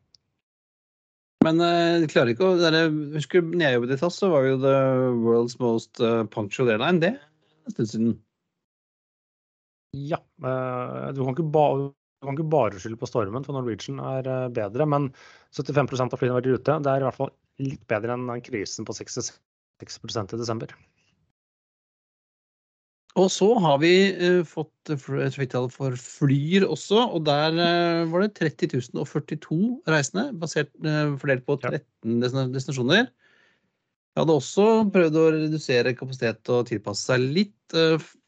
Men 1.44 1.54
uh, 1.60 2.06
klarer 2.08 2.30
ikke 2.32 2.46
å 2.46 2.56
dere, 2.56 2.80
Husker 3.18 3.40
når 3.44 3.64
jeg 3.66 3.74
jobbet 3.76 3.92
i 3.92 4.00
SAS, 4.00 4.16
så 4.22 4.26
var 4.32 4.42
jo 4.46 4.62
the 4.62 4.76
world's 5.26 5.56
most 5.60 5.92
uh, 6.00 6.24
punctual 6.32 6.68
airline. 6.72 7.02
Det 7.02 7.12
en 7.64 7.74
stund 7.74 7.90
siden. 7.90 8.14
Ja. 9.96 10.20
Uh, 10.42 11.12
du, 11.14 11.22
kan 11.24 11.50
bare, 11.52 11.88
du, 11.90 12.26
kan 12.26 12.36
ikke 12.36 12.52
bare 12.52 12.80
skylde 12.80 13.00
på 13.00 13.10
stormen, 13.10 13.46
for 13.46 13.56
Norwegian 13.56 14.00
er 14.00 14.52
bedre. 14.56 14.86
Men 14.88 15.10
75% 15.56 16.16
av 16.16 16.20
flyene 16.20 16.38
har 16.38 16.46
i 16.46 16.54
rute. 16.54 16.78
Det 16.84 16.92
er 16.92 17.02
i 17.02 17.08
hvert 17.08 17.20
fall 17.20 17.34
litt 17.62 17.84
bedre 17.90 18.16
enn 18.16 18.30
krisen 18.44 18.88
på 18.88 18.96
66 18.96 19.34
i 19.84 20.40
desember. 20.40 20.74
Og 23.14 23.28
så 23.30 23.46
har 23.62 23.78
vi 23.78 23.92
fått 24.48 24.72
fått 24.90 24.90
trafikktall 25.06 25.68
for 25.70 25.94
Flyr 26.00 26.66
også, 26.66 26.98
og 27.14 27.22
der 27.28 27.54
uh, 27.54 28.10
var 28.10 28.24
det 28.24 28.34
30 28.40 28.80
042 28.90 29.58
reisende, 29.86 30.32
basert, 30.40 30.72
fordelt 31.20 31.46
på 31.46 31.56
13 31.60 31.78
ja. 31.78 32.46
destinasjoner. 32.50 33.06
Jeg 34.14 34.22
hadde 34.22 34.34
også 34.38 34.64
prøvd 34.94 35.16
å 35.18 35.28
redusere 35.34 35.94
kapasitet 35.98 36.50
og 36.54 36.68
tilpasse 36.68 37.06
seg 37.08 37.22
litt. 37.34 37.74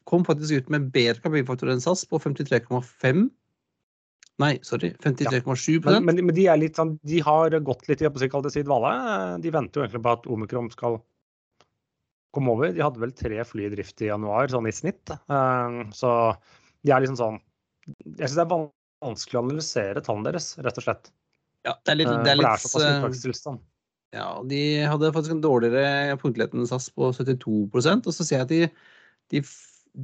Kom 0.07 0.25
faktisk 0.27 0.59
ut 0.59 0.71
med 0.73 0.89
bedre 0.91 1.23
kabinfaktor 1.23 1.71
enn 1.71 1.83
SAS 1.83 2.03
på 2.07 2.19
53,5. 2.19 3.29
Nei, 4.43 4.51
sorry, 4.67 4.91
53,7 5.01 5.79
ja. 5.79 5.99
men, 6.03 6.19
men, 6.19 6.35
de 6.35 6.45
er 6.51 6.59
litt 6.61 6.77
sånn, 6.77 6.97
de 7.07 7.21
har 7.25 7.55
gått 7.65 7.87
litt 7.89 8.03
i 8.03 8.09
si 8.53 8.65
dvale. 8.67 8.91
De 9.41 9.53
venter 9.53 9.79
jo 9.79 9.85
egentlig 9.85 10.03
på 10.03 10.13
at 10.13 10.27
omikron 10.29 10.67
skal 10.75 10.99
kom 12.35 12.49
over. 12.51 12.73
De 12.73 12.83
hadde 12.83 13.01
vel 13.01 13.13
tre 13.15 13.43
fly 13.47 13.67
i 13.67 13.73
drift 13.73 14.03
i 14.03 14.09
januar, 14.11 14.49
sånn 14.51 14.69
i 14.69 14.75
snitt. 14.75 15.13
Eh, 15.13 15.77
så 15.95 16.11
de 16.85 16.93
er 16.93 17.03
liksom 17.03 17.19
sånn 17.19 17.39
Jeg 17.87 18.27
syns 18.27 18.35
det 18.35 18.43
er 18.43 18.67
vanskelig 19.05 19.39
å 19.39 19.45
analysere 19.45 20.03
tallene 20.03 20.31
deres, 20.31 20.51
rett 20.59 20.79
og 20.79 20.85
slett. 20.85 21.09
Ja, 21.67 21.73
det 21.83 21.93
er 21.93 21.99
litt, 22.01 22.11
eh, 22.11 22.21
det 22.23 22.33
er 22.33 22.39
litt, 22.39 22.47
For 22.47 22.51
det 22.51 22.57
er 22.57 22.67
såpass 22.67 22.89
unntakstilstand. 22.91 23.63
Ja, 24.15 24.27
de 24.47 24.61
hadde 24.87 25.11
faktisk 25.11 25.35
en 25.35 25.43
dårligere 25.43 26.15
punktlighet 26.21 26.53
enn 26.55 26.67
SAS 26.67 26.87
på 26.95 27.09
72% 27.11 28.07
og 28.07 28.15
så 28.15 28.23
ser 28.23 28.39
jeg 28.39 28.45
at 28.45 28.53
de, 28.53 28.59
de, 29.33 29.41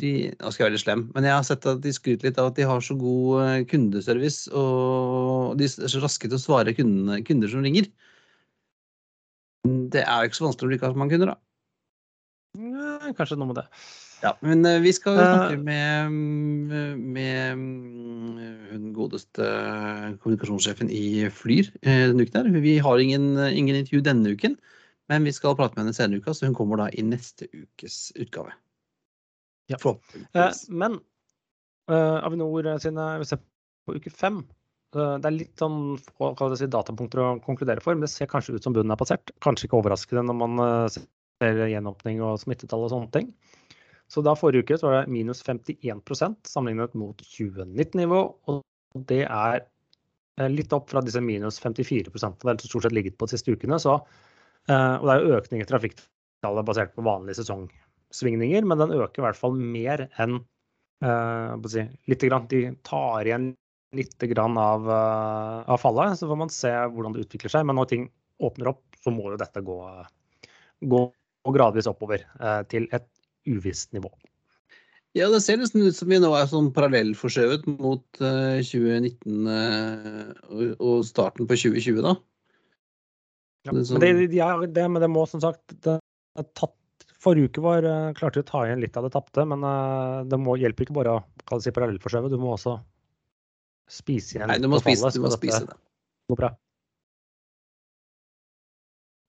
de 0.03 0.11
Nå 0.41 0.51
skal 0.51 0.65
jeg 0.65 0.67
være 0.67 0.75
litt 0.75 0.83
slem, 0.83 1.05
men 1.15 1.27
jeg 1.27 1.37
har 1.37 1.45
sett 1.47 1.67
at 1.71 1.79
de 1.85 1.93
skryter 1.95 2.27
litt 2.27 2.41
av 2.41 2.51
at 2.51 2.59
de 2.59 2.67
har 2.67 2.83
så 2.83 2.97
god 2.99 3.45
eh, 3.45 3.59
kundeservice, 3.71 4.51
og 4.51 5.55
de 5.59 5.69
er 5.69 5.93
så 5.93 6.03
raske 6.03 6.27
til 6.27 6.39
å 6.39 6.43
svare 6.43 6.75
kundene, 6.75 7.21
kunder 7.27 7.51
som 7.51 7.63
ringer. 7.63 7.87
Det 9.63 10.03
er 10.03 10.23
jo 10.23 10.29
ikke 10.29 10.41
så 10.41 10.47
vanskelig 10.49 10.67
å 10.67 10.73
bli 10.73 10.81
så 10.83 10.99
mange 10.99 11.15
kunder, 11.15 11.31
da. 11.31 11.39
Kanskje 13.17 13.37
noe 13.39 13.51
med 13.51 13.61
det. 13.61 13.67
Ja, 14.23 14.31
men 14.39 14.63
uh, 14.63 14.79
vi 14.79 14.93
skal 14.95 15.17
snakke 15.19 15.57
med, 15.59 16.11
med 16.95 17.63
den 18.71 18.91
godeste 18.95 19.47
kommunikasjonssjefen 20.23 20.91
i 20.93 21.27
Flyr 21.33 21.73
denne 21.83 22.23
uken. 22.23 22.37
her. 22.37 22.63
Vi 22.63 22.77
har 22.85 23.03
ingen, 23.03 23.33
ingen, 23.49 23.81
intervju 23.81 24.03
denne 24.05 24.31
uken, 24.31 24.55
men 25.11 25.27
vi 25.27 25.33
skal 25.35 25.57
prate 25.59 25.75
med 25.75 25.83
henne 25.83 25.97
senere 25.97 26.21
i 26.21 26.23
uka, 26.23 26.35
så 26.35 26.47
hun 26.47 26.55
kommer 26.55 26.79
da 26.79 26.87
i 26.93 27.03
neste 27.03 27.49
ukes 27.51 28.13
utgave. 28.15 28.55
Ja. 29.71 29.79
Men 30.69 30.99
Avinor 31.87 32.67
sine 32.83 33.05
Vi 33.19 33.27
ser 33.27 33.39
på 33.83 33.95
uke 33.97 34.11
fem. 34.11 34.43
Det 34.93 35.25
er 35.27 35.35
litt 35.35 35.59
sånn 35.59 35.97
si, 35.97 36.67
datapunkter 36.69 37.19
å 37.19 37.27
konkludere 37.43 37.83
for, 37.83 37.97
men 37.97 38.05
det 38.05 38.11
ser 38.13 38.29
kanskje 38.31 38.55
ut 38.55 38.63
som 38.63 38.75
bunnen 38.75 38.93
er 38.93 38.99
passert. 38.99 39.33
Kanskje 39.43 39.67
ikke 39.67 39.81
overraskende 39.81 40.23
når 40.29 40.39
man 40.39 40.63
ser 40.93 41.07
gjenåpning 41.43 42.21
og 42.23 42.39
smittetall 42.41 42.85
og 42.87 42.93
sånne 42.93 43.11
ting. 43.13 43.33
Så 44.13 44.21
da 44.21 44.35
forrige 44.37 44.65
uke 44.65 44.77
så 44.77 44.89
var 44.89 44.95
det 44.99 45.13
minus 45.13 45.41
51% 45.45 46.49
sammenlignet 46.49 46.93
mot 46.99 47.21
2019-nivå. 47.23 48.19
Og 48.51 49.05
det 49.09 49.23
er 49.25 49.63
eh, 49.63 50.49
litt 50.51 50.73
opp 50.75 50.91
fra 50.91 51.01
disse 51.05 51.21
minus 51.23 51.57
54% 51.63 52.43
det 52.43 52.51
har 52.51 52.61
stort 52.61 52.85
sett 52.85 52.95
ligget 52.95 53.17
på 53.17 53.29
de 53.29 53.33
siste 53.33 53.55
ukene. 53.55 53.79
Så, 53.81 53.95
eh, 54.69 54.95
og 54.99 55.07
det 55.07 55.15
er 55.15 55.23
jo 55.23 55.39
økning 55.39 55.63
i 55.63 55.69
trafikktallet 55.69 56.67
basert 56.67 56.93
på 56.93 57.05
vanlige 57.07 57.39
sesongsvingninger, 57.41 58.67
men 58.69 58.83
den 58.83 58.93
øker 58.99 59.23
i 59.23 59.27
hvert 59.27 59.39
fall 59.39 59.57
mer 59.57 60.05
enn 60.21 60.41
uh, 61.03 61.55
si, 61.71 61.87
litt 62.11 62.27
grann, 62.27 62.45
De 62.51 62.67
tar 62.85 63.25
igjen 63.25 63.53
litt 63.97 64.25
grann 64.29 64.57
av, 64.57 64.87
av 64.89 65.81
fallet, 65.81 66.17
så 66.17 66.29
får 66.29 66.37
man 66.39 66.53
se 66.53 66.69
hvordan 66.69 67.13
det 67.13 67.25
utvikler 67.25 67.53
seg. 67.53 67.65
Men 67.69 67.77
når 67.77 67.89
ting 67.91 68.07
åpner 68.43 68.71
opp, 68.73 68.81
så 69.01 69.13
må 69.13 69.27
jo 69.31 69.41
dette 69.41 69.61
gå, 69.65 69.77
gå 70.89 71.01
og 71.43 71.57
gradvis 71.57 71.89
oppover 71.89 72.23
eh, 72.23 72.61
til 72.71 72.87
et 72.95 73.07
uvisst 73.49 73.91
nivå. 73.95 74.11
Ja, 75.13 75.27
det 75.29 75.43
ser 75.45 75.59
nesten 75.61 75.83
ut 75.85 75.95
som 75.95 76.09
vi 76.09 76.17
nå 76.17 76.31
er 76.33 76.47
sånn 76.49 76.71
parallellforskjøvet 76.73 77.67
mot 77.69 78.21
uh, 78.23 78.57
2019 78.65 79.45
uh, 79.45 80.71
og 80.81 81.03
starten 81.05 81.45
på 81.45 81.57
2020, 81.59 81.99
da. 82.01 82.15
Ja, 83.67 83.75
det, 83.75 83.83
sånn... 83.91 84.01
men, 84.01 84.23
det, 84.23 84.31
ja, 84.39 84.47
det, 84.65 84.87
men 84.89 85.03
det 85.03 85.11
må 85.13 85.27
som 85.29 85.43
sagt 85.43 85.75
det, 85.85 85.99
tatt, 86.57 86.79
Forrige 87.21 87.53
uke 87.53 87.61
var 87.63 87.85
klarte 88.17 88.41
vi 88.41 88.43
å 88.43 88.47
ta 88.49 88.63
igjen 88.65 88.81
litt 88.81 88.97
av 88.99 89.05
det 89.05 89.13
tapte, 89.13 89.45
men 89.47 89.61
det 90.27 90.35
må, 90.41 90.57
hjelper 90.59 90.83
ikke 90.83 90.95
bare 90.97 91.13
å 91.21 91.59
si 91.63 91.71
parallellforskjøve. 91.71 92.27
Du 92.33 92.35
må 92.41 92.49
også 92.57 92.73
spise 93.87 94.35
igjen 94.35 94.51
Nei, 94.51 94.57
du 94.59 94.67
må 94.67 94.81
spise, 94.81 95.05
fallet. 95.05 95.15
Du 95.15 95.23
må 95.23 95.31
spise 95.31 95.61
det. 95.69 95.77
Går 96.31 96.41
bra. 96.41 96.49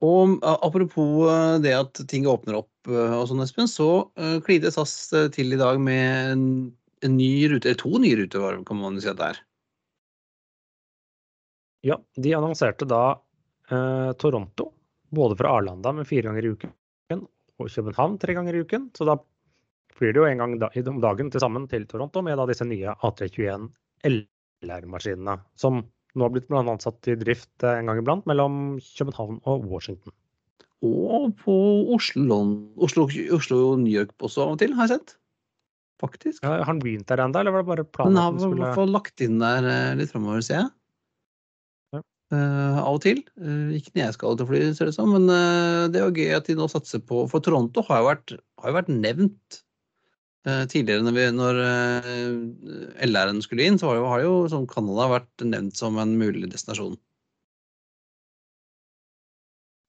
Og 0.05 0.37
apropos 0.45 1.25
eh, 1.33 1.57
det 1.65 1.75
at 1.79 2.03
ting 2.11 2.29
åpner 2.29 2.61
opp 2.61 2.91
eh, 2.91 3.17
og 3.17 3.27
sånn, 3.31 3.43
Espen, 3.45 3.71
så 3.71 3.89
uh, 4.21 4.69
SAS 4.75 4.95
til 5.33 5.57
i 5.57 5.61
dag 5.61 5.81
med 5.81 6.35
en, 6.35 6.47
ny 7.15 7.33
rute, 7.53 7.69
eller 7.69 7.81
to 7.81 7.99
nye 8.01 8.17
ruter, 8.21 8.61
kan 8.65 8.81
man 8.81 9.01
si 9.01 9.11
at 9.11 9.21
det 9.21 9.33
er. 9.33 9.43
Ja, 11.85 11.99
de 12.17 12.33
annonserte 12.33 12.89
da 12.89 13.03
eh, 13.69 14.13
Toronto, 14.17 14.71
både 15.13 15.37
fra 15.37 15.59
Arlanda 15.59 15.93
med 15.93 16.09
fire 16.09 16.31
ganger 16.31 16.47
i 16.49 16.55
uken 16.57 16.73
og 17.61 17.71
København 17.71 18.19
tre 18.19 18.35
ganger 18.37 18.57
i 18.57 18.63
uken. 18.65 18.89
Så 18.97 19.07
da 19.09 19.17
flyr 19.95 20.15
det 20.15 20.23
jo 20.23 20.29
en 20.29 20.43
gang 20.43 20.57
om 20.91 21.01
dagen 21.03 21.31
til 21.31 21.43
sammen 21.43 21.69
til 21.71 21.87
Toronto 21.91 22.23
med 22.25 22.39
da 22.41 22.47
disse 22.51 22.67
nye 22.67 22.95
A321 23.07 23.69
LR-maskinene, 24.65 25.39
som 25.59 25.85
nå 26.15 26.27
har 26.27 26.35
blitt 26.35 26.47
blant 26.51 26.69
annet 26.69 26.85
satt 26.85 27.11
i 27.11 27.17
drift 27.19 27.67
en 27.67 27.91
gang 27.91 28.01
iblant 28.01 28.27
mellom 28.31 28.79
København 28.99 29.41
og 29.51 29.67
Washington. 29.71 30.15
Og 30.85 31.33
på 31.41 31.57
Oslo, 31.95 32.39
Oslo, 32.85 33.07
Oslo 33.33 33.61
New 33.81 33.93
York 33.93 34.13
også 34.21 34.45
av 34.45 34.55
og 34.55 34.61
til, 34.61 34.75
har 34.77 34.89
jeg 34.89 34.99
sett. 34.99 35.17
Faktisk. 36.03 36.43
Ja, 36.43 36.59
har 36.59 36.69
han 36.69 36.83
begynt 36.83 37.09
der 37.09 37.23
ennå, 37.23 37.41
eller 37.41 37.55
var 37.55 37.63
det 37.63 37.71
bare 37.71 37.87
planen? 37.87 38.19
Den 38.19 38.43
har 38.43 38.57
i 38.57 38.61
hvert 38.61 38.81
fall 38.81 38.93
lagt 38.93 39.23
inn 39.25 39.39
der 39.41 39.69
eh, 39.71 39.95
litt 39.97 40.13
framover, 40.13 40.43
ser 40.45 40.59
jeg. 40.59 40.73
Ja. 41.95 42.03
Uh, 42.35 42.81
av 42.83 42.99
og 42.99 43.05
til. 43.07 43.23
Uh, 43.39 43.73
ikke 43.79 43.95
når 43.95 44.03
jeg 44.03 44.17
skal 44.19 44.41
til 44.41 44.51
fly, 44.51 44.63
ser 44.75 44.91
det 44.91 44.97
ut 44.97 44.99
som, 44.99 45.15
men 45.15 45.31
uh, 45.31 45.87
det 45.95 46.03
jo 46.03 46.11
gøy 46.13 46.35
at 46.37 46.51
de 46.51 46.59
nå 46.59 46.67
satser 46.73 47.01
på 47.07 47.25
For 47.33 47.45
Toronto 47.45 47.87
har 47.89 48.03
jo 48.03 48.11
vært, 48.11 48.37
har 48.61 48.75
jo 48.75 48.79
vært 48.83 48.93
nevnt 48.93 49.65
Eh, 49.65 49.74
tidligere 50.45 51.05
når, 51.05 51.15
vi, 51.17 51.25
når 51.33 51.59
eh, 51.65 53.05
LR-en 53.07 53.41
skulle 53.45 53.65
inn, 53.65 53.79
så 53.81 53.91
har 53.91 54.01
jo, 54.01 54.09
har 54.13 54.25
jo 54.25 54.33
som 54.53 54.67
Canada 54.69 55.07
vært 55.15 55.45
nevnt 55.47 55.79
som 55.81 55.97
en 56.01 56.13
mulig 56.21 56.51
destinasjon. 56.53 56.99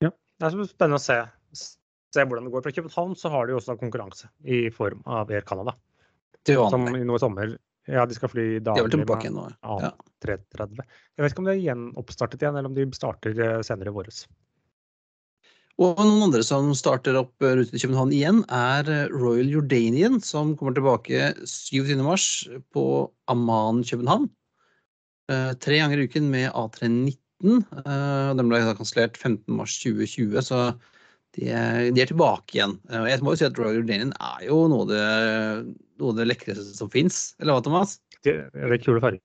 Ja, 0.06 0.14
det 0.14 0.47
er 0.47 0.70
spennende 0.70 1.01
å 1.01 1.03
se, 1.03 1.20
se 1.56 2.24
hvordan 2.24 2.47
det 2.47 2.56
går. 2.56 2.64
Fra 2.64 2.76
København 2.78 3.18
så 3.20 3.34
har 3.34 3.47
de 3.47 3.56
jo 3.56 3.60
også 3.60 3.76
konkurranse 3.82 4.32
i 4.47 4.66
form 4.72 5.03
av 5.03 5.34
Air 5.34 5.43
Canada. 5.47 5.76
Som 6.47 6.88
i 6.93 7.03
noe 7.03 7.18
sommer 7.18 7.56
Ja, 7.89 8.03
de 8.06 8.16
skal 8.18 8.30
fly 8.32 8.43
daglig 8.66 8.99
med 9.01 9.12
A330. 9.12 10.88
Jeg 11.18 11.22
vet 11.22 11.34
ikke 11.34 11.41
om 11.41 11.47
det 11.49 11.53
er 11.53 11.64
gjenoppstartet 11.68 12.41
igjen, 12.41 12.56
eller 12.58 12.72
om 12.72 12.78
de 12.78 12.86
starter 12.97 13.38
eh, 13.38 13.60
senere 13.66 13.91
i 13.91 13.95
våres. 13.95 14.24
Og 15.76 15.98
noen 16.00 16.30
andre 16.30 16.44
som 16.46 16.70
starter 16.78 17.18
opp 17.20 17.44
eh, 17.44 17.58
rute 17.60 17.74
til 17.74 17.82
København 17.84 18.14
igjen, 18.16 18.42
er 18.48 18.88
eh, 18.88 19.12
Royal 19.12 19.50
Jordanian, 19.52 20.22
som 20.24 20.54
kommer 20.56 20.76
tilbake 20.78 21.34
27. 21.44 21.98
mars 22.00 22.28
på 22.72 22.86
Amman 23.32 23.84
København. 23.84 24.30
Eh, 25.32 25.52
tre 25.60 25.82
ganger 25.82 26.00
i 26.00 26.08
uken 26.08 26.30
med 26.32 26.48
A319. 26.54 27.18
Eh, 27.82 28.28
og 28.32 28.40
den 28.40 28.52
ble 28.54 28.62
kansellert 28.80 29.20
15. 29.20 29.42
mars 29.58 29.76
2020, 29.82 30.40
så 30.48 30.62
de 31.36 31.52
er, 31.52 31.92
de 31.92 32.06
er 32.06 32.14
tilbake 32.14 32.56
igjen. 32.56 32.78
Og 32.96 33.12
jeg 33.12 33.26
må 33.28 33.36
jo 33.36 33.42
si 33.42 33.50
at 33.50 33.60
Royal 33.60 33.82
Jordanian 33.82 34.16
er 34.16 34.48
jo 34.48 34.62
noe 34.72 34.88
av 34.88 34.94
det, 34.94 35.06
noe 36.00 36.16
av 36.16 36.22
det 36.22 36.30
lekreste 36.32 36.80
som 36.80 36.94
fins. 36.94 37.34
Eller 37.44 37.58
hva, 37.58 37.66
Thomas? 37.66 37.98
Det 38.24 38.38
er 38.48 38.80
kule 38.80 39.04
farger. 39.04 39.20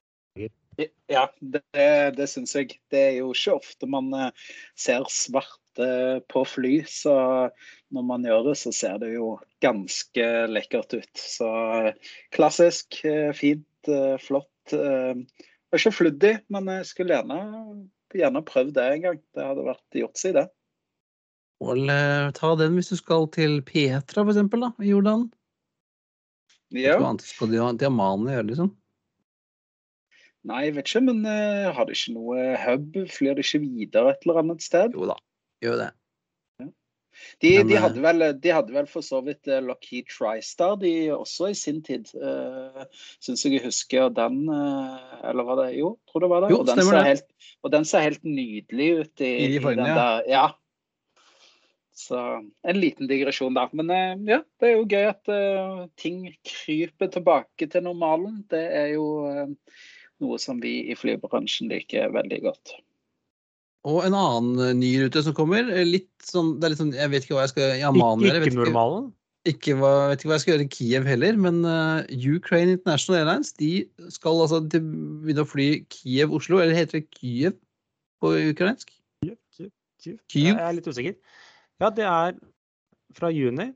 Ja, 1.12 1.28
det, 1.38 1.62
det 2.16 2.26
syns 2.32 2.56
jeg. 2.58 2.74
Det 2.90 3.06
er 3.12 3.16
jo 3.20 3.30
ikke 3.36 3.60
ofte 3.60 3.86
man 3.90 4.10
ser 4.74 5.06
ser 5.12 5.46
svarte 5.80 6.20
på 6.28 6.44
fly, 6.44 6.84
så 6.86 7.50
når 7.90 8.02
man 8.02 8.24
gjør 8.24 8.50
det, 8.50 8.56
så 8.58 8.72
ser 8.72 8.98
det 8.98 9.14
jo 9.14 9.38
ganske 9.62 10.26
lekkert 10.48 10.94
ut. 10.94 11.14
Så 11.16 11.48
eh, 11.86 11.94
klassisk, 12.32 13.04
eh, 13.04 13.32
fint, 13.32 13.66
eh, 13.88 14.18
flott. 14.18 14.72
eh, 14.72 15.14
har 15.70 15.78
ikke 15.78 15.92
flydd 15.92 16.24
i, 16.24 16.38
men 16.50 16.66
jeg 16.66 16.86
skulle 16.86 17.14
gjerne, 17.14 17.88
gjerne 18.14 18.42
prøvd 18.42 18.74
det 18.74 18.86
en 18.92 19.02
gang. 19.02 19.20
Det 19.34 19.44
hadde 19.44 19.66
vært 19.66 20.00
gjort 20.00 20.18
seg, 20.18 20.34
det. 20.34 20.48
Og 21.60 21.76
eh, 21.76 22.30
ta 22.32 22.54
den 22.56 22.74
hvis 22.74 22.90
du 22.90 22.96
skal 22.96 23.28
til 23.30 23.60
Petra, 23.62 24.24
for 24.24 24.32
eksempel, 24.32 24.60
da, 24.64 24.72
i 24.80 24.90
Jordan. 24.90 25.30
Ja. 26.70 26.98
Hva 26.98 27.10
annet 27.10 27.26
skal 27.26 27.50
Amman 27.58 28.28
gjøre, 28.30 28.46
liksom? 28.46 28.76
Nei, 30.48 30.60
jeg 30.68 30.76
vet 30.78 30.88
ikke, 30.88 31.02
men 31.04 31.18
uh, 31.26 31.68
har 31.76 31.84
de 31.84 31.92
ikke 31.92 32.14
noe 32.14 32.44
hub? 32.62 32.94
Flyr 33.12 33.36
de 33.36 33.44
ikke 33.44 33.60
videre 33.60 34.14
et 34.14 34.22
eller 34.24 34.40
annet 34.40 34.64
sted? 34.64 34.94
Jo 34.96 35.10
da, 35.10 35.18
gjør 35.64 35.82
det. 35.84 35.90
De, 37.40 37.50
de, 37.64 37.74
eh, 37.74 37.80
hadde 37.82 38.00
vel, 38.00 38.24
de 38.40 38.52
hadde 38.54 38.74
vel 38.74 38.86
for 38.88 39.04
så 39.04 39.20
vidt 39.24 39.48
eh, 39.50 39.60
Lockheed 39.64 40.08
TriStar 40.08 40.78
de 40.80 40.92
også 41.12 41.50
i 41.50 41.56
sin 41.58 41.80
tid. 41.84 42.08
Uh, 42.16 42.84
Syns 43.20 43.44
jeg 43.44 43.58
jeg 43.58 43.64
husker 43.66 44.08
den 44.14 44.44
uh, 44.48 45.18
Eller 45.28 45.48
var 45.48 45.60
det 45.62 45.74
Jo, 45.78 45.94
tror 46.08 46.24
det 46.24 46.30
var 46.32 46.44
det. 46.44 46.52
Jo, 46.54 46.62
og, 46.62 46.70
den 46.70 46.82
ser 46.86 47.04
helt, 47.04 47.28
og 47.60 47.74
den 47.74 47.86
ser 47.88 48.06
helt 48.06 48.24
nydelig 48.24 48.88
ut 49.02 49.24
i, 49.26 49.32
I 49.56 49.60
fargene, 49.60 49.88
den 49.90 50.00
der. 50.00 50.24
Ja. 50.30 50.46
Så 52.00 52.18
en 52.62 52.80
liten 52.80 53.08
digresjon 53.10 53.56
der. 53.58 53.72
Men 53.76 53.92
uh, 53.92 54.28
ja, 54.30 54.40
det 54.60 54.68
er 54.70 54.76
jo 54.78 54.88
gøy 54.88 55.08
at 55.10 55.32
uh, 55.32 55.86
ting 56.00 56.22
kryper 56.46 57.10
tilbake 57.12 57.68
til 57.68 57.84
normalen. 57.84 58.40
Det 58.50 58.62
er 58.80 58.94
jo 58.94 59.08
eh, 59.28 59.50
noe 60.24 60.38
som 60.40 60.60
vi 60.62 60.78
i 60.92 60.96
flybransjen 60.96 61.68
liker 61.72 62.12
veldig 62.14 62.40
godt. 62.48 62.78
Og 63.88 64.02
en 64.04 64.16
annen 64.16 64.60
eh, 64.60 64.74
ny 64.76 64.90
rute 65.04 65.22
som 65.24 65.34
kommer. 65.36 65.64
eh, 65.72 65.86
Litt 65.88 66.10
sånn, 66.26 66.58
det 66.60 66.66
er 66.68 66.74
litt 66.74 66.82
sånn, 66.82 66.92
Jeg 66.96 67.12
vet 67.14 67.24
ikke 67.24 67.38
hva 67.38 67.46
jeg 67.46 67.54
skal 67.54 67.78
i 67.78 67.86
Amman 67.86 68.20
Ikke, 68.20 68.28
gjøre. 68.34 68.46
ikke 68.50 68.58
normalen. 68.60 69.08
Ikke 69.48 69.72
hva, 69.80 69.90
vet 70.10 70.20
ikke 70.20 70.28
hva 70.28 70.36
jeg 70.36 70.42
skal 70.44 70.52
gjøre 70.52 70.64
i 70.66 70.72
Kiev 70.74 71.06
heller, 71.08 71.36
men 71.40 71.62
uh, 71.64 72.02
Ukraine 72.12 72.74
International 72.76 73.22
Airlines 73.22 73.54
de 73.56 73.70
skal 74.12 74.36
altså 74.44 74.58
til, 74.68 74.84
begynne 75.24 75.46
å 75.46 75.48
fly 75.48 75.68
Kiev-Oslo, 75.88 76.58
eller 76.60 76.76
heter 76.76 77.00
det 77.00 77.06
Kyiv 77.16 77.54
på 78.20 78.34
ukrainsk? 78.50 78.92
Kyiv. 79.24 79.70
Kyiv? 80.28 80.50
Jeg 80.52 80.60
er 80.60 80.76
litt 80.76 80.90
usikker. 80.92 81.16
Ja, 81.80 81.88
det 81.96 82.04
er 82.04 82.36
fra 83.16 83.30
juni. 83.32 83.70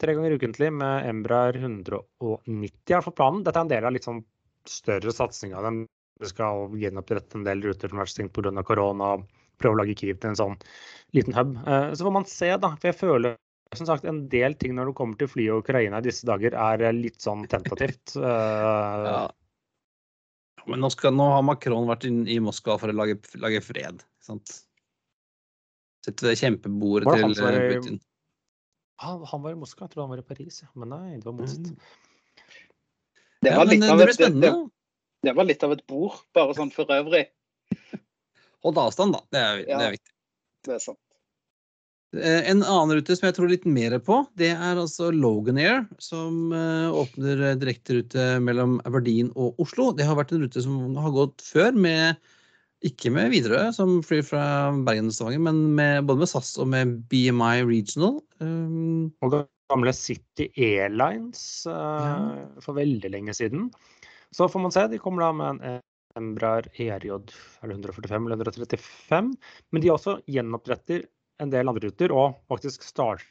Tre 0.00 0.14
ganger 0.16 0.38
ukentlig 0.40 0.70
med 0.72 1.04
Embraer 1.12 1.60
190 1.60 2.96
er 2.96 3.04
fall 3.04 3.16
planen. 3.20 3.44
Dette 3.44 3.60
er 3.60 3.66
en 3.68 3.72
del 3.74 3.84
av 3.90 3.92
litt 3.92 4.08
sånn 4.08 4.22
større 4.64 5.12
satsing 5.12 5.52
av 5.52 5.68
dem. 5.68 5.82
Det 6.20 6.32
skal 6.32 6.72
gjenopprette 6.80 7.36
en 7.36 7.44
del 7.44 7.60
ruter 7.64 7.92
som 7.92 8.00
har 8.00 8.08
vært 8.08 8.14
stengt 8.16 8.32
pga. 8.32 8.64
korona. 8.64 9.18
Prøve 9.60 9.76
å 9.76 9.80
lage 9.82 9.96
Kiev 10.00 10.18
til 10.22 10.32
en 10.32 10.38
sånn 10.40 10.58
liten 11.16 11.36
hub. 11.36 11.54
Eh, 11.66 11.90
Så 11.94 12.06
får 12.06 12.14
man 12.16 12.28
se, 12.28 12.50
da. 12.56 12.74
For 12.80 12.90
jeg 12.92 12.98
føler 13.00 13.36
som 13.76 13.86
sagt, 13.86 14.04
en 14.08 14.24
del 14.30 14.56
ting 14.58 14.74
når 14.74 14.90
det 14.90 14.96
kommer 14.98 15.18
til 15.18 15.28
fly 15.30 15.44
og 15.54 15.60
Ukraina 15.62 16.00
i 16.00 16.06
disse 16.08 16.26
dager, 16.26 16.56
er 16.58 16.82
eh, 16.88 16.96
litt 16.96 17.20
sånn 17.22 17.46
tentativt. 17.50 18.16
Eh, 18.16 19.04
Ja. 19.10 19.28
Men 20.68 20.82
nå, 20.84 20.90
skal, 20.92 21.14
nå 21.16 21.24
har 21.32 21.42
Macron 21.42 21.86
vært 21.88 22.04
inn 22.04 22.26
i 22.28 22.36
Moskva 22.42 22.74
for 22.78 22.92
å 22.92 22.94
lage, 22.94 23.16
lage 23.40 23.62
fred. 23.64 24.02
Ikke 24.04 24.26
sant? 24.26 24.52
Sette 26.04 26.26
det 26.28 26.36
kjempebordet 26.40 27.08
det 27.08 27.22
til 27.22 27.44
var 27.44 27.56
Putin. 27.72 27.96
Han, 29.00 29.24
han 29.30 29.42
var 29.42 29.54
i 29.56 29.58
Moskva, 29.62 29.86
jeg 29.86 29.94
tror 29.94 30.04
han 30.04 30.12
var 30.12 30.20
i 30.20 30.26
Paris. 30.28 30.60
Ja. 30.62 30.68
Men 30.76 30.92
nei, 30.92 31.16
det 31.16 31.24
var 31.24 31.36
motsatt. 31.38 31.70
Det 33.40 33.48
Ja, 33.54 33.56
var, 33.56 33.64
men 33.64 33.72
litt 33.72 33.88
av 33.88 34.02
det 34.04 34.30
det, 34.44 34.52
det 35.24 35.34
var 35.36 35.48
litt 35.48 35.64
av 35.64 35.72
et 35.72 35.86
bord, 35.88 36.20
bare 36.36 36.56
sånn 36.58 36.72
for 36.74 36.92
øvrig. 36.92 37.24
Hold 38.64 38.78
avstand, 38.78 39.14
da. 39.16 39.20
Det 39.32 39.40
er, 39.40 39.56
det 39.64 39.68
Ja. 39.72 39.78
er 39.86 39.94
viktig. 39.96 40.12
Det 40.66 40.74
er 40.76 40.82
sant. 40.84 40.98
Eh, 42.16 42.50
En 42.50 42.62
annen 42.66 42.96
rute 42.98 43.14
som 43.16 43.28
jeg 43.28 43.36
tror 43.36 43.48
litt 43.48 43.64
mer 43.70 43.94
på, 44.02 44.26
det 44.36 44.50
er 44.50 44.76
altså 44.76 45.12
Logan 45.14 45.58
Air, 45.62 45.84
som 46.02 46.50
eh, 46.52 46.90
åpner 46.90 47.40
eh, 47.52 47.54
direkterute 47.60 48.40
mellom 48.42 48.80
Aberdeen 48.84 49.30
og 49.36 49.54
Oslo. 49.62 49.92
Det 49.94 50.04
har 50.08 50.18
vært 50.18 50.32
en 50.34 50.42
rute 50.42 50.60
som 50.64 50.96
har 50.98 51.12
gått 51.14 51.40
før, 51.46 51.70
med, 51.72 52.18
ikke 52.82 53.12
med 53.14 53.30
Widerøe, 53.30 53.70
som 53.76 54.00
flyr 54.02 54.24
fra 54.26 54.42
Bergen 54.84 55.06
og 55.12 55.14
Stavanger, 55.14 55.44
men 55.46 55.62
med, 55.78 56.02
både 56.08 56.24
med 56.24 56.32
SAS 56.32 56.56
og 56.58 56.68
med 56.72 56.98
BMI 57.12 57.62
Regional. 57.68 58.18
Um, 58.42 59.12
Og 59.22 59.30
det 59.36 59.44
gamle 59.70 59.92
City 59.94 60.48
Airlines 60.58 61.62
uh, 61.70 61.70
Ja. 62.02 62.16
for 62.60 62.74
veldig 62.74 63.12
lenge 63.14 63.32
siden. 63.38 63.68
Så 64.34 64.48
får 64.50 64.60
man 64.66 64.72
se. 64.74 64.88
De 64.90 64.98
kommer 64.98 65.22
da 65.28 65.32
med 65.32 65.62
en 65.62 65.80
Embraer 66.18 66.66
ERJ 66.74 67.12
er 67.14 67.70
145 67.70 68.26
eller 68.26 68.36
135. 68.40 69.30
Men 69.70 69.82
de 69.84 69.92
også 69.92 70.16
gjenoppretter 70.30 71.00
en 71.40 71.50
del 71.52 71.68
andre 71.70 71.86
ruter, 71.88 72.10
og 72.12 72.40
faktisk 72.50 72.82
starter 72.84 73.24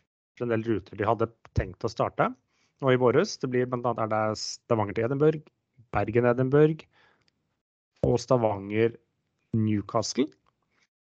en 0.43 0.51
del 0.53 0.63
ruter 0.63 0.95
de 0.95 1.07
hadde 1.07 1.27
tenkt 1.57 1.84
å 1.84 1.89
starte 1.91 2.30
nå 2.80 2.88
i 2.93 2.99
våres. 2.99 3.38
Det 3.41 3.49
blir 3.51 3.69
bl.a. 3.69 3.91
er 3.91 4.36
Stavanger 4.39 4.93
til 4.95 5.05
Edinburgh, 5.09 5.43
Bergen-Edinburgh 5.95 6.82
og 8.07 8.15
Stavanger-Newcastle. 8.23 10.27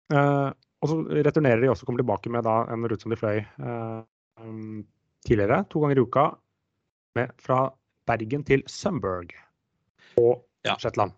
Eh, 0.09 0.49
og 0.79 0.85
så 0.89 0.95
returnerer 1.27 1.61
de 1.61 1.69
også, 1.69 1.85
kommer 1.85 2.01
tilbake 2.01 2.27
med 2.33 2.41
da 2.47 2.55
en 2.73 2.87
rute 2.89 3.03
som 3.05 3.13
de 3.13 3.19
fløy 3.19 3.37
eh, 3.37 4.01
tidligere, 5.27 5.57
to 5.69 5.77
ganger 5.83 5.97
i 5.99 6.05
uka, 6.07 6.25
med, 7.19 7.27
fra 7.41 7.59
Bergen 8.09 8.43
til 8.47 8.61
Sumburg 8.69 9.27
og 10.17 10.45
Ja. 10.65 10.75
Shetland. 10.75 11.13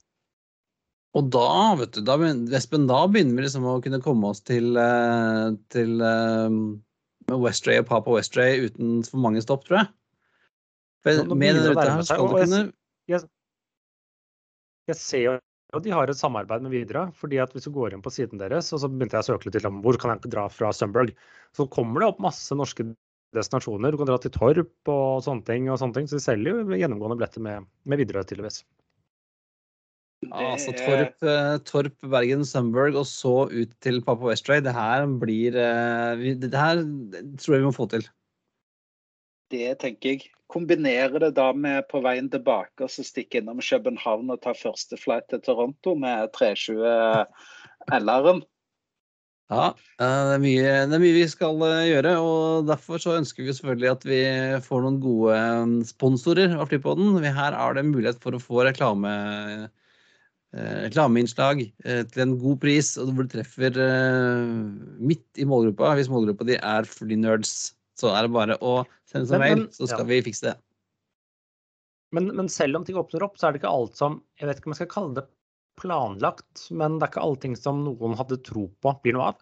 Og 1.18 1.28
da, 1.34 1.48
vet 1.80 1.98
du, 1.98 2.02
da, 2.08 2.16
Espen, 2.56 2.88
da 2.88 3.02
begynner 3.12 3.36
vi 3.36 3.46
liksom 3.48 3.66
å 3.68 3.80
kunne 3.84 4.00
komme 4.04 4.32
oss 4.32 4.40
til, 4.48 4.72
eh, 4.80 5.50
til 5.74 6.00
eh, 6.08 6.56
Westray 7.36 7.82
og 7.82 7.90
Papa 7.90 8.14
Westray 8.16 8.68
uten 8.70 9.02
for 9.08 9.24
mange 9.24 9.44
stopp, 9.44 9.66
tror 9.68 9.82
jeg. 9.82 9.92
For 11.04 11.24
Nå- 11.26 11.36
med 11.36 11.58
denne 11.58 11.74
ruta 11.74 11.88
her 11.90 12.04
skal 12.06 12.28
du 12.28 12.36
kunne 12.38 12.62
Jeg, 13.10 13.26
jeg 14.88 15.00
ser 15.02 15.24
jo 15.26 15.38
at 15.72 15.84
de 15.86 15.94
har 15.96 16.10
et 16.12 16.20
samarbeid 16.20 16.64
med 16.66 16.72
Videre. 16.72 17.12
fordi 17.16 17.40
at 17.42 17.54
Hvis 17.54 17.64
du 17.64 17.72
går 17.72 17.94
inn 17.94 18.04
på 18.04 18.12
siden 18.12 18.40
deres, 18.40 18.72
og 18.74 18.80
så 18.84 18.90
begynte 18.92 19.16
jeg 19.16 19.24
å 19.24 19.30
søke 19.32 19.48
litt 19.48 19.56
til 19.56 19.72
hvor 19.82 19.98
kan 20.00 20.12
jeg 20.12 20.32
dra 20.32 20.48
fra 20.52 20.72
Sumburg, 20.76 21.14
så 21.56 21.68
kommer 21.72 22.02
det 22.02 22.10
opp 22.12 22.20
masse 22.20 22.52
norske 22.56 22.86
destinasjoner. 23.36 23.92
Du 23.92 23.98
kan 23.98 24.08
dra 24.08 24.18
til 24.20 24.32
Torp 24.32 24.92
og 24.92 25.24
sånne 25.24 25.46
ting. 25.48 25.70
og 25.70 25.80
sånne 25.80 25.94
ting, 25.96 26.08
Så 26.08 26.20
de 26.20 26.24
selger 26.24 26.52
jo 26.52 26.76
gjennomgående 26.76 27.18
billetter 27.18 27.42
med, 27.42 27.68
med 27.86 28.00
Widerøe, 28.00 28.28
tydeligvis. 28.28 28.64
Ja, 30.22 30.52
altså 30.54 30.72
er- 30.72 30.82
Torp, 30.86 31.24
eh, 31.26 31.56
Torp, 31.66 31.96
Bergen, 32.14 32.46
Sundberg 32.46 32.96
og 33.00 33.08
så 33.10 33.50
ut 33.50 33.72
til 33.82 34.02
Papa 34.06 34.30
Westray. 34.30 34.62
Det 34.62 34.74
her 34.74 35.08
blir 35.22 35.58
eh, 35.58 36.36
Det 36.38 36.54
her 36.54 36.84
tror 37.42 37.56
jeg 37.56 37.64
vi 37.64 37.70
må 37.70 37.74
få 37.76 37.90
til. 37.90 38.06
Det 39.52 39.80
tenker 39.82 40.16
jeg. 40.16 40.30
Kombinere 40.52 41.20
det 41.24 41.34
da 41.36 41.52
med 41.56 41.88
på 41.90 42.02
veien 42.04 42.30
tilbake 42.30 42.84
og 42.84 42.92
så 42.92 43.04
stikke 43.08 43.40
innom 43.40 43.62
København 43.64 44.30
og 44.34 44.42
ta 44.44 44.52
første 44.54 44.98
flight 45.00 45.30
til 45.32 45.40
Toronto 45.46 45.96
med 45.96 46.32
320 46.36 47.26
LR-en. 47.92 48.42
Ja, 49.52 49.66
eh, 50.00 50.22
det 50.30 50.36
er, 50.38 50.40
mye, 50.40 50.74
det 50.88 50.96
er 50.96 51.02
mye 51.04 51.16
vi 51.18 51.26
skal 51.28 51.60
eh, 51.68 51.90
gjøre, 51.90 52.14
og 52.24 52.68
derfor 52.70 53.02
så 53.04 53.18
ønsker 53.20 53.44
vi 53.44 53.52
selvfølgelig 53.58 53.90
at 53.92 54.06
vi 54.08 54.20
får 54.64 54.86
noen 54.86 55.00
gode 55.04 55.36
eh, 55.36 55.74
sponsorer 55.90 56.54
av 56.56 56.70
Flypodden. 56.72 57.18
Her 57.26 57.58
er 57.60 57.76
det 57.76 57.84
mulighet 57.90 58.22
for 58.24 58.38
å 58.38 58.40
få 58.40 58.64
reklame, 58.70 59.12
eh, 59.12 59.66
reklameinnslag 60.52 61.62
eh, 61.86 62.02
til 62.12 62.24
en 62.26 62.34
god 62.42 62.58
pris, 62.64 62.96
og 63.00 63.14
hvor 63.16 63.28
du 63.28 63.32
treffer 63.32 63.78
eh, 63.80 64.50
midt 65.00 65.40
i 65.40 65.48
målgruppa. 65.48 65.94
Hvis 66.00 66.12
målgruppa 66.12 66.48
di 66.50 66.58
er 66.60 66.88
flynerds, 66.90 67.72
så 68.00 68.12
er 68.16 68.28
det 68.28 68.36
bare 68.36 68.58
å 68.60 68.82
sende 69.10 69.30
seg 69.30 69.44
mail, 69.44 69.68
så 69.72 69.88
skal 69.88 70.04
ja. 70.06 70.10
vi 70.10 70.24
fikse 70.26 70.50
det. 70.50 70.58
Men, 72.12 72.34
men 72.36 72.50
selv 72.52 72.76
om 72.76 72.88
ting 72.88 73.00
åpner 73.00 73.24
opp, 73.24 73.38
så 73.40 73.48
er 73.48 73.54
det 73.54 73.62
ikke 73.62 73.72
alt 73.72 73.96
som 73.96 74.18
Jeg 74.36 74.50
vet 74.50 74.60
ikke 74.60 74.68
om 74.68 74.74
jeg 74.74 74.82
skal 74.82 74.92
kalle 74.92 75.16
det 75.22 75.30
planlagt, 75.80 76.66
men 76.76 76.98
det 77.00 77.08
er 77.08 77.14
ikke 77.14 77.24
allting 77.24 77.56
som 77.56 77.80
noen 77.86 78.18
hadde 78.20 78.42
tro 78.44 78.68
på 78.84 78.94
blir 79.06 79.16
noe 79.16 79.32
av. 79.32 79.40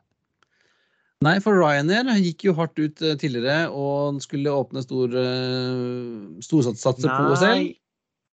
Nei, 1.26 1.36
for 1.44 1.58
Ryanair 1.58 2.14
gikk 2.22 2.46
jo 2.48 2.54
hardt 2.56 2.80
ut 2.80 3.02
eh, 3.04 3.18
tidligere 3.20 3.68
og 3.76 4.22
skulle 4.24 4.54
åpne 4.56 4.86
stor, 4.86 5.18
eh, 5.20 6.38
storsatser 6.46 7.10
på 7.10 7.34
OSL. 7.34 7.66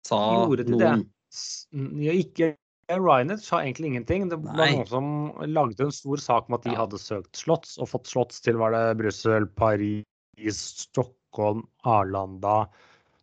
sa 0.07 0.22
det? 0.55 0.65
noen. 0.72 1.03
S- 1.32 1.67
Ja, 1.72 2.15
ikke 2.15 2.55
Ryanair 3.00 3.38
sa 3.39 3.62
egentlig 3.62 3.92
ingenting. 3.92 4.30
Det 4.30 4.38
var 4.42 4.58
Nei. 4.58 4.72
noen 4.76 4.88
som 4.89 5.08
lagde 5.48 5.86
en 5.86 5.92
stor 5.96 6.18
sak 6.18 6.50
om 6.50 6.56
at 6.58 6.64
de 6.64 6.72
Ja. 6.74 6.82
hadde 6.84 7.00
søkt 7.00 7.38
slotts, 7.39 7.78
og 7.80 7.88
fått 7.89 8.08
slotts 8.10 8.42
til 8.42 8.58
var 8.58 8.72
det 8.76 8.98
Brussel, 9.00 9.46
Paris, 9.48 10.06
Stockholm, 10.52 11.68
Arlanda, 11.86 12.68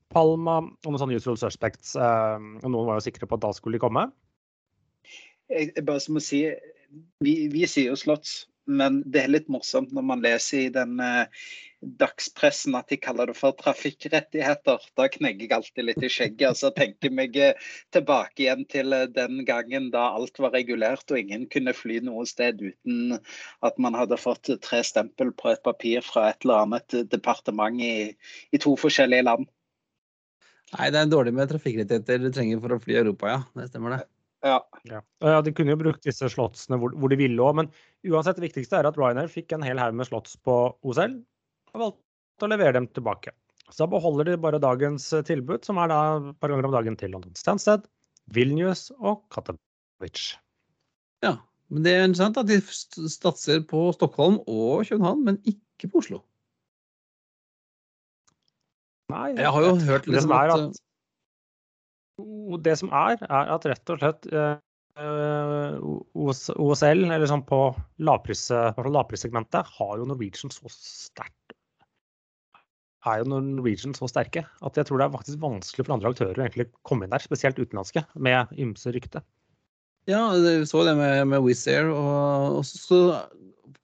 Palma 0.08 0.58
og 0.62 0.86
noen 0.88 0.98
sånne 1.02 1.16
usual 1.20 1.36
suspects. 1.36 1.96
eh, 1.96 2.38
Og 2.64 2.70
noen 2.70 2.86
var 2.86 2.96
jo 3.00 3.10
sikre 3.10 3.26
på 3.28 3.34
at 3.34 3.44
da 3.44 3.52
skulle 3.52 3.76
de 3.76 3.84
komme. 3.84 4.10
Jeg, 5.48 5.72
jeg 5.74 5.84
bare 5.84 6.12
må 6.12 6.20
si, 6.20 6.42
vi, 7.24 7.48
vi 7.48 7.66
sier 7.66 7.90
jo 7.92 7.96
Slotts, 7.96 8.46
men 8.66 9.02
det 9.06 9.24
er 9.24 9.32
litt 9.32 9.48
morsomt 9.48 9.92
når 9.92 10.04
man 10.04 10.20
leser 10.24 10.66
i 10.66 10.72
den 10.72 11.00
eh, 11.00 11.26
dagspressen 11.80 12.74
at 12.74 12.88
de 12.90 12.98
kaller 12.98 13.30
det 13.30 13.36
for 13.38 13.54
trafikkrettigheter. 13.58 14.82
Da 14.98 15.06
knegger 15.12 15.44
jeg 15.44 15.54
alltid 15.54 15.86
litt 15.86 16.02
i 16.02 16.10
skjegget. 16.10 16.50
og 16.50 16.58
Så 16.58 16.70
tenker 16.74 17.08
jeg 17.08 17.14
meg 17.14 17.38
eh, 17.38 17.68
tilbake 17.94 18.44
igjen 18.44 18.64
til 18.70 18.94
eh, 18.96 19.06
den 19.14 19.44
gangen 19.48 19.90
da 19.94 20.08
alt 20.16 20.40
var 20.42 20.56
regulert 20.56 21.06
og 21.10 21.20
ingen 21.20 21.46
kunne 21.52 21.76
fly 21.76 22.00
noe 22.04 22.26
sted 22.28 22.60
uten 22.64 23.18
at 23.66 23.78
man 23.78 23.96
hadde 23.98 24.18
fått 24.18 24.50
tre 24.64 24.82
stempel 24.86 25.30
på 25.38 25.54
et 25.54 25.62
papir 25.62 26.02
fra 26.04 26.32
et 26.32 26.42
eller 26.44 26.66
annet 26.66 26.98
departement 27.12 27.78
i, 27.82 28.10
i 28.50 28.62
to 28.62 28.74
forskjellige 28.78 29.28
land. 29.30 29.48
Nei, 30.74 30.90
det 30.92 31.00
er 31.00 31.08
dårlig 31.08 31.32
med 31.32 31.48
trafikkrettigheter 31.48 32.20
du 32.20 32.30
trenger 32.34 32.60
for 32.60 32.74
å 32.74 32.82
fly 32.82 32.98
i 32.98 33.02
Europa, 33.06 33.30
ja. 33.30 33.40
Det 33.56 33.70
stemmer 33.70 33.96
det. 33.96 34.02
Ja. 34.44 34.58
Ja. 34.86 35.00
Ja, 35.24 35.40
De 35.42 35.54
kunne 35.54 35.72
jo 35.72 35.80
brukt 35.80 36.04
disse 36.06 36.28
slottsene 36.30 36.76
hvor, 36.78 36.92
hvor 36.94 37.10
de 37.10 37.18
ville 37.18 37.42
òg, 37.42 37.56
men 37.62 37.70
uansett 38.06 38.38
det 38.38 38.50
viktigste 38.50 38.78
er 38.78 38.86
at 38.86 38.98
Ryanair 38.98 39.30
fikk 39.32 39.54
en 39.54 39.64
hel 39.64 39.80
haug 39.80 39.96
med 39.98 40.06
slotts 40.10 40.36
på 40.44 40.60
OSL 40.86 41.16
og 41.78 41.84
valgte 41.84 42.46
å 42.46 42.52
levere 42.52 42.76
dem 42.78 42.88
tilbake. 42.90 43.34
Så 43.68 43.84
da 43.84 43.90
beholder 43.92 44.30
de 44.30 44.38
bare 44.40 44.60
dagens 44.62 45.10
eh, 45.12 45.24
tilbud, 45.28 45.64
som 45.66 45.78
er 45.82 45.90
da 45.92 46.00
et 46.18 46.38
par 46.40 46.52
ganger 46.52 46.68
om 46.68 46.74
dagen 46.74 46.96
til 46.98 47.12
London 47.14 47.34
Stansted, 47.38 47.84
Vilnius 48.32 48.88
og 48.98 49.22
Katowice. 49.34 50.38
Ja, 51.24 51.36
men 51.68 51.84
det 51.84 51.94
er 51.94 52.06
interessant 52.06 52.40
at 52.40 52.48
de 52.48 52.58
satser 52.64 53.62
på 53.68 53.88
Stockholm 53.96 54.40
og 54.46 54.86
København, 54.88 55.24
men 55.26 55.40
ikke 55.48 55.90
på 55.92 56.02
Oslo. 56.02 56.22
Nei, 59.12 59.28
Jeg 59.40 59.52
har 59.52 59.64
jo 59.64 59.74
hørt 59.88 60.06
liksom 60.06 60.28
som 60.28 60.36
at 60.36 60.50
at 60.58 60.76
Det 62.64 62.74
som 62.76 62.90
er, 62.92 63.16
er 63.24 63.52
at 63.54 63.66
rett 63.70 63.90
og 63.94 64.00
slett 64.02 64.26
eh, 64.32 64.56
OSL, 66.18 67.04
eller 67.06 67.28
sånn 67.30 67.44
på 67.46 67.60
lavprissegmentet, 68.02 69.70
har 69.78 69.92
jo 70.00 70.08
Norwegian 70.08 70.52
så 70.52 70.68
sterkt 70.72 71.54
er 73.08 73.22
jo 73.22 73.40
Norwegian 73.42 73.96
så 73.96 74.08
sterke 74.10 74.44
at 74.44 74.78
jeg 74.78 74.88
tror 74.88 75.00
det 75.00 75.08
er 75.08 75.16
faktisk 75.16 75.42
vanskelig 75.42 75.86
for 75.86 75.96
andre 75.96 76.12
aktører 76.12 76.38
å 76.38 76.44
egentlig 76.44 76.68
komme 76.88 77.06
inn 77.06 77.14
der, 77.14 77.24
spesielt 77.24 77.58
utenlandske, 77.60 78.04
med 78.16 78.52
ymse 78.60 78.92
rykte. 78.94 79.22
Ja, 80.08 80.22
vi 80.32 80.64
så 80.68 80.84
det 80.86 80.96
med, 80.96 81.26
med 81.28 81.42
Wizz 81.44 81.66
Air, 81.68 81.90
og, 81.92 82.58
og 82.60 82.62
så, 82.64 82.78
så 82.80 83.00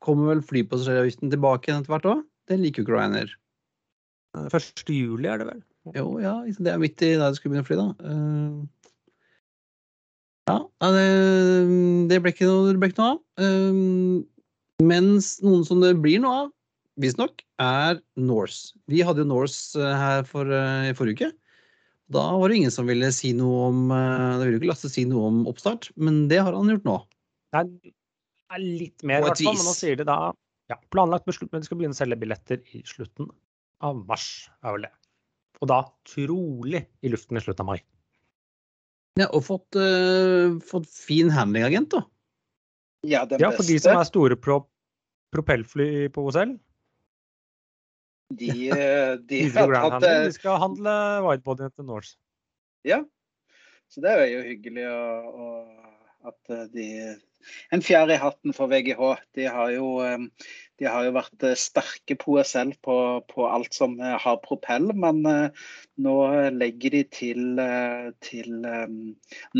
kommer 0.04 0.32
vel 0.32 0.44
flypassasjeravgiften 0.44 1.32
tilbake 1.32 1.68
igjen 1.68 1.82
etter 1.82 1.94
hvert 1.94 2.10
òg. 2.12 2.22
Det 2.48 2.60
liker 2.60 2.82
jo 2.82 2.86
ikke 2.86 2.96
Ryanair. 2.96 3.34
1. 4.34 4.84
juli 4.90 5.28
er 5.30 5.40
det 5.40 5.48
vel? 5.50 5.60
Jo, 5.94 6.06
ja, 6.22 6.38
det 6.48 6.72
er 6.72 6.80
midt 6.80 7.02
i 7.04 7.12
da 7.20 7.28
det 7.28 7.38
skulle 7.38 7.54
begynne 7.54 7.64
å 7.64 7.68
fly, 7.68 7.76
da. 7.78 7.88
Eh, 8.08 8.74
ja, 10.50 10.58
det, 10.96 11.04
det 12.10 12.20
ble 12.24 12.32
ikke 12.34 12.48
noe, 12.48 12.72
det 12.72 12.80
ble 12.80 12.90
ikke 12.90 13.02
noe 13.02 13.12
av. 13.14 13.20
Eh, 13.44 14.84
mens 14.84 15.34
noen 15.44 15.64
som 15.68 15.84
det 15.84 15.92
blir 16.02 16.24
noe 16.24 16.44
av, 16.44 16.50
visstnok, 17.01 17.42
er 17.62 17.99
Norse. 18.20 18.74
Vi 18.90 19.03
hadde 19.07 19.24
jo 19.24 19.30
Norse 19.30 19.80
eh, 19.80 19.97
her 19.99 20.28
for, 20.28 20.51
eh, 20.51 20.90
i 20.90 20.95
forrige 20.97 21.18
uke. 21.18 21.30
Da 22.14 22.24
var 22.36 22.51
det 22.51 22.61
ingen 22.61 22.74
som 22.74 22.88
ville 22.88 23.09
si 23.16 23.32
noe 23.36 23.68
om 23.70 23.92
eh, 23.95 24.36
Det 24.36 24.45
ville 24.45 24.59
jo 24.59 24.62
ikke 24.62 24.72
Lasse 24.74 24.90
si 24.92 25.07
noe 25.09 25.30
om 25.30 25.45
oppstart, 25.51 25.88
men 25.97 26.26
det 26.30 26.42
har 26.45 26.57
han 26.57 26.70
gjort 26.70 26.88
nå. 26.88 26.99
Det 27.55 27.62
er 27.62 28.61
litt 28.64 29.07
mer, 29.07 29.22
i 29.22 29.28
hvert 29.28 29.40
fall. 29.40 29.57
Men 29.57 29.70
nå 29.70 29.76
sier 29.76 29.99
de 30.01 30.07
da 30.09 30.18
ja, 30.70 30.78
planlagt 30.95 31.26
beslutt, 31.28 31.51
men 31.53 31.64
de 31.64 31.68
skal 31.68 31.80
begynne 31.80 31.97
å 31.97 32.01
selge 32.01 32.20
billetter 32.20 32.62
i 32.76 32.84
slutten 32.88 33.28
av 33.84 33.99
mars. 34.09 34.28
er 34.64 34.76
vel 34.76 34.86
det. 34.86 34.95
Og 35.62 35.70
da 35.70 35.80
trolig 36.09 36.84
i 37.05 37.11
luften 37.12 37.38
i 37.38 37.42
slutten 37.45 37.64
av 37.64 37.74
mai. 37.74 37.80
Ja, 39.20 39.28
og 39.30 39.45
fått, 39.47 39.76
uh, 39.78 40.57
fått 40.66 40.88
fin 40.90 41.30
handlingagent, 41.30 41.92
da. 41.95 42.03
Ja, 43.07 43.22
den 43.28 43.42
Ja, 43.42 43.53
for 43.55 43.66
de 43.66 43.76
som 43.78 44.01
er 44.01 44.09
store 44.09 44.38
pro 44.40 44.64
propellfly 45.34 46.09
på 46.14 46.24
OSL, 46.28 46.55
De, 48.39 48.51
eh, 48.76 49.14
de 49.18 49.43
har 49.55 49.74
tatt, 49.74 50.07
eh, 50.07 50.22
de 50.28 50.35
skal 50.37 50.61
handle 50.62 50.95
whitebodyen 51.26 51.74
til 51.74 51.89
Norse. 51.89 52.16
Ja. 52.87 53.03
Så 53.93 54.03
det 54.05 54.11
er 54.11 54.26
jo 54.30 54.43
hyggelig 54.49 54.89
å, 54.91 55.05
å, 55.45 55.47
at 56.30 56.55
eh, 56.55 56.66
de 56.74 56.89
En 57.76 57.82
fjær 57.85 58.09
i 58.09 58.16
hatten 58.16 58.55
for 58.57 58.70
VGH. 58.72 59.01
De 59.37 59.45
har 59.53 59.68
jo, 59.74 59.99
de 60.80 60.87
har 60.89 61.05
jo 61.05 61.11
vært 61.12 61.43
sterke 61.61 62.16
på 62.16 62.39
OSL 62.39 62.70
på, 62.80 62.95
på 63.28 63.45
alt 63.45 63.76
som 63.76 63.99
har 64.01 64.39
propell, 64.41 64.87
men 64.97 65.20
nå 66.01 66.14
legger 66.57 66.97
de 66.97 67.03
til, 67.12 67.61
til 68.24 68.64
um, 68.64 68.97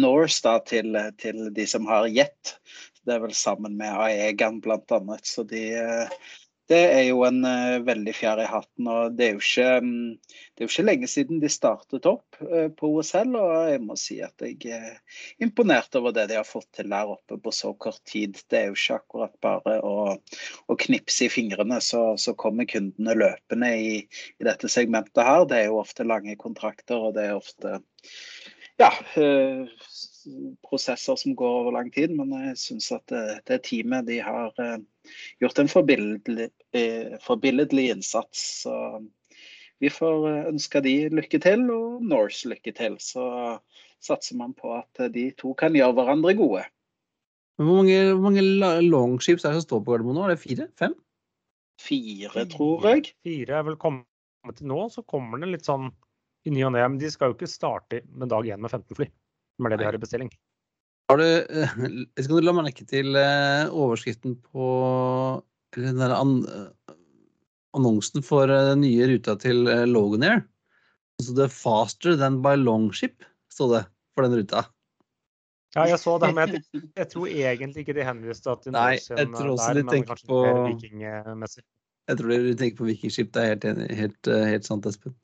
Norse, 0.01 0.41
da, 0.47 0.55
til, 0.65 0.97
til 1.21 1.51
de 1.53 1.69
som 1.69 1.85
har 1.93 2.09
jet. 2.09 2.55
Det 3.05 3.19
er 3.19 3.21
vel 3.27 3.37
sammen 3.37 3.77
med 3.77 4.01
Aegan 4.07 4.63
blant 4.65 4.97
annet. 4.97 5.29
Så 5.29 5.45
de 5.45 5.67
det 6.71 6.81
er 6.81 7.03
jo 7.11 7.21
en 7.27 7.43
eh, 7.45 7.83
veldig 7.85 8.13
fjær 8.17 8.41
i 8.41 8.47
hatten. 8.49 8.87
og 8.89 9.17
Det 9.19 9.27
er 9.27 9.37
ikke, 9.37 9.67
mm, 9.85 10.13
det 10.17 10.63
er 10.63 10.65
jo 10.65 10.71
ikke 10.71 10.87
lenge 10.87 11.09
siden 11.13 11.41
de 11.43 11.51
startet 11.53 12.07
opp 12.09 12.39
eh, 12.41 12.71
på 12.73 12.89
OSL. 12.97 13.35
Og 13.37 13.53
jeg 13.69 13.83
må 13.85 13.97
si 14.01 14.17
at 14.25 14.45
jeg 14.45 14.73
er 14.73 15.19
imponert 15.45 15.97
over 16.01 16.15
det 16.17 16.31
de 16.31 16.39
har 16.39 16.49
fått 16.49 16.71
til 16.79 16.89
der 16.93 17.13
oppe 17.13 17.37
på 17.37 17.53
så 17.53 17.75
kort 17.77 18.01
tid. 18.09 18.41
Det 18.49 18.61
er 18.63 18.71
jo 18.71 18.79
ikke 18.79 18.97
akkurat 19.03 19.35
bare 19.45 19.77
å, 19.85 20.15
å 20.73 20.79
knipse 20.87 21.29
i 21.29 21.33
fingrene, 21.33 21.83
så, 21.85 22.15
så 22.21 22.33
kommer 22.39 22.69
kundene 22.71 23.19
løpende 23.19 23.71
i, 23.77 23.93
i 24.41 24.49
dette 24.49 24.73
segmentet 24.73 25.25
her. 25.27 25.45
Det 25.51 25.61
er 25.61 25.69
jo 25.69 25.83
ofte 25.83 26.09
lange 26.09 26.39
kontrakter, 26.41 27.11
og 27.11 27.19
det 27.19 27.29
er 27.29 27.37
ofte 27.37 27.77
ja, 28.81 28.89
eh, 29.21 29.69
prosesser 30.65 31.21
som 31.21 31.37
går 31.37 31.61
over 31.61 31.77
lang 31.77 31.93
tid. 31.93 32.17
Men 32.17 32.33
jeg 32.41 32.57
syns 32.63 32.89
at 32.97 33.05
det, 33.13 33.25
det 33.53 33.63
teamet 33.69 34.09
de 34.09 34.23
har 34.25 34.57
gjort 35.43 35.59
en 35.59 35.71
forbilledlig, 35.71 36.51
eh, 36.77 37.17
forbilledlig 37.25 37.91
innsats. 37.95 38.45
Så 38.65 38.75
vi 39.83 39.91
får 39.93 40.29
eh, 40.31 40.47
ønske 40.53 40.83
de 40.85 40.95
lykke 41.13 41.41
til, 41.43 41.67
og 41.75 42.05
Norse 42.05 42.49
lykke 42.51 42.75
til. 42.77 42.99
Så 43.03 43.25
satser 44.05 44.39
man 44.41 44.55
på 44.57 44.75
at 44.79 45.03
eh, 45.03 45.13
de 45.13 45.29
to 45.41 45.55
kan 45.59 45.77
gjøre 45.77 45.97
hverandre 45.99 46.37
gode. 46.39 46.65
Men 47.59 47.69
Hvor 47.69 47.83
mange, 47.83 47.99
hvor 48.11 48.25
mange 48.25 48.83
longships 48.83 49.45
er 49.45 49.55
det 49.55 49.63
som 49.63 49.69
står 49.69 49.85
på 49.85 49.93
Gardermoen 49.93 50.19
nå? 50.19 50.25
Er 50.27 50.35
det 50.35 50.43
fire? 50.43 50.69
Fem? 50.79 50.97
Fire, 51.81 52.47
tror 52.51 52.89
jeg. 52.89 53.13
Fire 53.27 53.61
er 53.61 53.67
vel 53.67 53.79
kommet 53.81 54.59
til 54.59 54.71
nå, 54.71 54.81
så 54.91 55.05
kommer 55.07 55.43
det 55.43 55.53
litt 55.53 55.69
sånn 55.69 55.91
i 56.45 56.53
ny 56.53 56.65
og 56.67 56.75
ne. 56.75 56.83
Men 56.83 56.99
de 57.01 57.11
skal 57.13 57.31
jo 57.31 57.39
ikke 57.39 57.51
starte 57.51 58.03
med 58.11 58.33
dag 58.33 58.47
én 58.47 58.63
med 58.63 58.73
15 58.73 58.99
fly, 58.99 59.09
som 59.57 59.67
er 59.67 59.75
det 59.75 59.81
de 59.83 59.89
har 59.89 59.99
i 59.99 60.03
bestilling. 60.03 60.33
Har 61.11 61.21
du, 61.21 61.25
eh, 61.25 61.73
jeg 62.17 62.25
skal 62.25 62.39
du 62.41 62.47
la 62.47 62.55
merke 62.57 62.87
til 62.89 63.17
eh, 63.21 63.69
overskriften 63.69 64.39
på 64.41 64.69
eller 65.75 65.91
den 65.91 65.99
der 66.01 66.15
an, 66.17 66.35
eh, 66.49 66.95
annonsen 67.77 68.23
for 68.25 68.49
den 68.49 68.81
nye 68.85 69.09
ruta 69.11 69.35
til 69.43 69.65
Loganair? 69.91 70.45
Så 71.23 71.35
det 71.37 71.45
er 71.45 71.53
'faster 71.53 72.17
than 72.19 72.41
by 72.43 72.57
longship', 72.59 73.23
står 73.53 73.69
det 73.75 73.83
for 74.15 74.23
den 74.27 74.39
ruta. 74.41 74.65
Ja, 75.77 75.85
jeg 75.91 75.99
så 75.99 76.19
det, 76.23 76.35
men 76.35 76.49
jeg, 76.49 76.63
jeg 76.97 77.09
tror 77.11 77.27
egentlig 77.27 77.83
ikke 77.85 77.95
de 77.95 78.05
henviste 78.07 78.55
til 78.63 78.73
Nei, 78.73 78.95
Norse 78.95 79.15
jeg 79.19 79.29
tror 79.35 79.51
også 79.55 79.75
de 79.75 79.83
men 79.85 79.95
tenker 79.95 80.21
på- 80.27 80.67
vikingmessig. 80.71 81.63
Jeg 82.09 82.19
tror 82.19 82.29
de 82.29 82.55
tenker 82.55 82.77
på 82.77 82.85
Vikingskip, 82.85 83.33
det 83.33 83.43
er 83.43 83.49
helt, 83.75 83.91
helt, 83.97 84.27
helt 84.29 84.65
sant, 84.67 84.87
Espen. 84.87 85.15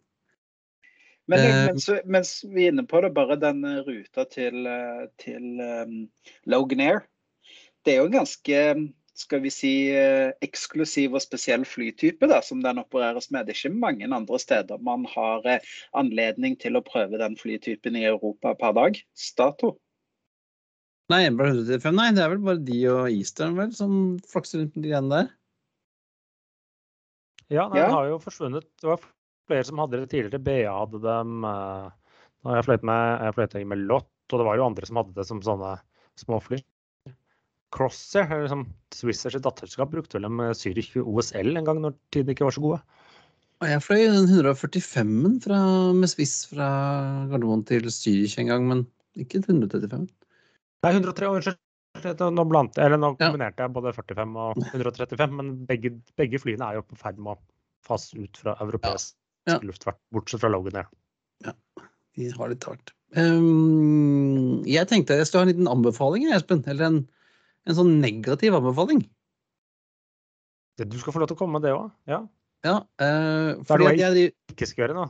Men 1.31 1.41
Eh, 1.47 1.67
mens, 1.71 1.89
mens 2.11 2.31
vi 2.45 2.67
er 2.67 2.73
inne 2.73 2.87
på 2.91 3.01
det, 3.05 3.13
bare 3.15 3.39
den 3.39 3.63
eh, 3.65 3.83
ruta 3.87 4.25
til, 4.27 4.65
eh, 4.67 5.05
til 5.23 5.61
um, 5.63 6.01
Loganair. 6.51 7.05
Det 7.87 7.95
er 7.95 8.01
jo 8.01 8.09
en 8.11 8.19
ganske 8.19 8.63
skal 9.21 9.43
vi 9.45 9.51
si, 9.53 9.71
eksklusiv 10.41 11.13
og 11.19 11.21
spesiell 11.21 11.67
flytype 11.69 12.25
da, 12.31 12.39
som 12.41 12.63
den 12.65 12.79
opereres 12.81 13.29
med. 13.29 13.45
Det 13.45 13.53
er 13.53 13.59
ikke 13.59 13.83
mange 13.83 14.09
andre 14.09 14.39
steder 14.41 14.81
man 14.81 15.05
har 15.13 15.45
anledning 15.93 16.57
til 16.57 16.79
å 16.79 16.85
prøve 16.85 17.21
den 17.21 17.37
flytypen 17.37 17.99
i 18.01 18.07
Europa 18.09 18.55
per 18.57 18.73
dag. 18.79 18.97
Stato. 19.13 19.75
Nei, 21.13 21.27
nei, 21.29 22.09
det 22.17 22.23
er 22.25 22.33
vel 22.33 22.41
bare 22.47 22.65
de 22.65 22.81
og 22.89 23.11
Eastern 23.13 23.59
vel, 23.59 23.75
som 23.77 23.93
flakser 24.31 24.63
rundt 24.63 24.79
med 24.79 24.87
de 24.87 24.95
greiene 24.95 25.13
der. 25.13 25.31
Ja, 27.51 27.69
nei, 27.69 27.83
Ja. 27.83 27.91
den 27.91 27.97
har 27.99 28.09
jo 28.09 28.21
forsvunnet. 28.25 28.65
Det 28.81 28.89
var 28.89 29.05
flere 29.51 29.67
som 29.69 29.83
hadde 29.83 30.01
det 30.05 30.11
tidligere. 30.15 30.43
BA 30.47 30.73
hadde 30.79 31.03
dem. 31.05 31.45
eh, 31.45 31.91
Da 32.41 32.55
jeg 32.57 32.65
fløyt 32.71 32.85
med, 32.89 33.21
jeg 33.27 33.35
fløyet 33.37 33.67
med 33.69 33.83
Lott, 33.91 34.09
og 34.33 34.39
det 34.41 34.45
var 34.47 34.57
jo 34.57 34.65
andre 34.71 34.87
som 34.89 34.97
hadde 34.97 35.13
det 35.19 35.27
som 35.29 35.43
sånne 35.45 35.75
småfly. 36.23 36.63
Crossair, 37.71 38.31
eller 38.33 38.65
Swissers 38.97 39.37
datterselskap, 39.45 39.93
brukte 39.93 40.17
vel 40.17 40.25
dem 40.27 40.39
med 40.41 40.57
Zürich 40.59 40.97
OSL 40.99 41.53
en 41.61 41.69
gang 41.69 41.83
når 41.85 41.95
tidene 42.11 42.35
ikke 42.35 42.49
var 42.49 42.57
så 42.57 42.65
gode. 42.65 42.81
Og 43.61 43.69
jeg 43.69 43.83
fløy 43.85 44.01
den 44.09 44.31
145-en 44.33 46.01
med 46.01 46.09
Swiss 46.11 46.47
fra 46.49 46.71
Gardermoen 47.31 47.63
til 47.69 47.87
Zürich 47.93 48.39
en 48.41 48.49
gang, 48.51 48.67
men 48.73 48.87
ikke 49.21 49.43
135. 49.45 50.09
Nei, 50.81 50.93
103, 50.97 51.29
unnskyld. 51.37 51.61
Nå, 52.33 52.45
blant, 52.49 52.79
eller 52.81 52.97
nå 52.97 53.13
Ja. 53.21 53.29
kombinerte 53.29 53.67
jeg 53.67 53.75
både 53.77 53.93
45 53.93 54.37
og 54.41 54.57
135, 54.73 55.37
men 55.37 55.67
begge, 55.69 55.93
begge 56.17 56.41
flyene 56.41 56.65
er 56.71 56.81
jo 56.81 56.87
på 56.89 56.97
ferd 56.97 57.19
med 57.21 57.37
å 57.37 57.41
fase 57.85 58.17
ut 58.17 58.41
fra 58.41 58.57
europeisk 58.65 59.17
Ja. 59.49 59.59
luftfart, 59.65 59.97
bortsett 60.13 60.41
fra 60.43 60.51
Logan 60.53 60.85
Ja, 61.45 61.53
De 62.17 62.31
har 62.37 62.49
litt 62.53 62.65
hardt. 62.69 62.93
Um, 63.17 64.61
jeg 64.69 64.87
tenkte 64.91 65.17
jeg 65.19 65.27
skulle 65.27 65.43
ha 65.45 65.49
en 65.49 65.53
liten 65.55 65.71
anbefaling, 65.71 66.29
Espen. 66.35 66.61
Eller 66.71 66.87
en, 66.91 66.99
en 67.67 67.75
sånn 67.79 67.97
negativ 68.03 68.55
anbefaling. 68.55 69.01
Det- 70.79 70.89
Du 70.89 70.99
skal 70.99 71.13
få 71.13 71.21
lov 71.21 71.29
til 71.29 71.37
å 71.37 71.41
komme 71.41 71.59
med 71.59 71.63
det 71.67 71.73
òg. 71.77 71.91
Ja. 72.07 72.21
Ja, 72.65 72.75
uh, 73.01 73.57
er 73.57 73.79
det 73.81 73.87
at 73.89 73.97
jeg 73.99 74.13
driver 74.13 74.33
Ikke 74.53 74.67
skal 74.69 74.83
gjøre 74.85 74.95
nå. 74.99 75.07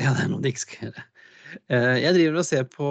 Ja, 0.00 0.14
det 0.16 0.22
er 0.24 0.28
noe 0.32 0.40
de 0.40 0.48
ikke 0.54 0.62
skal 0.64 0.86
gjøre. 0.88 1.02
Uh, 1.70 1.96
jeg 2.00 2.14
driver 2.16 2.38
og 2.40 2.46
ser 2.48 2.64
på 2.72 2.88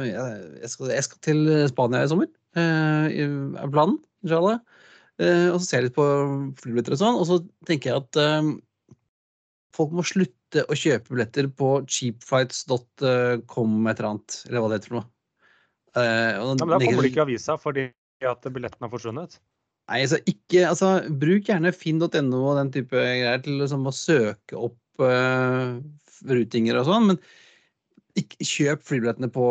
jeg, 0.00 0.14
jeg, 0.62 0.70
skal, 0.72 0.88
jeg 0.90 1.04
skal 1.06 1.20
til 1.28 1.68
Spania 1.68 2.04
i 2.06 2.08
sommer, 2.10 2.30
Uh, 2.56 3.06
i- 3.14 3.54
er 3.62 3.68
planen. 3.70 4.00
inshallah. 4.24 4.56
Uh, 5.20 5.52
og 5.52 5.60
så 5.60 5.66
ser 5.68 5.76
jeg 5.78 5.84
litt 5.90 5.94
på 5.94 6.06
flybilletter 6.58 6.96
og 6.96 6.98
sånn, 6.98 7.18
og 7.20 7.26
så 7.28 7.36
tenker 7.68 7.92
jeg 7.92 8.00
at 8.00 8.16
eh, 8.18 8.48
folk 9.76 9.94
må 9.96 10.04
slutte 10.06 10.64
å 10.66 10.76
kjøpe 10.76 11.14
billetter 11.14 11.48
på 11.54 11.70
cheapflights.com 11.86 13.76
et 13.90 14.00
eller 14.00 14.10
annet, 14.10 14.38
eller 14.48 14.62
hva 14.62 14.70
det 14.70 14.80
heter 14.80 14.92
for 14.92 15.00
noe. 15.00 15.08
Uh, 15.90 16.54
men 16.54 16.60
da 16.60 16.78
kommer 16.78 17.02
det 17.02 17.10
ikke 17.10 17.22
i 17.22 17.26
avisa 17.26 17.56
fordi 17.58 17.88
at 18.26 18.46
billetten 18.52 18.86
har 18.86 18.92
forsvunnet. 18.92 19.40
Nei, 19.90 20.04
altså 20.04 20.20
ikke 20.30 20.68
Altså, 20.68 20.90
bruk 21.22 21.48
gjerne 21.50 21.72
finn.no 21.74 22.42
og 22.44 22.58
den 22.60 22.70
type 22.74 22.94
greier 22.94 23.42
til 23.42 23.58
liksom, 23.62 23.88
å 23.90 23.94
søke 23.94 24.58
opp 24.68 25.02
uh, 25.02 25.78
rutinger 26.30 26.78
og 26.78 26.86
sånn, 26.86 27.08
men 27.10 27.22
ikke 28.18 28.44
kjøp 28.44 28.82
flybillettene 28.84 29.30
på, 29.32 29.46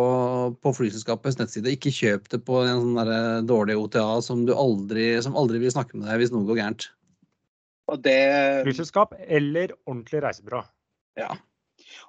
på 0.62 0.74
flyselskapets 0.76 1.40
nettside. 1.40 1.72
Ikke 1.74 1.94
kjøp 1.96 2.28
det 2.32 2.42
på 2.46 2.60
en 2.68 2.84
sånn 2.84 3.48
dårlig 3.48 3.78
OTA 3.80 4.20
som 4.24 4.44
du 4.48 4.52
aldri, 4.54 5.14
som 5.24 5.38
aldri 5.40 5.62
vil 5.64 5.72
snakke 5.74 5.98
med 5.98 6.10
deg 6.12 6.20
hvis 6.22 6.34
noe 6.36 6.48
går 6.48 6.60
gærent. 6.60 6.90
Og 7.90 8.02
det, 8.06 8.18
Flyselskap 8.68 9.16
eller 9.26 9.74
ordentlig 9.86 10.24
reisebyrå. 10.26 10.64
Ja. 11.20 11.34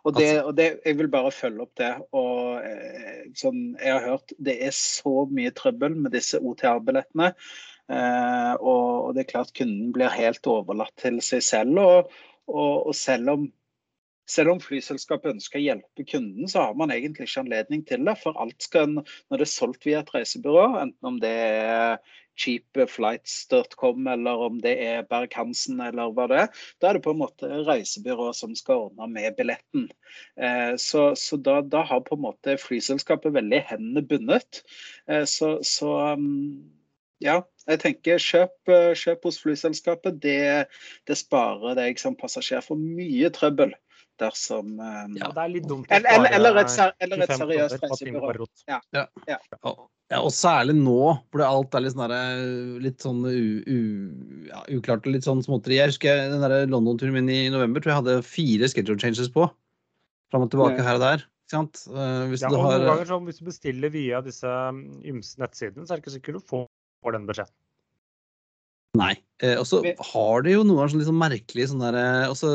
og, 0.05 0.14
det, 0.18 0.28
og 0.45 0.55
det, 0.59 0.68
jeg 0.87 0.99
vil 1.01 1.11
bare 1.12 1.33
følge 1.35 1.64
opp 1.64 1.74
det. 1.81 1.93
Og, 2.16 2.61
eh, 2.66 3.26
sånn, 3.39 3.62
jeg 3.81 3.97
har 3.97 4.07
hørt 4.07 4.35
det 4.39 4.59
er 4.66 4.74
så 4.76 5.24
mye 5.31 5.53
trøbbel 5.57 5.97
med 6.05 6.14
disse 6.16 6.41
OTR-billettene. 6.41 7.33
Eh, 7.91 8.53
og, 8.61 9.09
og 9.09 9.14
det 9.16 9.24
er 9.24 9.33
klart 9.33 9.55
kunden 9.57 9.95
blir 9.97 10.12
helt 10.14 10.47
overlatt 10.51 10.95
til 11.01 11.18
seg 11.24 11.43
selv. 11.47 11.81
Og, 11.83 12.20
og, 12.51 12.74
og 12.91 12.95
selv 12.99 13.35
om 13.35 13.49
selv 14.31 14.55
om 14.55 14.62
flyselskapet 14.62 15.35
ønsker 15.35 15.61
å 15.61 15.64
hjelpe 15.64 16.07
kunden, 16.07 16.49
så 16.51 16.68
har 16.68 16.78
man 16.78 16.93
egentlig 16.95 17.28
ikke 17.28 17.45
anledning 17.45 17.85
til 17.89 18.07
det. 18.07 18.16
For 18.22 18.39
alt 18.41 18.62
skal, 18.62 19.01
når 19.01 19.43
det 19.43 19.47
er 19.47 19.53
solgt 19.53 19.87
via 19.89 20.03
et 20.05 20.12
reisebyrå, 20.14 20.66
enten 20.81 21.11
om 21.11 21.18
det 21.22 21.35
er 21.35 21.99
cheapflights.com 22.41 24.07
eller 24.07 24.45
om 24.47 24.61
det 24.64 24.72
er 24.85 25.05
Berg-Hansen 25.11 25.81
eller 25.85 26.12
hva 26.16 26.26
det 26.31 26.39
er, 26.45 26.62
da 26.81 26.89
er 26.89 26.97
det 26.97 27.05
på 27.05 27.14
en 27.14 27.20
måte 27.20 27.51
reisebyrået 27.68 28.39
som 28.39 28.55
skal 28.57 28.87
ordne 28.87 29.11
med 29.12 29.37
billetten. 29.37 29.89
Eh, 30.41 30.74
så 30.81 31.11
så 31.18 31.37
da, 31.37 31.61
da 31.61 31.85
har 31.87 32.05
på 32.07 32.16
en 32.16 32.24
måte 32.24 32.57
flyselskapet 32.61 33.35
veldig 33.37 33.64
hendene 33.72 34.05
bundet. 34.07 34.62
Eh, 35.09 35.26
så, 35.28 35.59
så 35.66 35.93
um, 36.16 36.62
ja, 37.20 37.41
jeg 37.68 37.83
tenker 37.85 38.22
kjøp, 38.22 38.57
eh, 38.72 38.95
kjøp 38.97 39.28
hos 39.28 39.43
flyselskapet. 39.43 40.22
Det, 40.22 40.66
det 41.11 41.20
sparer 41.20 41.76
deg 41.78 42.01
som 42.01 42.16
passasjer 42.18 42.64
for 42.64 42.81
mye 42.81 43.33
trøbbel 43.37 43.76
dersom 44.21 44.75
um, 44.79 45.16
Ja, 45.18 45.31
det 45.35 45.45
er 45.45 45.53
litt 45.55 45.66
dumt 45.71 45.91
eller, 45.91 46.11
eller, 46.16 46.35
eller, 46.37 46.61
et, 46.62 46.77
eller 47.07 47.25
et 47.25 47.35
seriøst 47.41 47.87
reisebyrå. 47.87 48.47
ja, 48.68 50.21
og 50.21 50.31
særlig 50.35 50.77
nå, 50.79 50.99
hvor 51.31 51.43
det 51.43 51.49
alt 51.49 51.77
er 51.79 51.85
litt 51.85 51.97
sånn, 51.97 52.14
der, 52.14 52.45
litt 52.87 53.07
sånn 53.07 53.21
u, 53.27 53.43
u, 53.64 53.81
ja, 54.51 54.62
uklart 54.77 55.07
og 55.09 55.16
litt 55.16 55.29
sånn 55.29 55.45
småtteri. 55.47 55.79
Jeg 55.81 55.95
husker 55.95 56.25
den 56.35 56.73
London-turen 56.73 57.16
min 57.18 57.31
i 57.33 57.43
november, 57.53 57.83
tror 57.83 57.95
jeg 57.95 58.01
hadde 58.03 58.16
fire 58.27 58.71
schedule 58.73 59.01
changes 59.03 59.33
på. 59.33 59.49
Fram 60.31 60.47
og 60.47 60.53
tilbake 60.53 60.83
her 60.87 60.99
og 61.01 61.07
der. 61.07 61.25
Ikke 61.51 61.57
sant? 61.57 61.81
Eh, 61.91 62.27
hvis 62.31 62.45
Ja, 62.45 62.51
du 62.53 62.61
og 62.61 62.68
har 62.68 62.77
noen 62.79 62.93
ganger 62.93 63.09
så 63.09 63.16
Hvis 63.27 63.41
du 63.41 63.49
bestiller 63.49 63.91
via 63.91 64.21
disse 64.23 64.47
um, 64.47 64.85
ymse 65.03 65.41
nettsidene, 65.43 65.83
så 65.83 65.95
er 65.95 65.99
det 65.99 66.05
ikke 66.05 66.18
sikkert 66.18 66.39
du 66.39 66.47
får 66.53 66.68
får 67.05 67.16
den 67.16 67.27
beskjeden. 67.29 67.55
Nei. 68.99 69.14
Eh, 69.43 69.57
og 69.57 69.66
så 69.68 69.80
har 69.84 70.45
det 70.45 70.55
jo 70.57 70.64
noen 70.66 70.91
sånn 70.91 71.05
sånn 71.07 71.20
merkelige 71.20 71.70
sånne 71.70 71.91
der, 71.95 71.99
eh, 72.24 72.30
også 72.32 72.51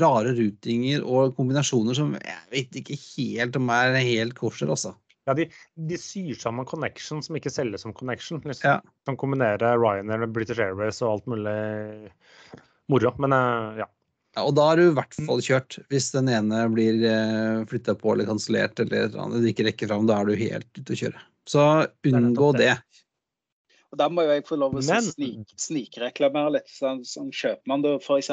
rare 0.00 0.34
rutinger 0.36 1.02
og 1.04 1.34
kombinasjoner 1.36 1.96
som 1.98 2.14
jeg 2.16 2.44
vet 2.54 2.78
ikke 2.80 2.98
helt 3.02 3.58
om 3.58 3.72
er 3.74 3.98
helt 3.98 4.36
kosher, 4.38 4.70
altså. 4.72 4.94
Ja, 5.28 5.34
de, 5.38 5.46
de 5.78 5.98
syr 6.00 6.34
sammen 6.38 6.66
connection 6.66 7.20
som 7.22 7.36
ikke 7.38 7.52
selges 7.52 7.84
som 7.84 7.94
connection. 7.94 8.40
Liksom. 8.42 8.64
Ja. 8.64 8.78
Kan 9.06 9.18
kombinere 9.20 9.76
Ryanair 9.78 10.24
med 10.24 10.32
British 10.34 10.62
Airways 10.62 10.98
og 11.02 11.12
alt 11.12 11.28
mulig 11.30 11.58
moro. 12.90 13.12
Men 13.22 13.36
eh, 13.36 13.82
ja. 13.84 13.90
Ja, 14.32 14.46
og 14.46 14.54
da 14.56 14.70
er 14.72 14.80
du 14.80 14.86
i 14.86 14.96
hvert 14.96 15.14
fall 15.26 15.42
kjørt. 15.44 15.76
Hvis 15.92 16.08
den 16.14 16.30
ene 16.32 16.62
blir 16.72 17.02
flytta 17.68 17.92
på 18.00 18.14
eller 18.14 18.24
kansellert 18.30 18.80
eller 18.80 19.10
det 19.12 19.50
ikke 19.50 19.66
rekker 19.66 19.90
fram, 19.90 20.06
da 20.08 20.22
er 20.22 20.30
du 20.30 20.40
helt 20.40 20.70
ute 20.78 20.94
å 20.94 21.00
kjøre. 21.02 21.20
Så 21.52 21.66
unngå 22.08 22.48
det. 22.56 22.70
det. 22.70 23.02
Og 23.92 23.98
Da 24.00 24.08
må 24.08 24.24
jo 24.24 24.32
jeg 24.32 24.46
få 24.48 24.56
lov 24.56 24.74
å 24.74 24.82
Men- 24.86 25.04
snik, 25.04 25.54
snikreklamere 25.60 26.52
litt. 26.56 26.68
Sånn, 26.72 27.04
sånn 27.04 27.30
kjøper 27.30 27.66
man 27.66 27.82
det 27.84 27.98
f.eks. 28.02 28.30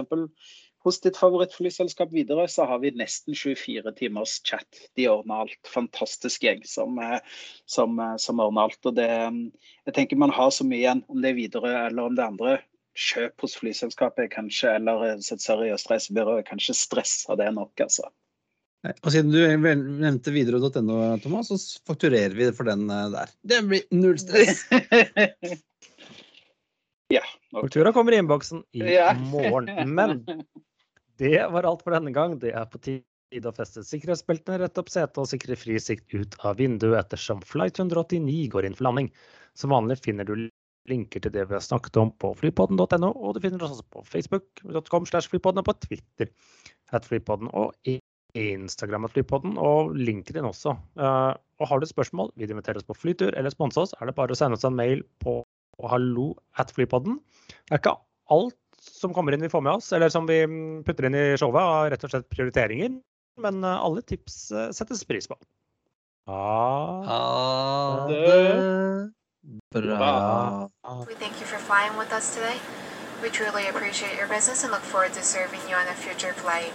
hos 0.86 1.00
ditt 1.04 1.18
favorittflyselskap 1.20 2.14
Widerøe, 2.16 2.48
så 2.48 2.66
har 2.66 2.80
vi 2.80 2.92
nesten 2.92 3.36
24 3.36 3.92
timers 3.98 4.40
chat. 4.42 4.66
De 4.96 5.10
ordner 5.12 5.42
alt. 5.44 5.60
Fantastisk 5.68 6.46
gjeng 6.48 6.64
som, 6.66 6.98
eh, 7.00 7.20
som, 7.66 8.00
eh, 8.00 8.16
som 8.16 8.40
ordner 8.40 8.70
alt. 8.70 8.80
Og 8.86 8.96
det, 8.96 9.10
mm, 9.10 9.52
jeg 9.88 9.94
tenker 9.94 10.18
man 10.18 10.32
har 10.32 10.50
så 10.50 10.64
mye 10.64 10.80
igjen, 10.80 11.04
om 11.10 11.22
det 11.22 11.32
er 11.32 11.36
Widerøe 11.36 11.88
eller 11.90 12.04
om 12.04 12.16
det 12.16 12.24
andre. 12.24 12.64
Kjøp 12.96 13.42
hos 13.42 13.56
flyselskapet 13.56 14.32
kanskje, 14.32 14.76
eller 14.76 15.04
et 15.12 15.20
seriøst 15.20 15.92
reisebyrå 15.92 16.44
Kanskje 16.48 16.76
stress 16.76 17.26
av 17.30 17.38
det 17.38 17.54
nok, 17.54 17.76
altså. 17.80 18.08
Og 18.88 19.12
siden 19.12 19.34
du 19.34 19.40
nevnte 19.60 20.32
Widerøe.no, 20.32 21.18
Thomas, 21.20 21.50
så 21.52 21.82
fakturerer 21.90 22.36
vi 22.38 22.48
for 22.56 22.70
den 22.70 22.86
eh, 22.88 23.10
der. 23.12 23.34
Det 23.52 23.60
blir 23.68 23.84
null 23.92 24.16
stress. 24.22 24.62
ja. 27.16 27.24
Okay. 27.52 27.66
Faktura 27.66 27.92
kommer 27.96 28.16
i 28.16 28.22
innboksen 28.22 28.64
i 28.80 28.86
Ja. 28.94 29.12
morgen. 29.34 29.68
Men 29.96 30.24
det 31.20 31.42
var 31.52 31.68
alt 31.68 31.84
for 31.84 31.92
denne 31.98 32.14
gang. 32.16 32.38
Det 32.40 32.54
er 32.56 32.70
på 32.72 32.80
tide 32.86 33.52
å 33.52 33.56
feste 33.58 33.84
sikkerhetsbeltene, 33.84 34.62
rette 34.64 34.80
opp 34.80 34.94
setet 34.94 35.20
og 35.20 35.28
sikre 35.28 35.60
fri 35.60 35.76
sikt 35.84 36.16
ut 36.16 36.40
av 36.48 36.62
vinduet 36.62 37.02
ettersom 37.04 37.44
flight 37.44 37.82
189 37.84 38.48
går 38.54 38.70
inn 38.70 38.80
for 38.80 38.88
landing. 38.88 39.12
Som 39.60 39.76
vanlig 39.76 40.00
finner 40.06 40.24
du 40.24 40.48
linker 40.90 41.20
til 41.22 41.36
det 41.36 41.44
vi 41.50 41.58
har 41.58 41.62
snakket 41.62 42.00
om 42.00 42.16
på 42.16 42.32
flypodden.no, 42.40 43.12
og 43.12 43.36
du 43.36 43.44
finner 43.44 43.62
oss 43.66 43.76
også 43.76 43.90
på 43.92 44.06
facebook.com 44.08 45.06
slash 45.06 45.28
flypodden 45.30 45.62
og 45.62 45.68
på 45.68 45.76
Twitter 45.84 46.32
at 46.96 47.06
flypodden 47.06 47.52
og 47.54 47.76
i 48.38 48.52
Instagram 48.54 49.08
at 49.08 49.16
flypodden 49.16 49.58
og 49.58 49.94
LinkedIn 49.98 50.46
også. 50.46 50.76
Eh, 51.00 51.32
og 51.60 51.70
har 51.70 51.80
du 51.80 51.86
et 51.88 51.92
spørsmål, 51.94 52.32
vil 52.36 52.50
du 52.50 52.56
invitere 52.56 52.82
oss 52.82 52.88
på 52.88 52.98
flytur 52.98 53.34
eller 53.34 53.54
sponse 53.54 53.82
oss, 53.82 53.96
er 54.00 54.10
det 54.10 54.18
bare 54.18 54.36
å 54.36 54.38
sende 54.38 54.60
oss 54.60 54.68
en 54.68 54.78
mail 54.78 55.04
på 55.24 55.42
hallo 55.90 56.34
at 56.60 56.74
flypodden. 56.76 57.20
Det 57.50 57.78
er 57.78 57.82
ikke 57.82 57.98
alt 58.36 58.58
som 58.80 59.14
kommer 59.16 59.36
inn 59.36 59.44
vi 59.44 59.52
får 59.52 59.64
med 59.66 59.80
oss, 59.80 59.92
eller 59.96 60.12
som 60.14 60.28
vi 60.30 60.42
mm, 60.46 60.84
putter 60.88 61.08
inn 61.08 61.18
i 61.18 61.38
showet, 61.40 61.62
av 61.62 61.90
rett 61.92 62.04
og 62.06 62.14
slett 62.14 62.30
prioriteringer. 62.32 63.00
Men 63.40 63.64
eh, 63.64 63.86
alle 63.86 64.04
tips 64.06 64.52
eh, 64.52 64.70
settes 64.76 65.06
pris 65.08 65.28
på. 65.30 65.40
Ha 66.30 68.06
det 68.10 68.22
bra. 69.74 70.70
We 71.08 71.16
thank 71.16 71.40
you 71.40 71.48
for 71.48 71.58
flying 71.58 71.98
with 71.98 72.14
us 72.14 72.36
today. 72.36 72.60
We 73.24 73.30
truly 73.30 73.68
appreciate 73.68 74.16
your 74.18 74.28
business 74.28 74.64
and 74.64 74.72
look 74.72 74.82
forward 74.82 75.14
to 75.14 75.24
serving 75.24 75.60
you 75.68 75.76
on 75.76 75.88
a 75.88 75.96
future 75.96 76.34
flight. 76.34 76.72